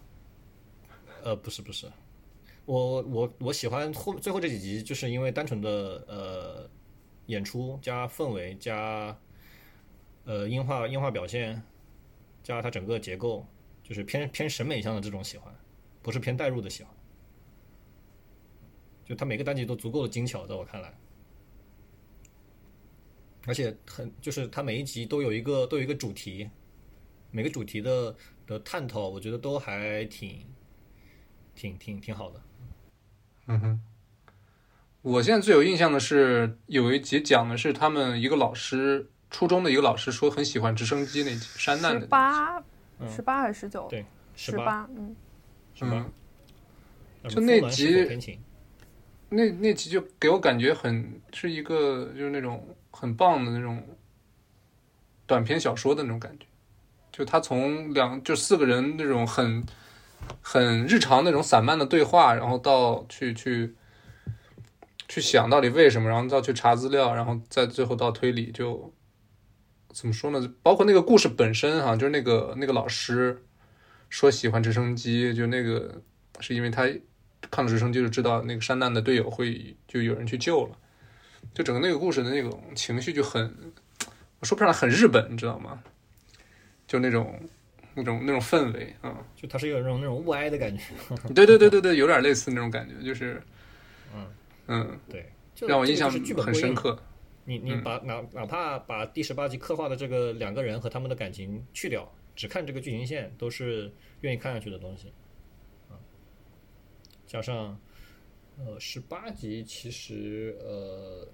[1.24, 1.92] 呃，不是不是，
[2.66, 5.70] 我我我喜欢后最后这几集，就是因为单纯的
[6.08, 6.70] 呃
[7.26, 9.18] 演出加氛围加
[10.26, 11.62] 呃音画音画表现
[12.42, 13.46] 加它整个结构，
[13.84, 15.54] 就是偏偏审美向的这种喜欢，
[16.02, 16.94] 不是偏代入的喜欢。
[19.06, 20.98] 就它每个单集都足够的精巧，在我看来，
[23.46, 26.50] 而且很就是它每一集都有一个都有一个主题，
[27.30, 28.16] 每个主题的
[28.48, 30.46] 的探讨，我觉得都还挺
[31.54, 32.42] 挺挺挺好的。
[33.48, 33.82] 嗯哼。
[35.02, 42.08] 我现在最有印象的是有一集讲的是他们一个老师，初中的一个老师说很喜欢直升机那集，山难十的。
[42.08, 42.58] 八
[43.00, 43.12] 嗯。
[43.14, 43.86] 十八还是十九？
[43.90, 45.14] 对，十八，嗯，
[45.74, 48.08] 十八嗯，就那集
[49.30, 53.84] 那那集就给我感觉很是一个就是那种很棒的那种
[55.26, 56.46] 短篇小说的那种感觉，
[57.12, 59.66] 就他从两就四个人那种很
[60.42, 63.76] 很日常那种散漫的对话，然后到去去
[65.08, 68.94] 去想到底为什么，然后到去查资料，然后再最后到推理，就
[69.94, 70.54] 怎么说呢？
[70.64, 73.42] 包括那个故事本身哈、就是那个那个老师
[74.10, 76.02] 说喜欢直升机，就那个
[76.40, 76.90] 是因为他
[77.52, 80.76] 看了直升机就知道那个山难的队友会就有人去救了，
[81.54, 83.54] 就整个那个故事的那种情绪就很，
[84.40, 85.82] 我说不上来很日本，你知道吗？
[86.88, 87.40] 就那种
[87.94, 90.84] 那种那种氛围啊、就它是有那种那种物哀的感觉。
[91.24, 93.42] 嗯，对对对对对，有点类似那种感觉，就是
[94.16, 94.26] 嗯
[94.68, 95.32] 嗯，对，
[95.68, 96.54] 让我印象很。
[96.54, 96.98] 深刻。
[97.46, 103.92] 你你嗯把哪哪怕把第十八集刻画的这个两个人和他们的感情去掉，只看这个剧情线，都是
[104.22, 105.12] 愿意看下去的东西。
[105.90, 106.00] 啊，
[107.26, 107.80] 加上
[108.58, 111.28] 呃十八集其实呃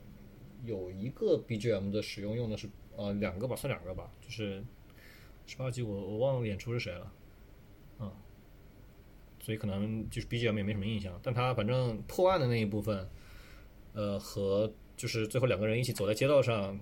[0.65, 4.63] 有一个 BGM 的使用用的是呃两个吧，算两个吧，就是
[5.45, 7.13] 十八集我我忘了演出是谁了，
[7.99, 8.11] 嗯，
[9.39, 13.07] 所以可能就是 BGM 也没什么印象，但他反正破案的那一部分，
[13.93, 16.77] 呃，和就是最后两个人一起走在街道上，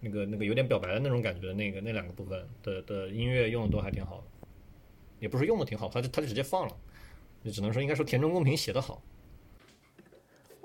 [0.00, 4.48] 那个那个有点表白的那种感觉的那个那两个部分的的音乐用的都还挺好的，
[5.18, 6.76] 也不是用的挺好，他就他就直接放了，
[7.42, 9.00] 就只能说应该说田中公平写的好。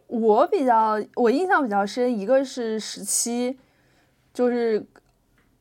[0.07, 3.57] 我比较我印象比较深，一个是十七，
[4.33, 4.85] 就是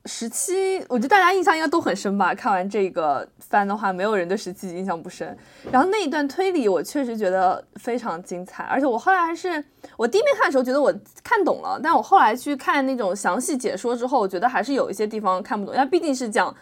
[0.07, 2.35] 十七，我觉得大家印象应该都很深吧。
[2.35, 5.37] 看完这个番的话，没有人对十七印象不深。
[5.71, 9.63] 然后那一段推理，我确实觉得非常精彩，而且我后来还是
[9.99, 10.91] 我第一遍看的时候觉得我
[11.23, 16.55] 看懂了，但我后来去看那种详细解说之后，我觉得还是有一些地方看不懂，因为毕竟是讲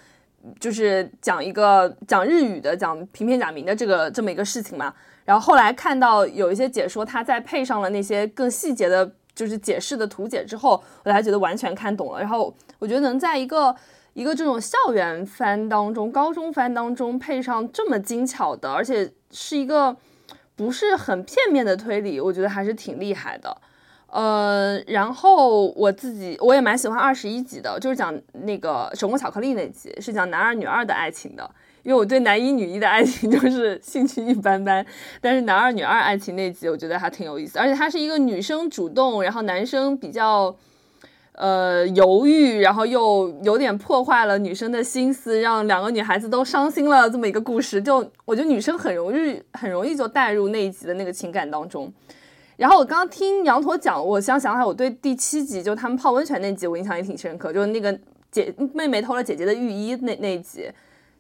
[0.59, 4.93] 就是讲一个讲日语的，讲平片假名的这个这么一个事情嘛。
[5.25, 12.19] 然后后来看到有一些解说，他在配上了那些更细节的，就是解释的图解之后，我才觉得完全看懂了。
[12.19, 13.75] 然后我觉得能在一个
[14.15, 19.97] 一个这种校园番当中、高中番当中配上这么精巧的，而且是一个
[20.57, 23.57] 不是很片面的推理，我觉得还是挺厉害的。
[24.11, 31.49] 呃，然后我自己我也蛮喜欢二十一集的，就是讲那个手工巧克力那集，是讲男二女二的爱情的。
[31.85, 34.85] 因为我对男一女一的爱情 就是兴趣一般般，
[35.21, 40.55] 但是男二女二爱情那集我觉得还挺有意思，而且它是一个女生主动，然后男生比较
[41.39, 47.81] 呃犹豫，然后又有点破坏了女生的心思，让两个女孩子都伤心了这么一个故事。
[47.81, 51.93] 就我觉得女生很容易很容易就带入那一集的那个情感当中。
[52.57, 57.97] 然后我刚刚听羊驼讲，我想想起来，我对第七集就他们泡温泉那集我印象也挺深刻，就是那个
[58.33, 60.69] 姐妹妹偷了姐姐的浴衣那那一集。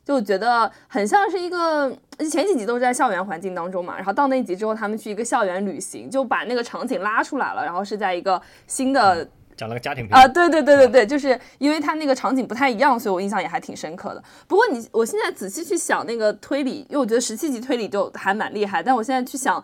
[0.04, 1.94] 就觉得很像是一个
[2.30, 14.24] 前几集都是在校园环境当中嘛，然后到那集之后，他们去一个校园旅行，就把那个场景拉出来了，然后是在一个新的讲了个家庭片啊，对对对对对，就是因为它那个场景不太一样，所以我印象也还挺深刻的。
[14.46, 19.62] 不过你我现在仔细去想那个推理，因为我觉得十七集推理就还蛮厉害，但我现在去想，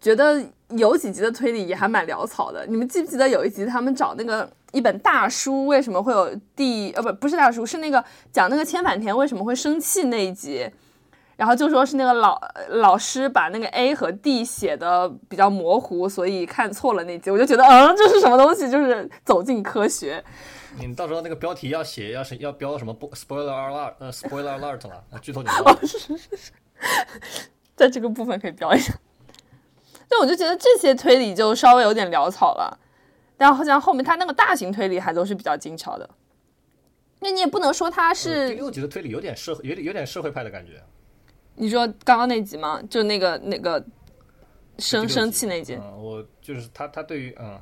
[0.00, 2.66] 觉得有几集的推理也还蛮潦草的。
[2.66, 4.50] 你们记不记得有一集他们找那个？
[4.74, 10.68] 一本大书为什么会有第呃不不是大书是那个讲那个千反田为什么会生气那一集，
[11.36, 20.22] 然后就说是那个老老师把那个 A 和 D 写的比较模糊，所以看错了那集，我就觉得嗯这是什么东西，就是走进科学。
[20.78, 26.52] 你到时候那个标题要写要是要标什么不 spoiler alert 呃 spoiler alert 了，剧透你哦是是是，
[27.76, 28.92] 在这个部分可以标一下。
[30.08, 32.78] 但我就觉得这些推理就稍微有点潦草了。
[33.36, 36.08] 但好像后面他那个大型推理还都是比较精巧的，
[37.18, 40.80] 那你也不能说他是第六集的推理有点社有点有点社会派的感觉。
[41.56, 42.82] 你说刚刚那集吗？
[42.90, 43.84] 就那个那个
[44.78, 45.74] 生生气那集？
[45.74, 47.60] 嗯，我就是他他对于嗯，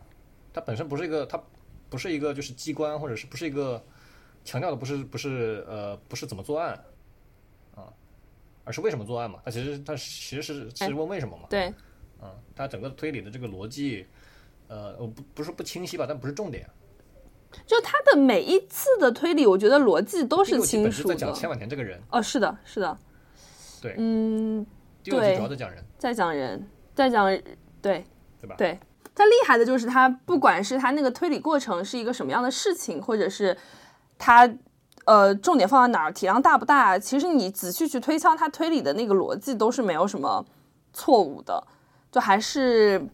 [0.52, 1.40] 他本身不是一个他
[1.88, 3.82] 不是一个就是机关或者是不是一个
[4.44, 6.72] 强调的不是不是呃不是怎么作案
[7.74, 7.92] 啊，
[8.64, 9.40] 而是为什么作案嘛？
[9.44, 11.46] 他其实他其实是其实问为什么嘛？
[11.50, 11.72] 对，
[12.22, 14.06] 嗯，他整个推理的这个逻辑。
[14.68, 16.66] 呃，我不不是不清晰吧，但不是重点。
[17.66, 21.14] 就他的每一次的推理，我觉得逻辑都是清楚的。
[21.14, 22.00] 在讲千万田这个人。
[22.10, 22.98] 哦，是的，是的。
[23.82, 24.64] 对，嗯，
[25.02, 27.26] 第二集主要在讲人，在讲人，在讲
[27.82, 28.06] 对，
[28.40, 28.54] 对吧？
[28.56, 28.78] 对，
[29.14, 33.56] 他厉害的就是他，不管是他那个推理过程是一个什么样的事情，或者是
[34.16, 34.48] 他
[35.04, 40.46] 呃重点放在哪儿，体量大不大，其实你仔细去推敲他推理的那个逻辑，都是没有什么
[40.92, 41.66] 错误的，
[42.12, 43.04] 就还是。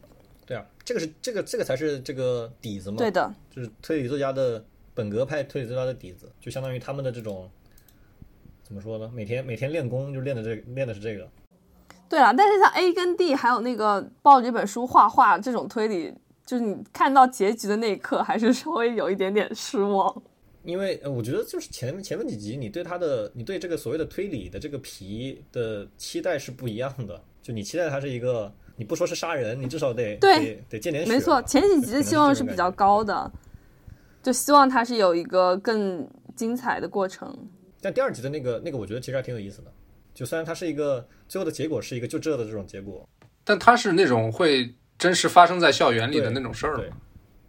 [0.45, 2.97] 对啊，这个是这个这个才是这个底子嘛。
[2.99, 4.63] 对的，就是推理作家的
[4.95, 7.51] 本格派推理作家的底子，就相当于他们的这种
[8.69, 9.11] 怎么说呢？
[9.15, 11.27] 每天每天练功就练的这练的是这个。
[12.09, 16.15] 对啊，但是像 A 跟 D 还有那个抱着一本书画画这种推理，
[16.45, 20.23] 就是你看到结局的那一刻，还是稍微有一点点失望。
[20.65, 28.53] 因为我觉得就是前前面几集你对他的你对这个所谓的推理的这个皮的期待是不一样的，就你期待他是一个。
[28.81, 31.13] 你不说是杀人，你至少得对得见点血。
[31.13, 33.29] 没错，前几集的 希望是比较高的，
[34.23, 37.37] 就希望它是有一个更精彩的过程。
[37.81, 39.73] 但第二集的那个那个，我觉得其实还挺有意思的。
[40.15, 43.09] 就虽然它是一个最后的结果是一个就这的这种结果，
[43.45, 46.77] 但它是那种会真实发生在校园里的那种事儿。
[46.77, 46.91] 对，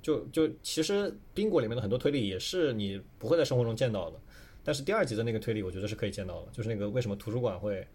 [0.02, 4.20] 就就其实宾果里面的很多推理也是你不会在生活中见到的，
[4.64, 7.86] 但是第二集的那个推理，我觉得是可以见到的，就是那个为什么图书馆会。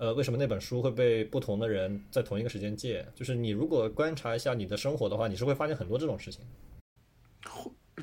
[0.00, 3.04] 呃，为什么那本书会被不同的人在同一个时间借？
[3.16, 6.40] 就是你如果观察一下你的生活的话，你是会发现很多这种事情。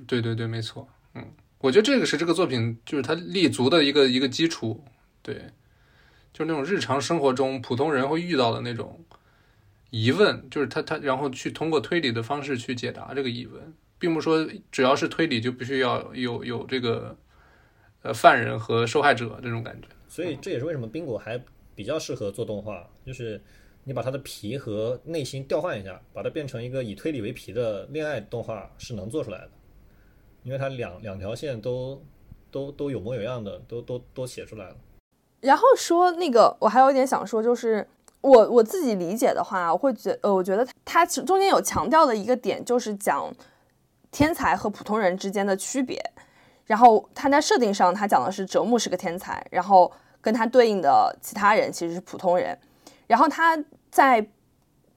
[0.05, 0.85] 对对对，没错。
[1.13, 1.25] 嗯，
[1.65, 4.83] 我觉得这个是这个作品就是它立足的一个一个基础。
[5.23, 5.33] 对，
[6.31, 9.03] 就是那种日常生活中普通人会遇到的那种
[9.89, 17.17] 疑问，就是他他然后去通过推理的方式去解答这个疑问，并不说只要是推理就必须要有有这个
[18.03, 19.87] 呃犯人和受害者这种感觉。
[20.07, 21.43] 所以这也是为什么冰果还
[21.73, 23.41] 比较适合做动画，就是
[23.85, 29.49] 你把它的皮和内心调换一下，把它变成一个以推理为皮的恋爱动画是能做出来的，
[30.45, 32.01] 因为它两两条线都
[32.49, 34.75] 都都有模有样的，都都都写出来了。
[35.41, 37.85] 然后说那个，我还有一点想说，就是
[38.21, 43.29] 我我自己理解的话，我会觉呃，我觉得它中间有强调的一个点，就是讲
[44.11, 45.99] 天才和普通人之间的区别。
[46.65, 52.57] 然后他在设定上，他讲的是哲木是个天才，然后跟他对应的其他人其实是普通人。
[53.05, 53.55] 然后他
[53.91, 54.25] 在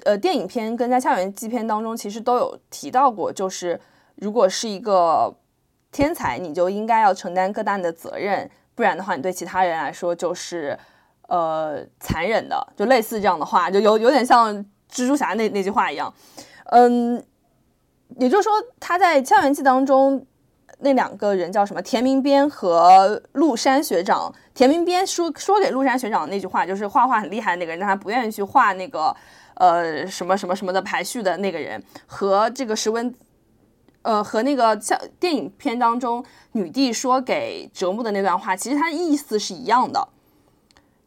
[0.05, 3.79] 呃电影片跟在校园纪片当中，其实都有提到过，就是
[4.21, 5.35] 如果是一个
[5.91, 10.79] 天才，你就应该要承担更大的责任，不然的话，你对其他人来说就是
[11.29, 14.55] 呃残忍的，就类似这样的话，就有有点像
[14.91, 16.13] 蜘蛛侠那那句话一样。
[16.67, 17.23] 嗯，
[18.19, 20.27] 也就是说，他在校园记当中。
[20.81, 21.83] 那两个人叫什么？
[21.83, 24.33] 田明边和陆山学长。
[24.55, 29.13] 田明边说说给陆山学长那句话，就是画画很厉害的那个人，但他不愿意去画那个
[29.55, 33.13] 呃什么什么什么的排序的那个人，和这个石文，
[34.03, 40.09] 呃和那个像电影片当中女帝说给折木的那段话，其实它意思是一样的。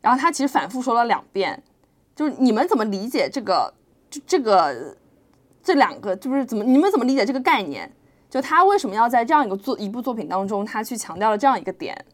[0.02, 1.62] 然后他其实反复说了两遍，
[2.16, 3.74] 就是你们怎么理解这个？
[4.10, 4.98] 就这个
[5.64, 7.90] 这两个，就是怎么你们怎么理解这个概念？
[8.30, 12.06] 就他为什么要在这样一个作一部作品当中，他去强调了这样一个点？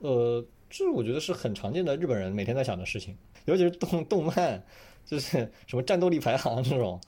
[0.00, 4.62] 呃，这我觉得是很常见的日本人每天在想的事情，尤其是动动漫，
[5.06, 7.00] 就是什么战斗力排行这种，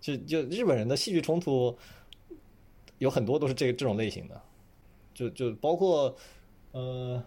[0.00, 1.76] 就就日本人的戏剧冲突
[2.98, 4.40] 有很多都是这这种类型的，
[5.12, 6.16] 就就包括
[6.72, 7.22] 呃，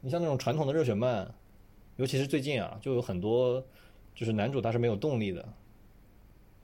[0.00, 1.32] 你像那种传统的热血漫，
[1.96, 3.64] 尤其是最近啊，就有很多
[4.14, 5.48] 就是男主他是没有动力的，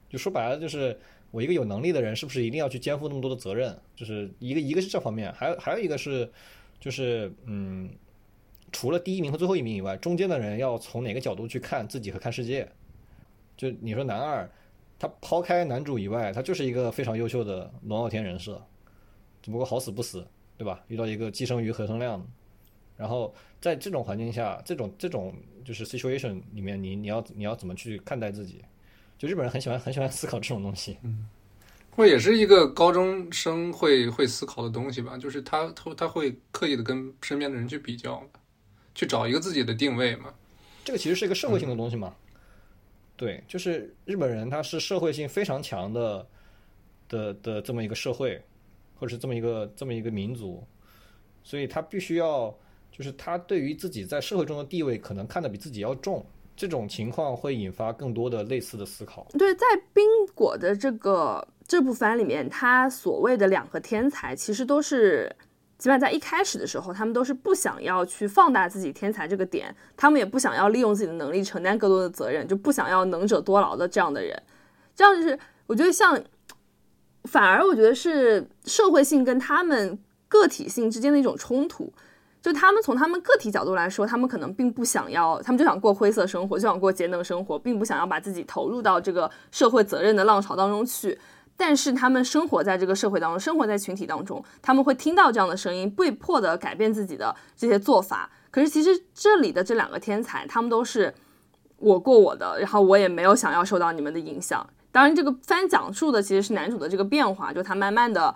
[0.09, 0.99] 就说白了就是。
[1.33, 3.77] 我一个有能力的人，是不是一定要去肩负那么多的责任？
[3.97, 6.31] 就是一个一个是这方面，还有还有一个是，
[6.79, 7.91] 就是嗯，
[8.71, 12.67] 除了第一名和最后一名以外，中间的人要从哪个角度去看自己和看世界？
[13.57, 14.49] 就你说男二，
[14.99, 18.61] 他抛开男主以外，他就是一个非常优秀的龙傲天人设，
[19.43, 20.27] 只不过好死不死，
[20.57, 20.83] 对吧？
[20.89, 22.27] 遇到一个寄生于何生亮，
[22.97, 25.35] 然后在这种环境下，这种这种
[25.65, 28.65] 就是 situation 里面，你你要你要怎么去看待自己？
[29.19, 31.27] 就日本人很喜欢很喜欢思考这种东西，嗯，
[31.91, 38.23] 会也是一个高中生会会思考的东西吧，就是他他他会刻意的跟身边的人去比较，
[38.95, 40.35] 去找一个自己的定位嘛。
[40.85, 42.15] 这个其实是一个社会性的东西嘛，
[43.17, 46.27] 对，就是日本人他是社会性非常强的
[47.09, 48.41] 的的这么一个社会，
[48.95, 50.63] 或者是这么一个这么一个民族，
[51.43, 52.55] 所以他必须要
[52.93, 56.25] 就是他对于自己在社会中的地位可能看得比自己要重。
[56.59, 59.27] 这种情况会引发更多的类似的思考。
[59.39, 60.03] 对，在冰
[60.35, 65.31] 果的这个这部番里面，他所谓的两个天才，其实都是，
[65.79, 74.43] 起码在一开始的时候，他们都是不想要去放大自己天才这个点，他们也不想要利用自己的能力承担更多的责任，就不想要能者多劳的这样的人。
[74.95, 76.19] 这样就是，我觉得像，
[77.25, 79.99] 反而我觉得是社会性跟他们
[80.29, 81.93] 个体性之间的一种冲突。
[82.41, 91.19] 就他们从他们个体角度来说，他们可能并不想要，他们就想过灰色生活，就想过节能生活，并不想要把自己投入到这个社会责任的浪潮当中去。
[91.57, 98.31] 但是他们生活在这个社会当中，生活在群体当中，他们会听到这样的声音，被迫的改变自己的这些做法。
[98.51, 101.15] 可是其实这里的这两个天才，他们都是
[101.79, 104.67] 我过我的，然后我也没有想要受到你们的影响。
[104.93, 108.35] 当然，这个番讲述的其实是男主的这个变化，就他慢慢的。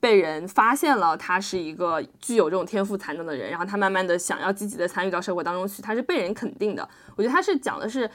[0.00, 6.86] 被人发现了，他是一个具有这种天赋才能的人，然后他慢慢的想要积极的参与到社会当中去，他是被人肯定的。
[7.16, 8.10] 我觉得他是讲的是，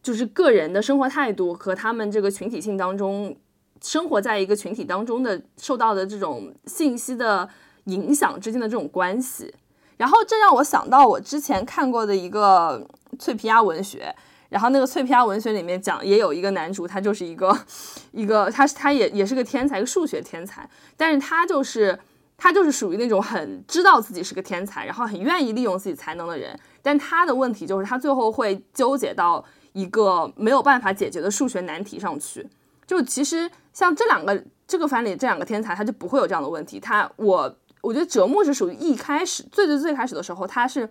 [0.00, 3.36] 就是个人的生活态度和他们这个群体性当中，
[3.84, 7.48] 生活在一个群体当中的受到的这种信息的
[7.84, 9.54] 影响之间的这种关系。
[9.96, 12.84] 然后这让我想到我之前看过的一个
[13.18, 14.12] 脆皮鸭文学。
[14.50, 17.56] 然后那个脆皮鸭文学里面讲，也有一个男主，他就是一个，
[18.12, 21.98] 一个，他是他也也是个天才，个数学天才，但是他就是
[22.36, 32.48] 他就是属于那种很知道自己是个天才，然后很愿意利用自己才能的人，但他的问题就是他最后会纠结到一个没有办法解决的数学难题上去。
[32.86, 36.80] 就其实像这两个这个番里这两个天才，他就不会有这样的问题。
[36.80, 40.88] 他我我觉得折木是属于一开始最最最开始的时候，他是。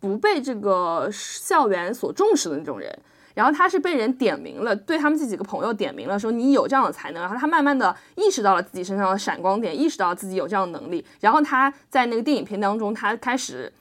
[0.00, 2.96] 不被这个校园所重视的那种人，
[3.34, 13.72] 然后他是被人点名了，对他们这几个朋友点名了，说你有这样的才能，然后他慢慢的意识到了自己身上的闪光点，意识到自己有这样的能力，然后他在那个电影片当中，他开始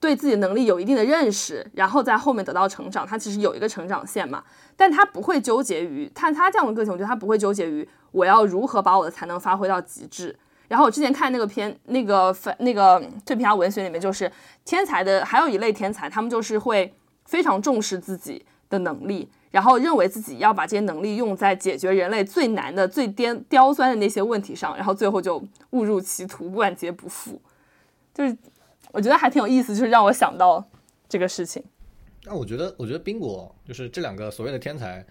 [0.00, 4.44] 对自己能力有一定的认识，然后在后面得到成长，他其实有一个成长线嘛，
[4.76, 10.36] 但他不会纠结于，看他这样的个性，我觉得他不会纠结于我要如何把我的才能发挥到极致。
[10.68, 14.30] 然后我之前看那个片，那个反那个蜕皮侠文学里面，就是
[14.64, 16.94] 天才的还有一类天才，他们就是会
[17.24, 27.40] 非常重视自己的能力，然后认为自己要把这些能力用在解决人类最难的、最颠刁钻的那些问题上，然后最后就误入歧途，万劫不复。
[28.12, 28.36] 就是
[28.92, 30.68] 我觉得还挺有意思，就是让我想到
[31.08, 31.62] 这个事情。
[32.24, 35.06] 那我觉得，我觉得宾果就是这两个所谓的天才，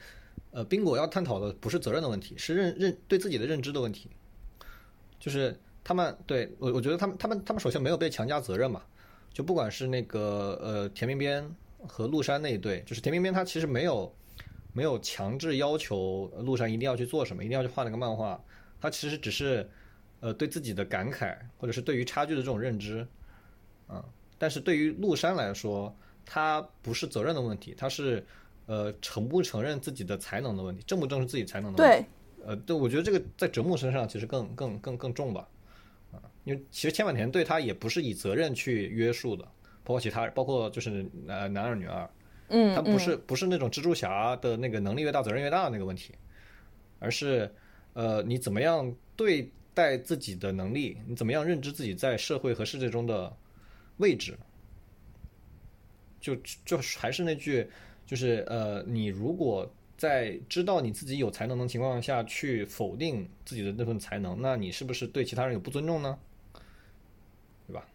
[0.52, 4.10] 呃，宾果要探讨的不是责任的问题，是认认对自己的认知的问题。
[5.20, 8.84] 就是他们对我，我觉得他们他们他们首先没有被强加责任嘛，
[9.34, 11.56] 就不管是那个呃田边边
[11.88, 14.14] 和陆山那一对，就是田边边他其实没有
[14.74, 18.40] 没有强制要求陆山一定要去做什么，一定要去画那个漫画，
[18.80, 19.68] 他其实只是
[20.20, 23.08] 呃对自己的感慨，或者是对于差距的这种认知，
[23.88, 24.04] 啊，
[24.38, 28.26] 但是对于陆山来说，他不是责任的问题，他是
[28.66, 32.06] 呃承不承认自己的才能的问题，正不正视自己才能的问题。
[32.38, 35.48] 对，呃，对，我觉得这个在折木身上其实更更更更重吧，
[36.12, 39.44] 啊，因为其实千坂田对他也不是以责任去约束的，
[39.84, 42.10] 包括其他，包括就是呃男二女二，
[42.50, 46.14] 嗯，他不是不是那种蜘蛛侠的那个能力越大责任越大的那个问题，
[47.00, 47.50] 而是
[47.94, 53.34] 呃你怎么样对待自己的能力，你怎么样认知自己在社会和世界中的
[53.98, 54.38] 位置，
[56.20, 56.36] 就
[56.66, 57.68] 就还是那句，
[58.06, 66.18] 就是呃你如果在知道你自己有才能的情况下去否定自己的那份才能，那你是不是对其他人有不尊重呢？
[67.68, 67.86] 对吧？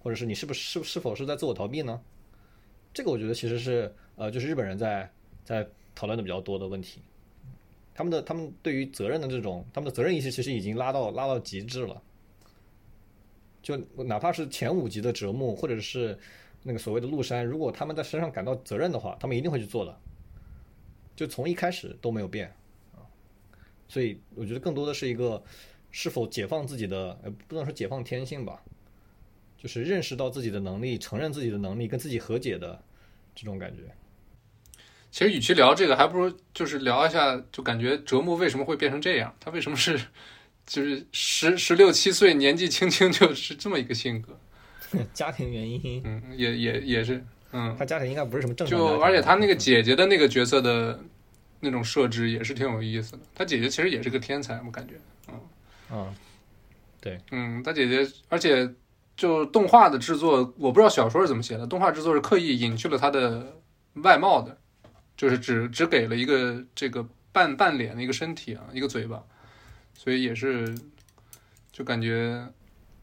[0.00, 2.00] 或者是你是不是是是否是在自我逃避呢？
[2.94, 5.10] 这个我觉得其实是呃，就是日本人在
[5.44, 7.00] 在讨论的比较多的问题。
[7.94, 12.02] 他们的他们对于责任的这种，他们的责任意识其实已经拉到拉到极致了。
[13.62, 16.18] 就哪怕是前五集的折木，或者是
[16.62, 19.98] 那个所谓的陆山，如果他们在身上感到责任的话，他们一定会去做的。
[21.14, 22.52] 就从一开始都没有变
[22.94, 23.04] 啊，
[23.86, 25.42] 所以我觉得更多的是一个
[25.90, 27.14] 是否解放自己的，
[27.46, 28.62] 不能说解放天性吧，
[29.56, 32.82] 就是认识到自己的能力，承认自己的能力，跟自己和解的
[33.34, 33.82] 这种感觉。
[35.10, 39.36] 其实与其聊这个，还不如就是聊一下，就感觉折木为什么会变成这样？
[39.38, 40.00] 他为什么是
[40.66, 44.38] 就是十十六七岁年纪轻轻就是这么一个性格？
[45.14, 48.78] 家庭原因，嗯，也也也是，嗯，他家庭应该不是什么正常。
[48.78, 51.00] 就而且他那个姐姐的那个角色的
[51.60, 53.20] 那种设置也是挺有意思的。
[53.34, 54.94] 他姐姐其实也是个天才，我感觉，
[55.28, 55.40] 嗯
[55.90, 56.14] 嗯，
[57.00, 58.70] 对嗯，他姐姐，而且
[59.16, 63.56] 就动画的制作，我不知道小说是怎么写的，动画制作是刻意隐去了他的
[63.94, 64.58] 外貌的，
[65.16, 69.22] 就是只只给了一个这个半半脸的一个身体啊，一个嘴巴，
[69.94, 70.74] 所以也是
[71.70, 72.46] 就感觉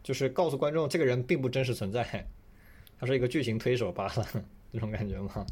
[0.04, 2.28] 就是告诉观众这个人并不真实存在，
[3.00, 4.28] 他是一个剧情推手罢了，
[4.74, 5.46] 这种感觉吗？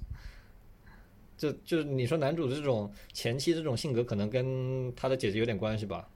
[1.37, 6.09] 就就是你说男主这种前期这种性格，可能跟他的姐姐有点关系吧。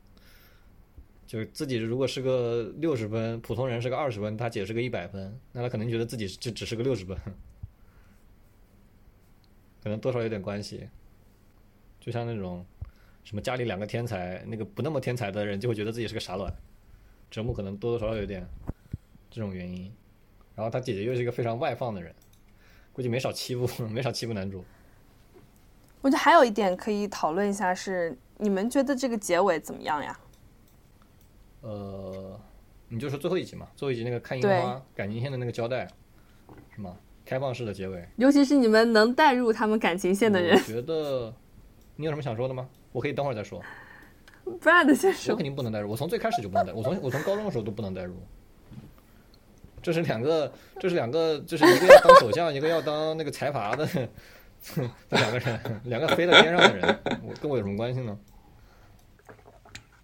[1.28, 7.16] 就自己如果是个六十分，普通人是个二十分，他姐是个一百分，那他可能觉得自己就只是个六十分，
[9.82, 10.90] 可能多少有点关系。
[12.00, 12.66] 就像那种
[13.24, 16.52] 什么家里两个天才，那个不那么天才的人就会觉得自己是个傻卵。
[17.30, 18.46] 折木可能多多少少有点
[19.30, 19.92] 这种原因，
[20.56, 22.14] 然后他姐姐又是一个非常外放的人，
[22.92, 24.64] 估计没少欺负， 没少欺负男主。
[26.02, 30.20] 我觉得还有一点可以讨论一下是，你们觉得这个结尾怎么样呀？
[31.62, 32.38] 呃，
[32.89, 35.88] 你就说最后一集嘛，最后一集那个看樱花感情线的那个交代，
[36.76, 36.98] 是吗？
[37.24, 38.06] 开放式的结尾。
[38.18, 41.34] 尤其是你们能带入他们感情线的人我觉得
[41.96, 42.68] 你有什么想说的吗？
[42.92, 43.62] 我可以等会儿再说。
[44.59, 45.43] ，Brad 先我肯。
[45.43, 48.16] 定不能代入，我从最开始就不能代入，我从我从高中的时候都不能代入。
[49.82, 54.08] 这是两个，这是两个，就是一个要当首相，一个要当那个财阀的，这
[55.09, 58.16] 两个人，两个飞在天上的人，我跟我有什么关系呢？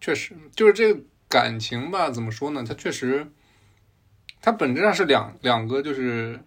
[0.01, 0.99] 确实就是这个
[1.29, 2.63] 感情吧，怎么说呢？
[2.67, 3.27] 它确实，
[4.41, 6.39] 它本质上是两两个就是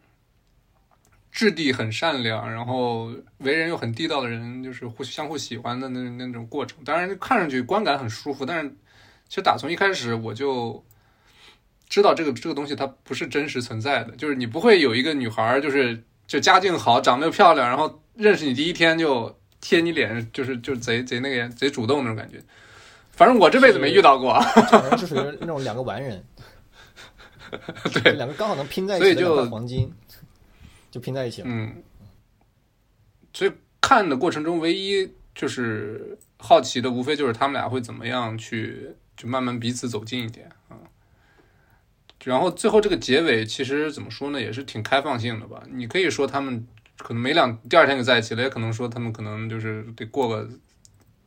[1.32, 6.78] 质地很善良，然后为人又很地道的人，就是互相互喜欢的那那种过程。
[6.85, 8.69] 当然，看上去观感很舒服，但是
[9.28, 10.85] 其实打从一开始我就
[11.89, 22.39] 知道这个这个东西它不是真实存在的，就是你不会有一个女孩儿就是就家境好，长得又漂亮，然后认识你第一天就贴你脸，就是就贼贼那个贼主动那种感觉。
[23.12, 24.40] 反正我这辈子没遇到过。
[24.55, 26.24] 这种人是属于那种两个完人，
[27.93, 29.93] 对，两个刚好能拼在一起的黄金，
[30.91, 31.49] 就拼在一起了。
[31.51, 31.83] 嗯，
[33.33, 40.77] 所以看的过程中，唯一就是好奇的，无非就是他们俩会怎么样去，就慢慢彼此走近一点啊。
[42.25, 45.62] 然后最后这个结尾，其实怎么说呢，也是挺开放性的吧。
[45.71, 46.67] 你可以说他们
[46.99, 50.51] 可能没两第二天就在一起了，也可能说他们可能就是得过个，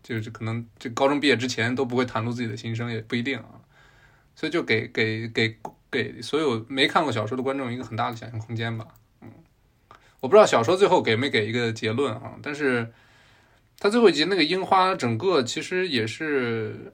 [0.03, 3.61] 就是可能这高中毕业之前都不会袒露自己的心声，也不一定啊。
[4.35, 5.57] 所以就给给给
[5.89, 8.87] 给所有没看过小说的观众一个很大的想象空间吧。
[10.23, 12.91] 嗯，我不知道小说最后给没给一个结论啊，但是
[13.77, 16.93] 他最后一集那个樱花，整个其实也是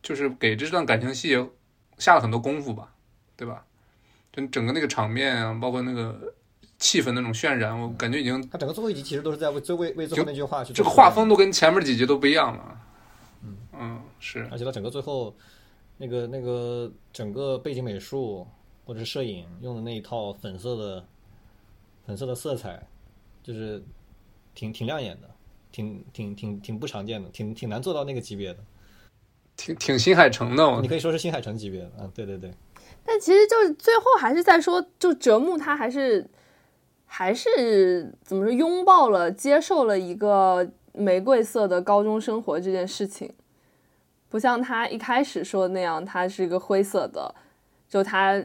[0.00, 1.36] 就是给这段感情戏
[1.98, 2.94] 下了很多功夫吧，
[3.36, 3.64] 对吧？
[4.32, 6.32] 就整个那个场面啊，包括那个
[6.78, 12.80] 气氛那种渲染，我感觉已经他整个最后一集其实都是在为最为为最后那句话去这个画风都跟前面几集都不一样了。
[13.44, 15.34] 嗯嗯，是，而且他整个最后
[15.98, 18.46] 那个那个整个背景美术
[18.84, 21.04] 或者是摄影用的那一套粉色的
[22.06, 22.82] 粉色的色彩，
[23.42, 23.82] 就是
[24.54, 25.30] 挺挺亮眼的，
[25.70, 28.60] 挺挺挺挺不常见的，挺挺难做到那个级别的。
[29.56, 32.50] 挺挺新海诚的，你可以说是新海诚级别的啊，对对对。
[33.04, 36.26] 但其实就是最后还是在说，就折木他还是
[37.04, 43.32] 还是怎么说，拥抱了、接受了一个玫瑰色的高中生活这件事情，
[44.28, 47.34] 不像他一开始说的那样，他是一个灰色的，
[47.88, 48.42] 就他，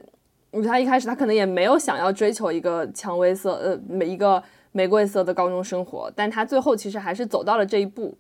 [0.64, 4.42] 他一开始他可能也没有想要追求一个蔷薇色，呃，每一个
[4.72, 8.18] 玫瑰色的高中生活，但他最后其实还是走到了这一步，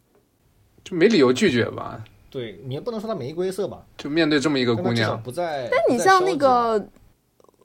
[0.83, 2.03] 就没理由拒绝吧。
[2.29, 5.69] 对你也不能说他玫瑰色吧，就面对这么一个姑娘，不在。
[5.71, 6.87] 但你像那个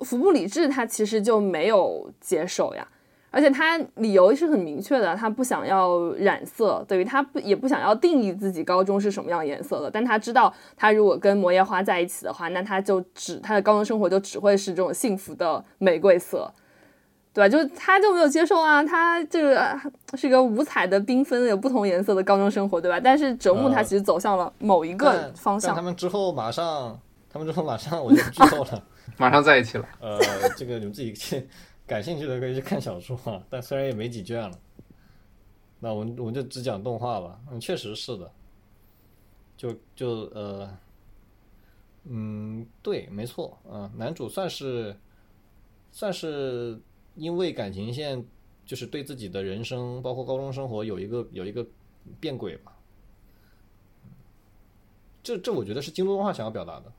[0.00, 2.86] 服部理智，他其实就没有接受呀，
[3.32, 9.90] 而且他理由是很明确的，他不想要染色，等于他不也不想要定义自己高中是什么样颜色的。
[9.90, 16.52] 但他知道，他如果跟摩耶花在一起的话，那他就只他的高中生活就只会是这种幸福的玫瑰色。
[17.34, 17.48] 对吧？
[17.48, 19.74] 就他就没有接受啊，他这个
[20.12, 23.00] 是一个五彩的、缤纷、有不同颜色的高中生活，对吧？
[23.00, 25.74] 但是折木他其实走向了某一个方向。
[25.74, 27.00] 他们之后马上，
[27.32, 28.82] 他们之后马上我就不剧透了，
[29.16, 29.84] 马上在一起了。
[30.02, 30.18] 呃，
[30.58, 31.48] 这个你们自己去
[31.92, 34.58] 感兴趣的可以去看小说啊， 但虽然也没几卷了。
[35.78, 37.38] 那我们我们就只讲动画吧。
[37.50, 38.30] 嗯，确实是的。
[39.56, 40.78] 就就呃，
[42.04, 44.96] 嗯，对，没错，嗯，男主算是
[45.90, 46.80] 算是。
[47.14, 48.24] 因为感情线
[48.64, 51.62] 就是对自己的人生，包括高中生活有一个有一个
[52.18, 52.72] 变轨吧。
[55.22, 56.90] 这这我觉得是京都动画想要表达的，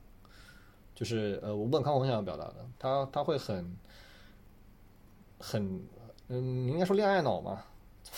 [0.94, 3.76] 就是呃，吴本康弘想要表达的，他他会很
[5.46, 5.86] 很
[6.28, 7.62] 嗯，应该说恋爱脑嘛，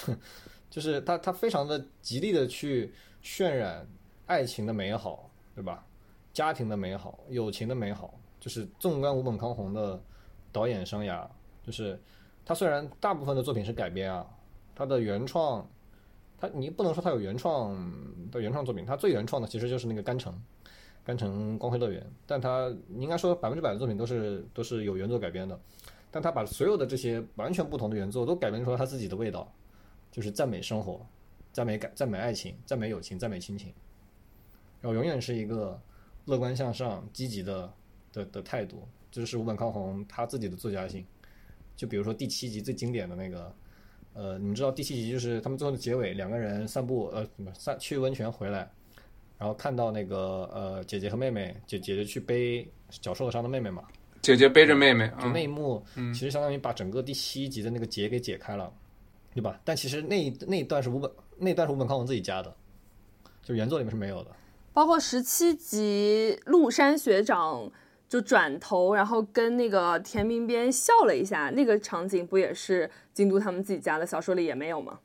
[0.71, 3.85] 就是他他非常的极力的去渲染
[4.27, 5.85] 爱情的美好，对吧？
[6.33, 10.01] 家庭的美好，友情的美好，就是纵观吴本康弘的
[10.53, 11.27] 导演生涯。
[11.65, 12.01] 就是
[12.45, 14.25] 他虽然大部分的作品是改编啊，
[14.73, 15.69] 他的原创，
[16.39, 17.75] 他你不能说他有原创
[18.31, 20.41] 的原创作品，他最原创的其实就是那个甘城，
[21.03, 25.59] 甘城光辉乐园，但他应该说百分之百的作品都是都是有原作改编的，
[26.17, 29.53] 但他把所有的这些完全不同的原作都改编出了他自己的味道，
[30.11, 31.05] 就是赞美生活，
[31.53, 33.71] 赞美感，赞美爱情，赞美友情，赞美亲情，
[34.81, 35.79] 然后永远是一个
[36.25, 37.71] 乐观向上、积极的
[38.15, 41.05] 的的态度，这就是吴本康弘他自己的作家性。
[41.77, 43.55] 就比如说第七集最经典的那个，
[44.15, 48.71] 呃，你们知道第七集就是他们最后的结尾，两个人散步，呃，散去温泉回来，
[49.37, 53.85] 然后看到那个呃姐姐和妹妹，姐姐姐去背脚受了伤的妹妹嘛，
[54.27, 58.73] 姐姐背着妹妹，就那一幕，其实相当于把整个第七集的那个结给解开了，
[59.35, 59.61] 对吧？
[59.65, 62.55] 但其实那那一段是五本那段是五本康文自己加的，
[63.43, 64.31] 就原作里面是没有的，
[64.73, 67.71] 包括十七集陆山学长。
[68.09, 75.01] 就转头，然后跟那个田明边笑了一下，那个场景不也是京都他们自己家的小说里也没有吗？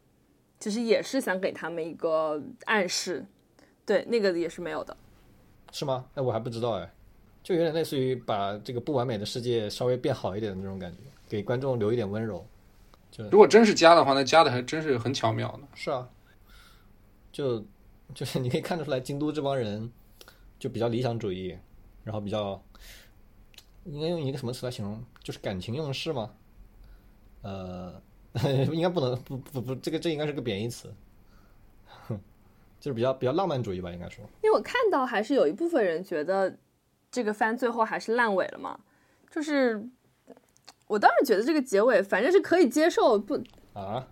[0.60, 3.26] 其实也是想给他们一个暗示，
[3.88, 4.96] 对，那个也是没有的，
[5.72, 6.06] 是吗？
[6.14, 6.94] 那我还不知道哎，
[7.44, 10.98] 就有点类似于把这个不完美的世界稍微变好一点的那种感觉，
[11.28, 12.46] 给观众留一点温柔。
[13.10, 15.68] 就如果真是加的话，那加的还真是很巧妙的。
[15.76, 16.08] 是啊，
[17.32, 17.66] 就
[18.14, 19.92] 就是你可以看得出来，京都这帮人
[20.60, 21.58] 就比较理想主义，
[22.04, 22.62] 然后比较。
[23.84, 25.04] 应该用一个什么词来形容？
[25.24, 26.30] 就是感情用事吗？
[27.42, 28.00] 呃，
[28.72, 30.94] 应该不能，不不不，这个这应该是个贬义词，
[32.80, 34.24] 就是比较比较浪漫主义吧，应该说。
[34.44, 36.56] 因为我看到还是有一部分人觉得
[37.12, 38.80] 这个番最后还是烂尾了嘛，
[39.30, 39.86] 就是
[40.88, 43.42] 我当时觉得这个结尾反正是可以接受，不
[43.74, 44.08] 啊。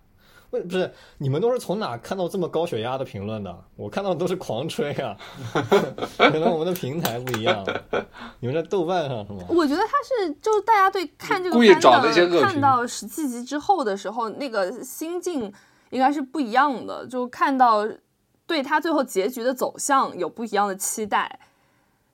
[0.50, 3.56] 不不是，你们都是从哪看到这么高血压的评论的？
[3.76, 5.16] 我看到的都是狂吹啊，
[6.18, 7.64] 可能我们的平台不一样。
[8.40, 9.44] 你们在豆瓣上是吗？
[9.48, 15.52] 我觉得他是，就是大家对看这个番的看到十七集之后的时候，那个心境
[15.90, 17.06] 应该是不一样的。
[17.06, 17.88] 就看到
[18.44, 21.38] 对他最后结局的走向有不一样的期待，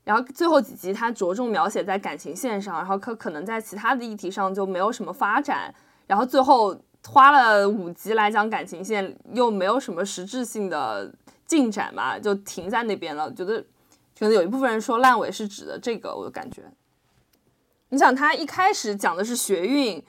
[0.07, 5.75] 然后最后几集他着重描写在感情线上，然后可可能在其他的议题上就没有什么发展，
[6.07, 6.75] 然后最后。
[7.09, 11.09] 花了五集来讲感情线，又没有什么实质性的
[11.47, 13.33] 进展嘛，就停在那边了。
[13.33, 13.61] 觉得
[14.19, 16.65] 可能有一部分人说烂尾是指的这个，我感觉。
[17.91, 20.03] 你想，他一开始讲的是学运，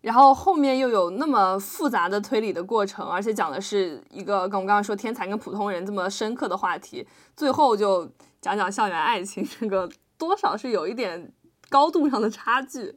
[0.00, 7.06] 然后后面又有那么复杂的推理的过程，而且讲的是一个跟我们刚刚说天才跟普通人这么深刻的话题，
[7.36, 8.10] 最后就
[8.44, 11.32] 讲讲校园爱情，这个多少是有一点
[11.70, 12.94] 高度上的差距。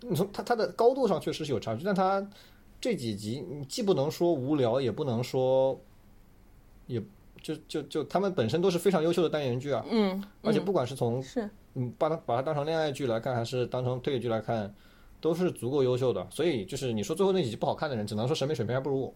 [0.00, 2.26] 你从它它的高度上确实是有差距，但它
[2.80, 5.78] 这几集你既不能说无聊，也不能说，
[6.86, 6.98] 也
[7.42, 14.74] 就就就他们本身都是非常优秀的单元剧啊，嗯，而且不管是从是嗯把它把它当成恋爱剧来看，还是当成推理剧来看，
[15.20, 16.26] 都是足够优秀的。
[16.30, 19.14] 所以就是你说最后那几集不好看的人，只能说审美水平还不如我，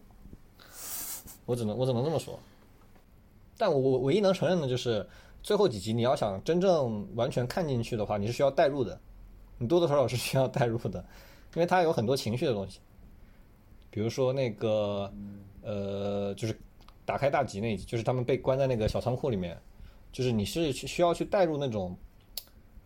[1.47, 2.39] 我只能我只能这么说。
[3.57, 5.07] 但我我唯一能承认的就是
[5.45, 8.99] 最后几集，你要想真正完全看进去的话，你是需要代入的，
[9.59, 10.99] 你多多少少是需要代入的，
[11.53, 12.79] 因为它有很多情绪的东西，
[13.91, 15.13] 比如说那个
[15.61, 16.59] 呃，就是
[17.05, 19.55] 打开大吉那一集，就是他们被关在那个小仓库里面，
[20.11, 21.95] 就是你是需要去带入那种，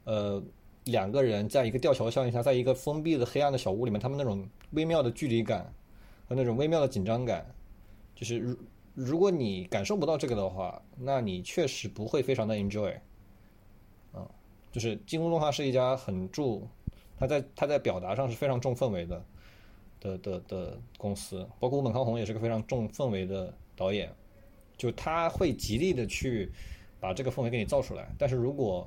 [0.04, 0.44] 呃，
[0.84, 5.74] 两个人在一个吊桥效应下，在一个封闭的黑暗的小屋里面，他们那种微妙的距离感
[6.28, 7.50] 和那种微妙的紧张感，
[8.14, 8.58] 就是
[9.00, 12.94] 如果你感受不到这个的话，那你确实不会非常的 enjoy。
[14.12, 14.28] 啊，
[14.74, 16.68] 就是金宫动画是一家很注，
[17.18, 19.26] 他在他在表达上是非常重氛围的
[20.02, 24.14] 的的的公司，包括吴本康弘也是个非常重氛围的导演，
[24.76, 26.52] 就他会极力的去
[27.00, 28.10] 把这个氛围给你造出来。
[28.18, 28.86] 但是如果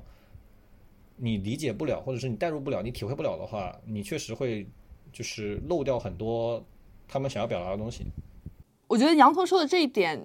[1.15, 4.67] 你理解不了，或者是你代入不了，你体会不了的话，你确实会
[5.11, 6.63] 就是漏掉很多
[7.07, 8.05] 他们想要表达的东西。
[8.87, 10.21] 我觉得羊驼说的这一点，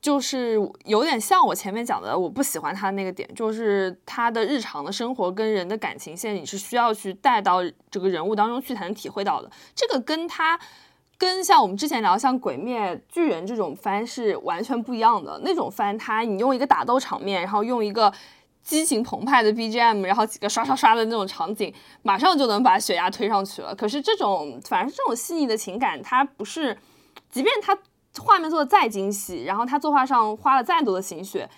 [0.00, 9.48] 就是有点像我前面讲的，我不喜欢他的那个点，就是他的日常的生活跟人的感情线，你是需要去带到这个人物当中去才能体会到的。
[9.76, 10.58] 这个跟他
[11.16, 15.40] 跟像我们之前聊像《鬼灭巨人》这种番是完全不一样的。
[15.44, 18.12] 那种番，它你用一个打斗场面，然后用一个
[18.64, 21.72] 激情澎湃的 BGM，然后几个刷刷刷的那种场景，
[22.02, 23.72] 马上就能把血压推上去了。
[23.72, 26.76] 可是这种反正是这种细腻的情感，它不是。
[27.32, 27.76] 即便他
[28.18, 31.48] 画面做的再精细，然后他作画上花了再多的心血，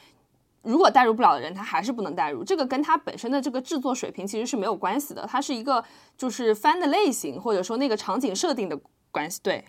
[0.62, 2.44] 如果代入不了的人，他还是不能代入。
[2.44, 5.84] 这个跟他本身的这个制作水平其实是没有关系的，它是一个
[6.16, 8.78] 就是番的类型或者说那个场景设定的
[9.10, 9.40] 关系。
[9.42, 9.64] 对。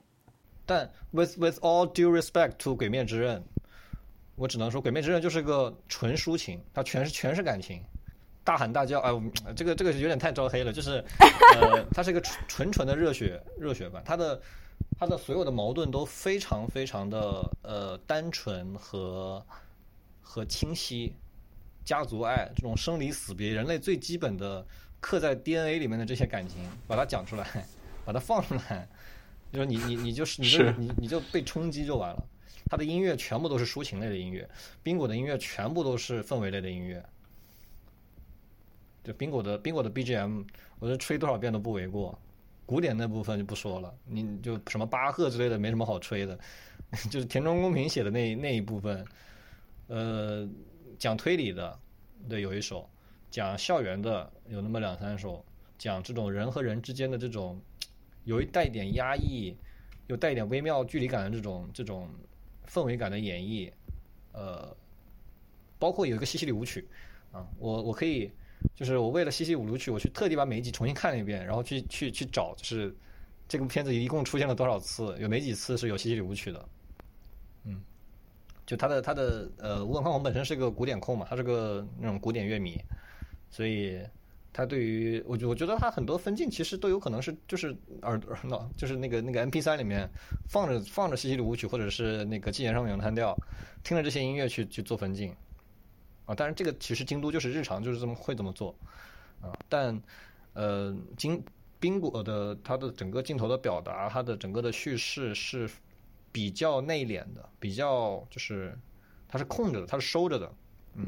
[0.68, 3.40] 但 with with all due respect to《鬼灭之刃》，
[4.36, 7.82] 我只能说，《鬼灭之刃》就是个纯抒情，它全是全是感情，
[8.44, 9.12] 大喊大叫，哎，
[9.56, 11.04] 这个这个有点太招黑了，就是
[11.60, 14.40] 呃，它是一个纯纯纯的热血热血版，它的。
[14.98, 19.46] 他的所有的矛盾都非常非常的呃单纯和
[20.22, 21.14] 和清晰，
[21.84, 24.66] 家族爱这种生离死别，人类最基本的
[25.00, 27.66] 刻在 DNA 里面的这些感情，把它讲出来，
[28.06, 28.88] 把它放出来，
[29.52, 32.26] 就是你你你就是你就你你就被冲击就完了。
[32.68, 34.50] 他的音乐全部都是抒情类的音乐，
[34.82, 37.06] 冰果的音乐全部都是氛围类的音乐，
[39.04, 40.44] 就冰果的冰果的 BGM，
[40.80, 42.18] 我觉得吹多少遍都不为过。
[42.66, 46.40] 古典那部分就不说了，你就什么巴赫之类的没什么好吹的，
[47.12, 49.06] 就是田中公平写的那那一部分，
[49.88, 50.50] 呃，
[50.98, 51.80] 讲推理的，
[52.28, 52.90] 对，有一首，
[53.30, 55.46] 讲校园的有那么两三首，
[55.78, 57.62] 讲这种人和人之间的这种，
[58.24, 59.56] 有一带一点压抑，
[60.08, 62.10] 又带一点微妙距离感的这种这种
[62.68, 63.72] 氛围感的演绎，
[64.32, 64.76] 呃，
[65.78, 66.88] 包括有一个西西里舞曲，
[67.32, 68.32] 啊，我我可以。
[68.74, 72.96] 就是我为了《西西五录曲》，我去特地把每一集重新看了一遍，然后去去去找，就是
[73.48, 76.66] 这部片子一共出现了多少次，有哪几次是有《西西里舞曲》的。
[77.66, 77.82] 嗯，
[78.66, 82.80] 就他的他的呃，吴本康本身是个古典控嘛，他是个那种古典乐迷，
[83.50, 84.00] 所以
[84.52, 90.10] 他对于我我觉得他很多分镜其实都有可能是就是耳耳脑就是那个那个 M P 三里面
[90.48, 93.34] 放着放着《西西里舞曲》或者是那个《纪元上的咏叹调》，
[93.84, 95.36] 听着这些音乐去去做分镜。
[96.26, 98.76] 啊，当然这个其实京都就是日常就是这么会这么做，
[99.42, 100.02] 啊，但
[100.54, 101.44] 呃，金
[101.80, 105.70] 冰果的它的整个镜头的表达，它的整个的叙事是
[106.32, 108.76] 比较内敛的，比较就是
[109.28, 110.52] 它是空着的，它是收着的，
[110.96, 111.06] 嗯，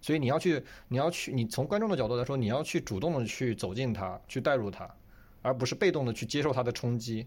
[0.00, 4.94] 所以你要去你要去你从观众的角度来说，你要去主动的去走进它，去带入它，
[5.40, 7.26] 而不是被动的去接受它的冲击，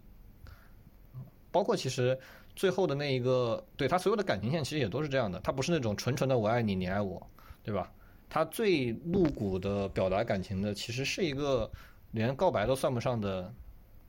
[1.52, 2.20] 包括其实。
[2.56, 7.22] 最后的那一个，对他所有的感情线其实也都是这样的，他不是那种纯纯的我爱你，你爱我，
[7.64, 7.92] 对吧？
[8.30, 11.70] 他最露骨的表达感情的，其实是一个
[12.12, 13.54] 连告白都算不上的，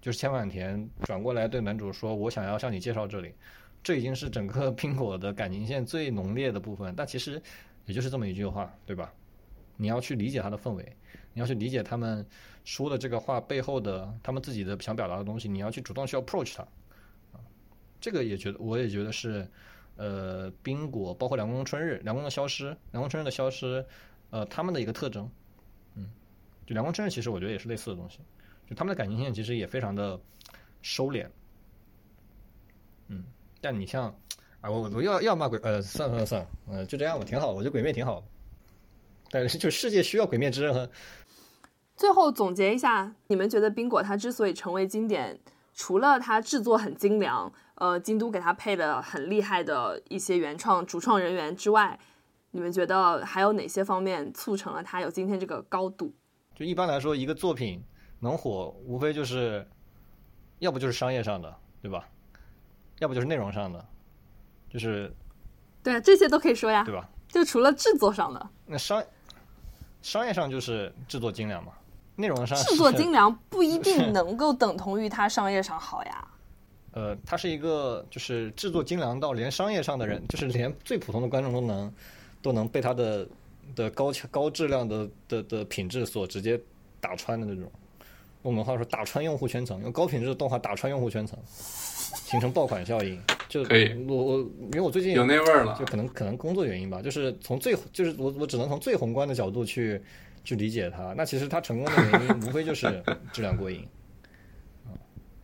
[0.00, 3.34] 就是千万田转过来对男主说：“我想要向你介绍这里。”
[3.82, 7.40] 这已经是整个苹果的感情线最浓烈的部分，但其实
[7.84, 9.12] 也就是这么一句话，对吧？
[9.76, 10.96] 你要去理解他的氛围，
[11.32, 12.26] 你要去理解他们
[12.64, 16.66] 说的这个话背后的他们自己的想表达的东西，你要去主动去 approach 他。
[18.06, 19.44] 这个也觉得，我也觉得是，
[19.96, 23.84] 呃冰果，包括凉宫春日，凉宫的消失，凉宫春日的消失，
[24.30, 25.28] 呃他们的一个特征，
[25.96, 26.08] 嗯，
[26.64, 28.20] 就凉宫春日其实我觉得也是类似的东西，
[28.70, 30.16] 就他们的感情线其实也非常的
[30.82, 31.26] 收敛，
[33.08, 33.24] 嗯，
[33.60, 34.04] 但你像
[34.60, 38.22] 啊我我又要要骂鬼呃算了算了算了，呃就这样吧，挺好，我觉得鬼灭挺好，
[39.32, 40.88] 但是就世界需要鬼灭之刃和
[41.96, 45.40] 最后总结一下，你们觉得冰果它之所以成为经典，
[45.74, 51.98] 除了它制作很精良，呃，京都给他配的很厉害的一些原创主创人员之外，
[52.52, 56.14] 你们觉得还有哪些方面促成了他有今天这个高度？
[56.54, 57.82] 就一般来说，一个作品
[58.20, 59.66] 能火，无非就是，
[60.58, 62.08] 要不就是商业上的，对吧？
[62.98, 63.84] 要不就是内容上的，
[64.70, 65.14] 就是
[65.82, 67.06] 对啊，这些都可以说呀对，吧？
[67.28, 69.04] 就除了制作上的，那商
[70.00, 71.72] 商业上就是制作精良嘛，
[72.14, 76.25] 内容上制作精良不一定能够等同于它商业上好呀。
[76.96, 81.92] 呃，他是一个就是制作精良到连商业上的人，就是连最普通的观众都能
[82.40, 83.28] 都能被他的
[83.74, 86.58] 的高高质量的的的品质所直接
[86.98, 87.62] 打穿的那种。
[87.62, 87.70] 用
[88.44, 93.20] 我们话说，打穿用户圈层，用高品质的动画打穿用户圈层，形成爆款效应。
[93.46, 95.84] 就可以我我因为我最近有那味儿了就。
[95.84, 100.00] 可能可能工作原因吧，就是从最就是我我只能从最宏观的角度去
[100.44, 101.12] 去理解它。
[101.14, 103.02] 那其实它成功的原因无非就是
[103.32, 103.84] 质量过硬，啊，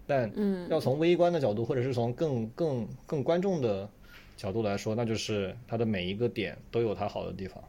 [0.07, 3.89] 但嗯要从微观的角度，或者是从更更更观众的
[4.37, 7.63] 角度来说，那就是它的每一个点都有它好的地方。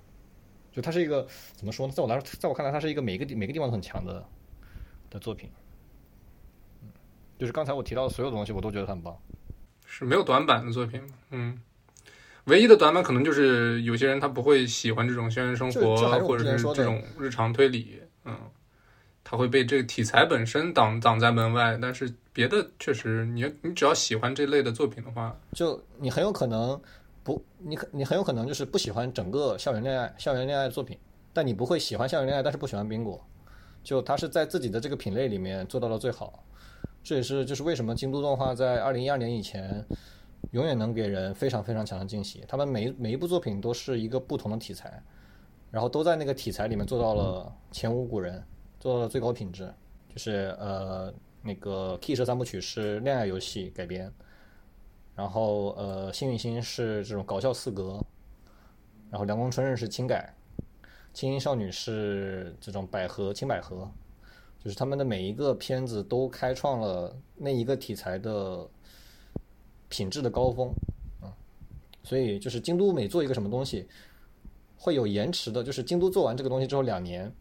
[0.72, 1.94] 就它是一个怎么说呢？
[1.94, 4.26] 在我来说，在我看来，它是一个每个地每个地方都很强的
[5.10, 5.50] 的作品。
[6.82, 6.90] 嗯，
[7.38, 9.16] 就是刚才我提到的所有东西，我都觉得很棒。
[9.86, 11.00] 是没有短板的作品，
[11.30, 11.56] 嗯，
[12.46, 18.36] 唯一的短板可能就是有些人他不会喜欢这种校园生活或者是这种日常推理，嗯，
[19.34, 21.76] 他会被这个题材本身挡挡在门外。
[21.82, 26.80] 但是别的确实，你你只要喜欢这类的作品的话，就你很有可能
[27.24, 30.96] 不，你可你很有可能就是不喜欢整个校园恋爱校园恋爱的作品，
[31.34, 33.20] 但你不会喜欢校园恋爱，但是不喜欢冰果，
[33.84, 36.44] 就他是在自己的这个品类里面做到了最好，
[37.04, 39.84] 这也是就是为什么京都动画在二零一二年以前
[40.52, 45.02] 永远能给人非常非常强的惊喜，他们每每一部作品都是一个不同的题材，
[45.72, 48.44] 然后都在那个题材里面做到了前无古人，
[48.84, 49.74] 做到了最高品质，
[50.10, 51.10] 就是呃
[51.42, 54.12] 那个 Key 社三部曲是恋爱游戏改编。
[55.16, 58.04] 然后呃，幸运星是这种搞笑四格，
[59.10, 60.36] 然后凉宫春日是轻改，
[61.14, 63.90] 轻音少女是这种百合轻百合，
[64.62, 68.68] 就是他们的每一个片子都开创了那一个题材的
[69.88, 70.68] 品质的高峰
[71.22, 71.32] 啊、
[72.04, 73.88] 所以就是京都每做一个什么东西，
[74.76, 77.34] 会有延迟的，就是京都做完这个东西之后两年，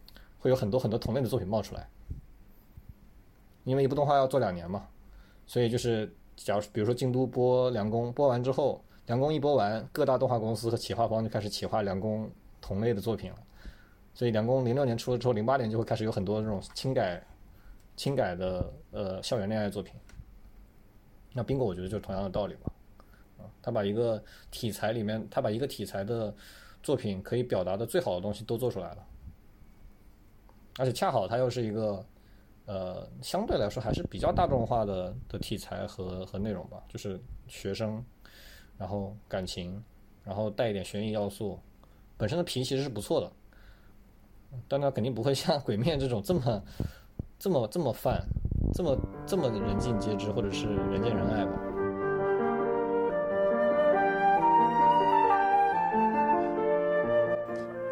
[0.42, 1.88] 会有很多很多同类的作品冒出来，
[3.62, 4.88] 因为一部动画要做两年嘛，
[5.46, 12.26] 所以就是假如比如说京都播《凉宫》，播完之后，《凉宫》一播完，各大动画公司和企划方就开始企划《凉宫》
[12.60, 13.38] 同类的作品了。
[14.14, 17.24] 所以《凉宫》零六年出了之后，零八年就会开始有很多这种轻改、
[17.96, 19.94] 轻改的呃校园恋爱作品。
[21.32, 22.72] 那冰果我觉得就是同样的道理吧，
[23.38, 26.34] 啊，他把一个题材里面，他把一个题材的
[26.82, 29.06] 作品可以表达的最好的东西都做出来了，
[30.78, 32.04] 而且恰好它又是一个
[32.66, 38.02] 呃，相对来说还是比较大众化的的题材和和内容吧，就是学生，
[38.78, 39.82] 然后感情，
[40.24, 41.58] 然后带一点悬疑要素，
[42.16, 43.32] 本身的皮其实是不错的，
[44.68, 46.62] 但它肯定不会像《鬼面》这种这么
[47.38, 48.24] 这么这么泛，
[48.74, 48.96] 这么
[49.26, 51.71] 这么人尽皆知或者是人见人爱吧。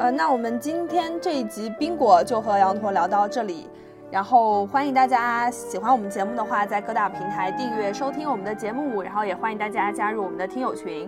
[0.00, 3.68] 呃，那我们今天这一集冰果就和羊驼聊到这里，
[4.10, 11.06] 然后欢迎大家喜欢我们节目的话，在各大平台订阅收听我们的节目，然后也欢迎大家加入我们的听友群，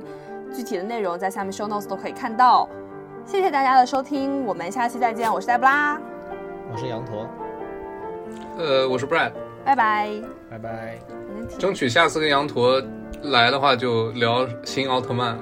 [0.52, 2.68] 具体的内容在下面 show notes 都可以看到。
[3.24, 5.98] 谢谢大家的收听，我们下期再见，我是黛布拉，
[6.70, 7.26] 我是羊驼，
[8.58, 9.32] 呃，我是 Brad，
[9.64, 10.10] 拜拜。
[10.50, 10.98] 拜拜。
[11.58, 12.78] 争取下次跟羊驼
[13.22, 15.38] 来的话就聊新奥特曼。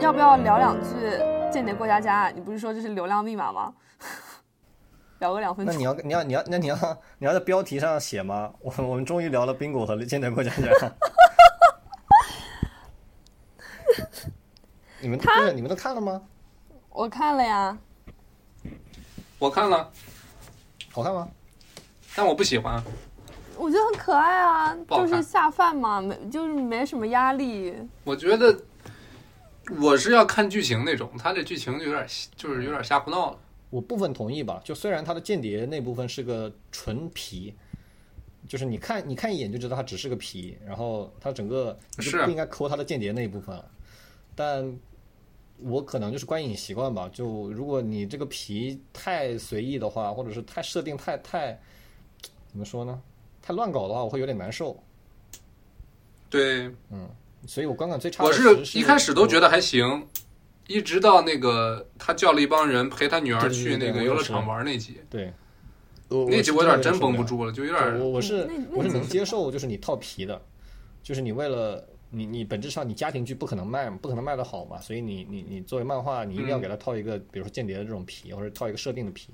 [0.00, 0.94] 要不要聊两句
[1.52, 2.28] 《间谍过家家》？
[2.32, 3.72] 你不是说这是流量密码吗？
[5.18, 5.84] 聊个两分钟那你。
[5.84, 6.76] 要你要你要那你要
[7.18, 8.52] 你要在标题上写吗？
[8.60, 10.70] 我我们终于聊了冰果和间谍过家家。
[15.00, 16.20] 你们不是你们都看了吗？
[16.90, 17.76] 我看了呀，
[19.38, 19.90] 我看了，
[20.92, 21.28] 好看吗？
[22.14, 22.82] 但我不喜欢。
[23.56, 27.74] 我觉得很可爱啊，就是下饭嘛，没就是没什么压力。
[28.04, 28.56] 我觉得
[29.80, 33.38] 我是要看剧情那种，他这剧情就有点就是有点瞎胡闹了。
[33.70, 37.54] 我部分同意吧，就虽然他的间谍那部分是个纯皮，
[38.48, 43.70] 就是你看你看一眼就知道它只是个皮，然后它整个是不应该抠他的间谍那一部分了。
[44.34, 44.74] 但
[45.58, 51.60] 我可能就是观影习惯吧，就如果你这个皮太随意的话，或者是太设定太太
[52.50, 53.02] 怎么说呢，
[53.42, 54.82] 太乱搞的话，我会有点难受。
[56.30, 57.06] 对，嗯，
[57.46, 60.06] 所以我观感最差的我是一开始都觉得还行。
[60.66, 65.32] 一直到那个他叫了一帮人陪他女儿去那个游乐场玩那集，对，
[66.10, 67.98] 那集我有点真绷不住了，就有点。
[67.98, 70.38] 我我是我是能接受，就是你套皮的，
[71.02, 79.30] 就是你为了你你本质上你家庭剧不可能卖，不可能卖的好嘛，所以你你你作为漫画，你一定要给他套一个，比如说间谍的这种皮，或者套一个设定的皮。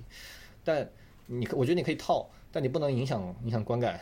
[0.62, 0.88] 但
[1.26, 3.98] 你我觉得你可以套，但你不能影响影响观感。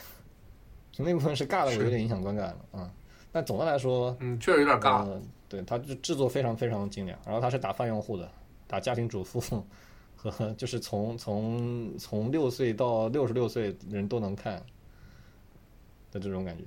[0.99, 2.91] 那部分是尬的，我有点影响观感了啊。
[3.33, 5.09] 但总的来说，嗯，确实有点尬。
[5.49, 8.31] 对，它制制作非常非常精良，然后它是打泛用户的，
[8.67, 9.63] 打家庭主妇
[10.17, 14.65] 和就是从从从六岁到六十六岁人都能看
[16.11, 16.65] 的这种感觉。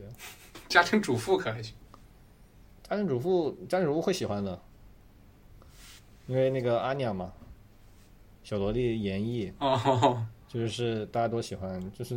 [0.68, 1.74] 家庭主妇可还行？
[2.88, 4.60] 家庭主妇家庭主妇会喜欢的，
[6.28, 7.34] 因为那个阿尼亚嘛，
[8.44, 12.16] 小萝莉演绎，哦，就是大家都喜欢，就是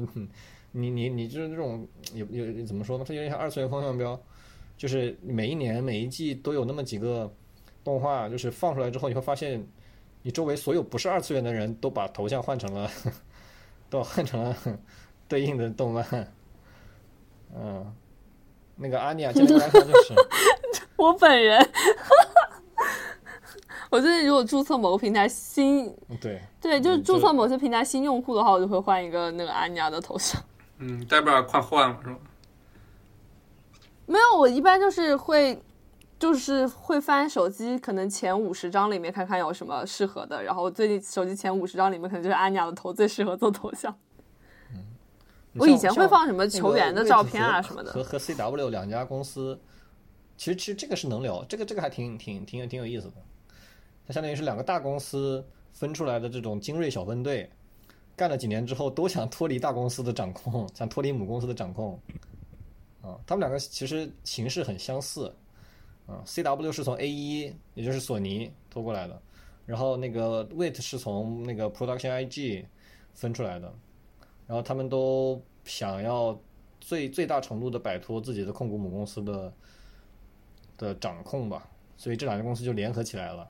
[0.73, 3.05] 你你你就是这种有有怎么说呢？
[3.09, 4.20] 它有点像二次元风向标。
[4.79, 7.31] 就是每一年每一季都有那么几个
[7.85, 9.63] 动画，就是放出来之后，你会发现，
[10.23, 12.89] 你周围所有不是二次元的人都把头像换成了，
[13.91, 14.57] 都换成了
[15.27, 16.33] 对应的动漫。
[17.55, 17.93] 嗯，
[18.77, 20.15] 那个阿尼亚，简单来说就是
[20.97, 21.61] 我本人。
[23.91, 25.91] 我最近如果注册某个平台新，
[26.21, 30.39] 对对，就是注册某些平台新用户的话，我就会换一个那个阿尼亚的头像。
[30.77, 32.19] 嗯，代表快换了是吧？
[34.09, 35.62] 没有，我一般就是会，
[36.18, 40.43] 就是会翻手机，可能前五十张里面看看有什么适合的。
[40.43, 43.94] 然后最近手机前五十张里面，可能就是安妮亚的头最适合做头像。
[44.72, 44.82] 嗯，
[45.59, 47.93] 我以前会放什么球员的照片啊什么的。
[47.93, 49.60] 和和 CW 两家公司，
[50.39, 53.14] 其实其实这个是能聊，这个这个还挺挺挺有挺有意思的。
[54.06, 55.44] 它相当于是两个大公司
[55.74, 57.51] 分出来的这种精锐小分队，
[58.16, 62.01] 干了几年之后都想脱离大公司的掌控，想脱离母公司的掌控。
[63.01, 65.33] 啊，他们两个其实形式很相似，
[66.07, 69.23] 啊，CW 是从 A 一，也就是索尼拖过来的，
[69.66, 72.65] 然后那个 Wait 是从那个 Production IG
[73.15, 73.73] 分出来的，
[74.49, 76.37] 然后他们都想要
[76.81, 79.53] 最最大程度的摆脱自己的控股母公司的
[80.77, 83.49] 的掌控吧，所以这两家公司就联合起来了，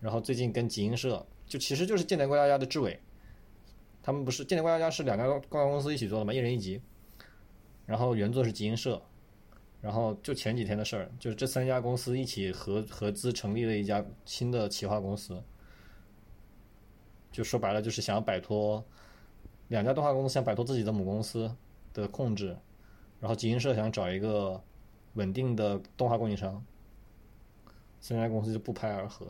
[0.00, 3.00] 然后最近跟集英社，就其实就是间谍过家家的志伟，
[4.00, 6.80] 他们不是间谍过家家是两家公关公司一起做的嘛，一人一集。
[7.90, 9.02] 然后原作是集英社，
[9.80, 15.42] 然后就前几天的事儿，就是这三家公司一起合合资成立了一家新的企划公司，
[17.32, 18.84] 就说白了就是想要摆脱
[19.66, 21.52] 两家动画公司想摆脱自己的母公司
[21.92, 22.56] 的控制，
[23.18, 24.62] 然后集英社想找一个
[25.14, 26.64] 稳定的动画供应商，
[28.00, 29.26] 三家公司就不拍而合。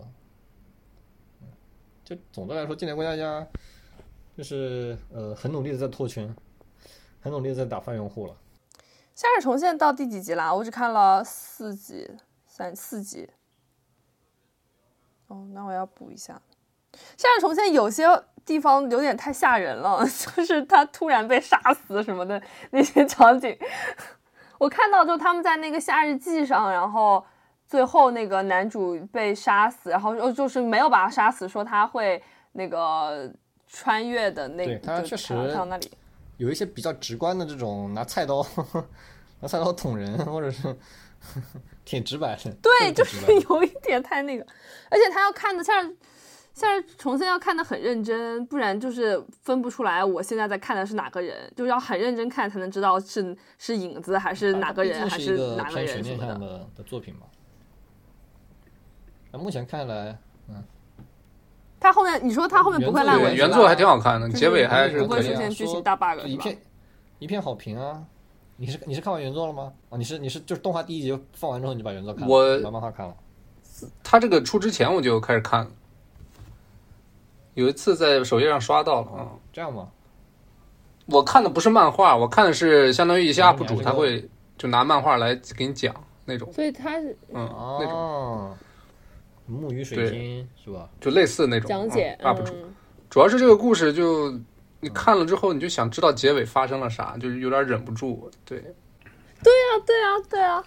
[2.04, 3.48] 就总的来说，今年过家家
[4.36, 6.36] 就是呃很努力的在拓圈，
[7.22, 8.36] 很努力的在打泛用户了。
[9.20, 10.50] 夏日重现到第几集啦？
[10.50, 12.10] 我只看了四集，
[12.46, 13.28] 三四集。
[15.26, 16.40] 哦，那我要补一下。
[17.18, 18.06] 夏日重现有些
[18.46, 22.40] 地方有点太吓人了， 就是他突然被杀死什么的
[22.70, 23.54] 那些场景。
[24.56, 27.22] 我看到就他们在那个夏日祭上，然后
[27.66, 33.30] 最后那个男主被杀死，然后哦就是没有把他杀死，说他会那个
[33.66, 35.92] 穿越的那，他确实到那里。
[36.40, 38.42] 有一些比较直观的这种拿菜刀
[39.40, 40.74] 拿菜刀捅人，或者是
[41.84, 42.50] 挺直白的。
[42.62, 44.46] 对，就是有一点太那个，
[44.88, 45.94] 而且他要看的像
[46.54, 57.26] 像是重新要看的很认真，不然就是分不出来我现在在看的是哪个人，就是要很认真看才能知道是是影子还是哪个人还是哪个人什么的的作品嘛。
[59.30, 60.18] 那目前看来，
[60.48, 60.64] 嗯。
[61.80, 66.56] 他后面你说他后面不会烂尾，原作还挺好看的，结尾还是不会出现剧情大 bug，一片
[67.18, 68.02] 一片好评啊！
[68.56, 69.72] 你是你是看完原作了吗？
[69.88, 73.14] 啊，你是你是就是动画第一集放完之后你就把原作看了，我把漫画看了。
[74.04, 75.70] 他这个出之前我就开始看了，
[77.54, 79.88] 有一次在首页上刷到了啊，这样吗？
[81.06, 84.28] 我看的不是漫画，我看的是相当于一些 UP 主他会
[84.58, 85.94] 就拿漫画来给你讲
[86.26, 87.48] 那种，所以他是嗯
[87.80, 88.54] 那种。
[89.50, 90.88] 木鱼水晶是吧？
[91.00, 92.54] 就类似那种讲解 UP 主，
[93.08, 94.32] 主要是这个故事就
[94.80, 98.30] 你看了之后，你就想知道结尾发生了啥，就是有点忍不住。
[98.44, 100.64] 对，对呀，对呀，对呀。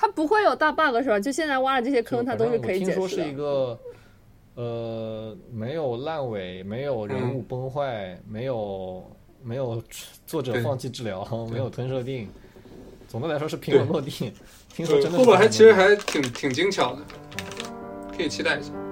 [0.00, 1.18] 它不会有大 bug 是吧？
[1.18, 2.94] 就现在挖的这些坑，它都是可以解释的。
[2.94, 3.76] 听说是一个，
[4.54, 9.04] 呃，没有烂尾，没有人物崩坏，没有
[9.42, 9.82] 没有
[10.24, 12.28] 作者放弃治疗，没有吞设定。
[13.08, 14.32] 总的来说是平稳落地。
[14.72, 17.02] 听说真的后边还其实还挺挺精巧的，
[18.18, 18.87] 可以期待一下。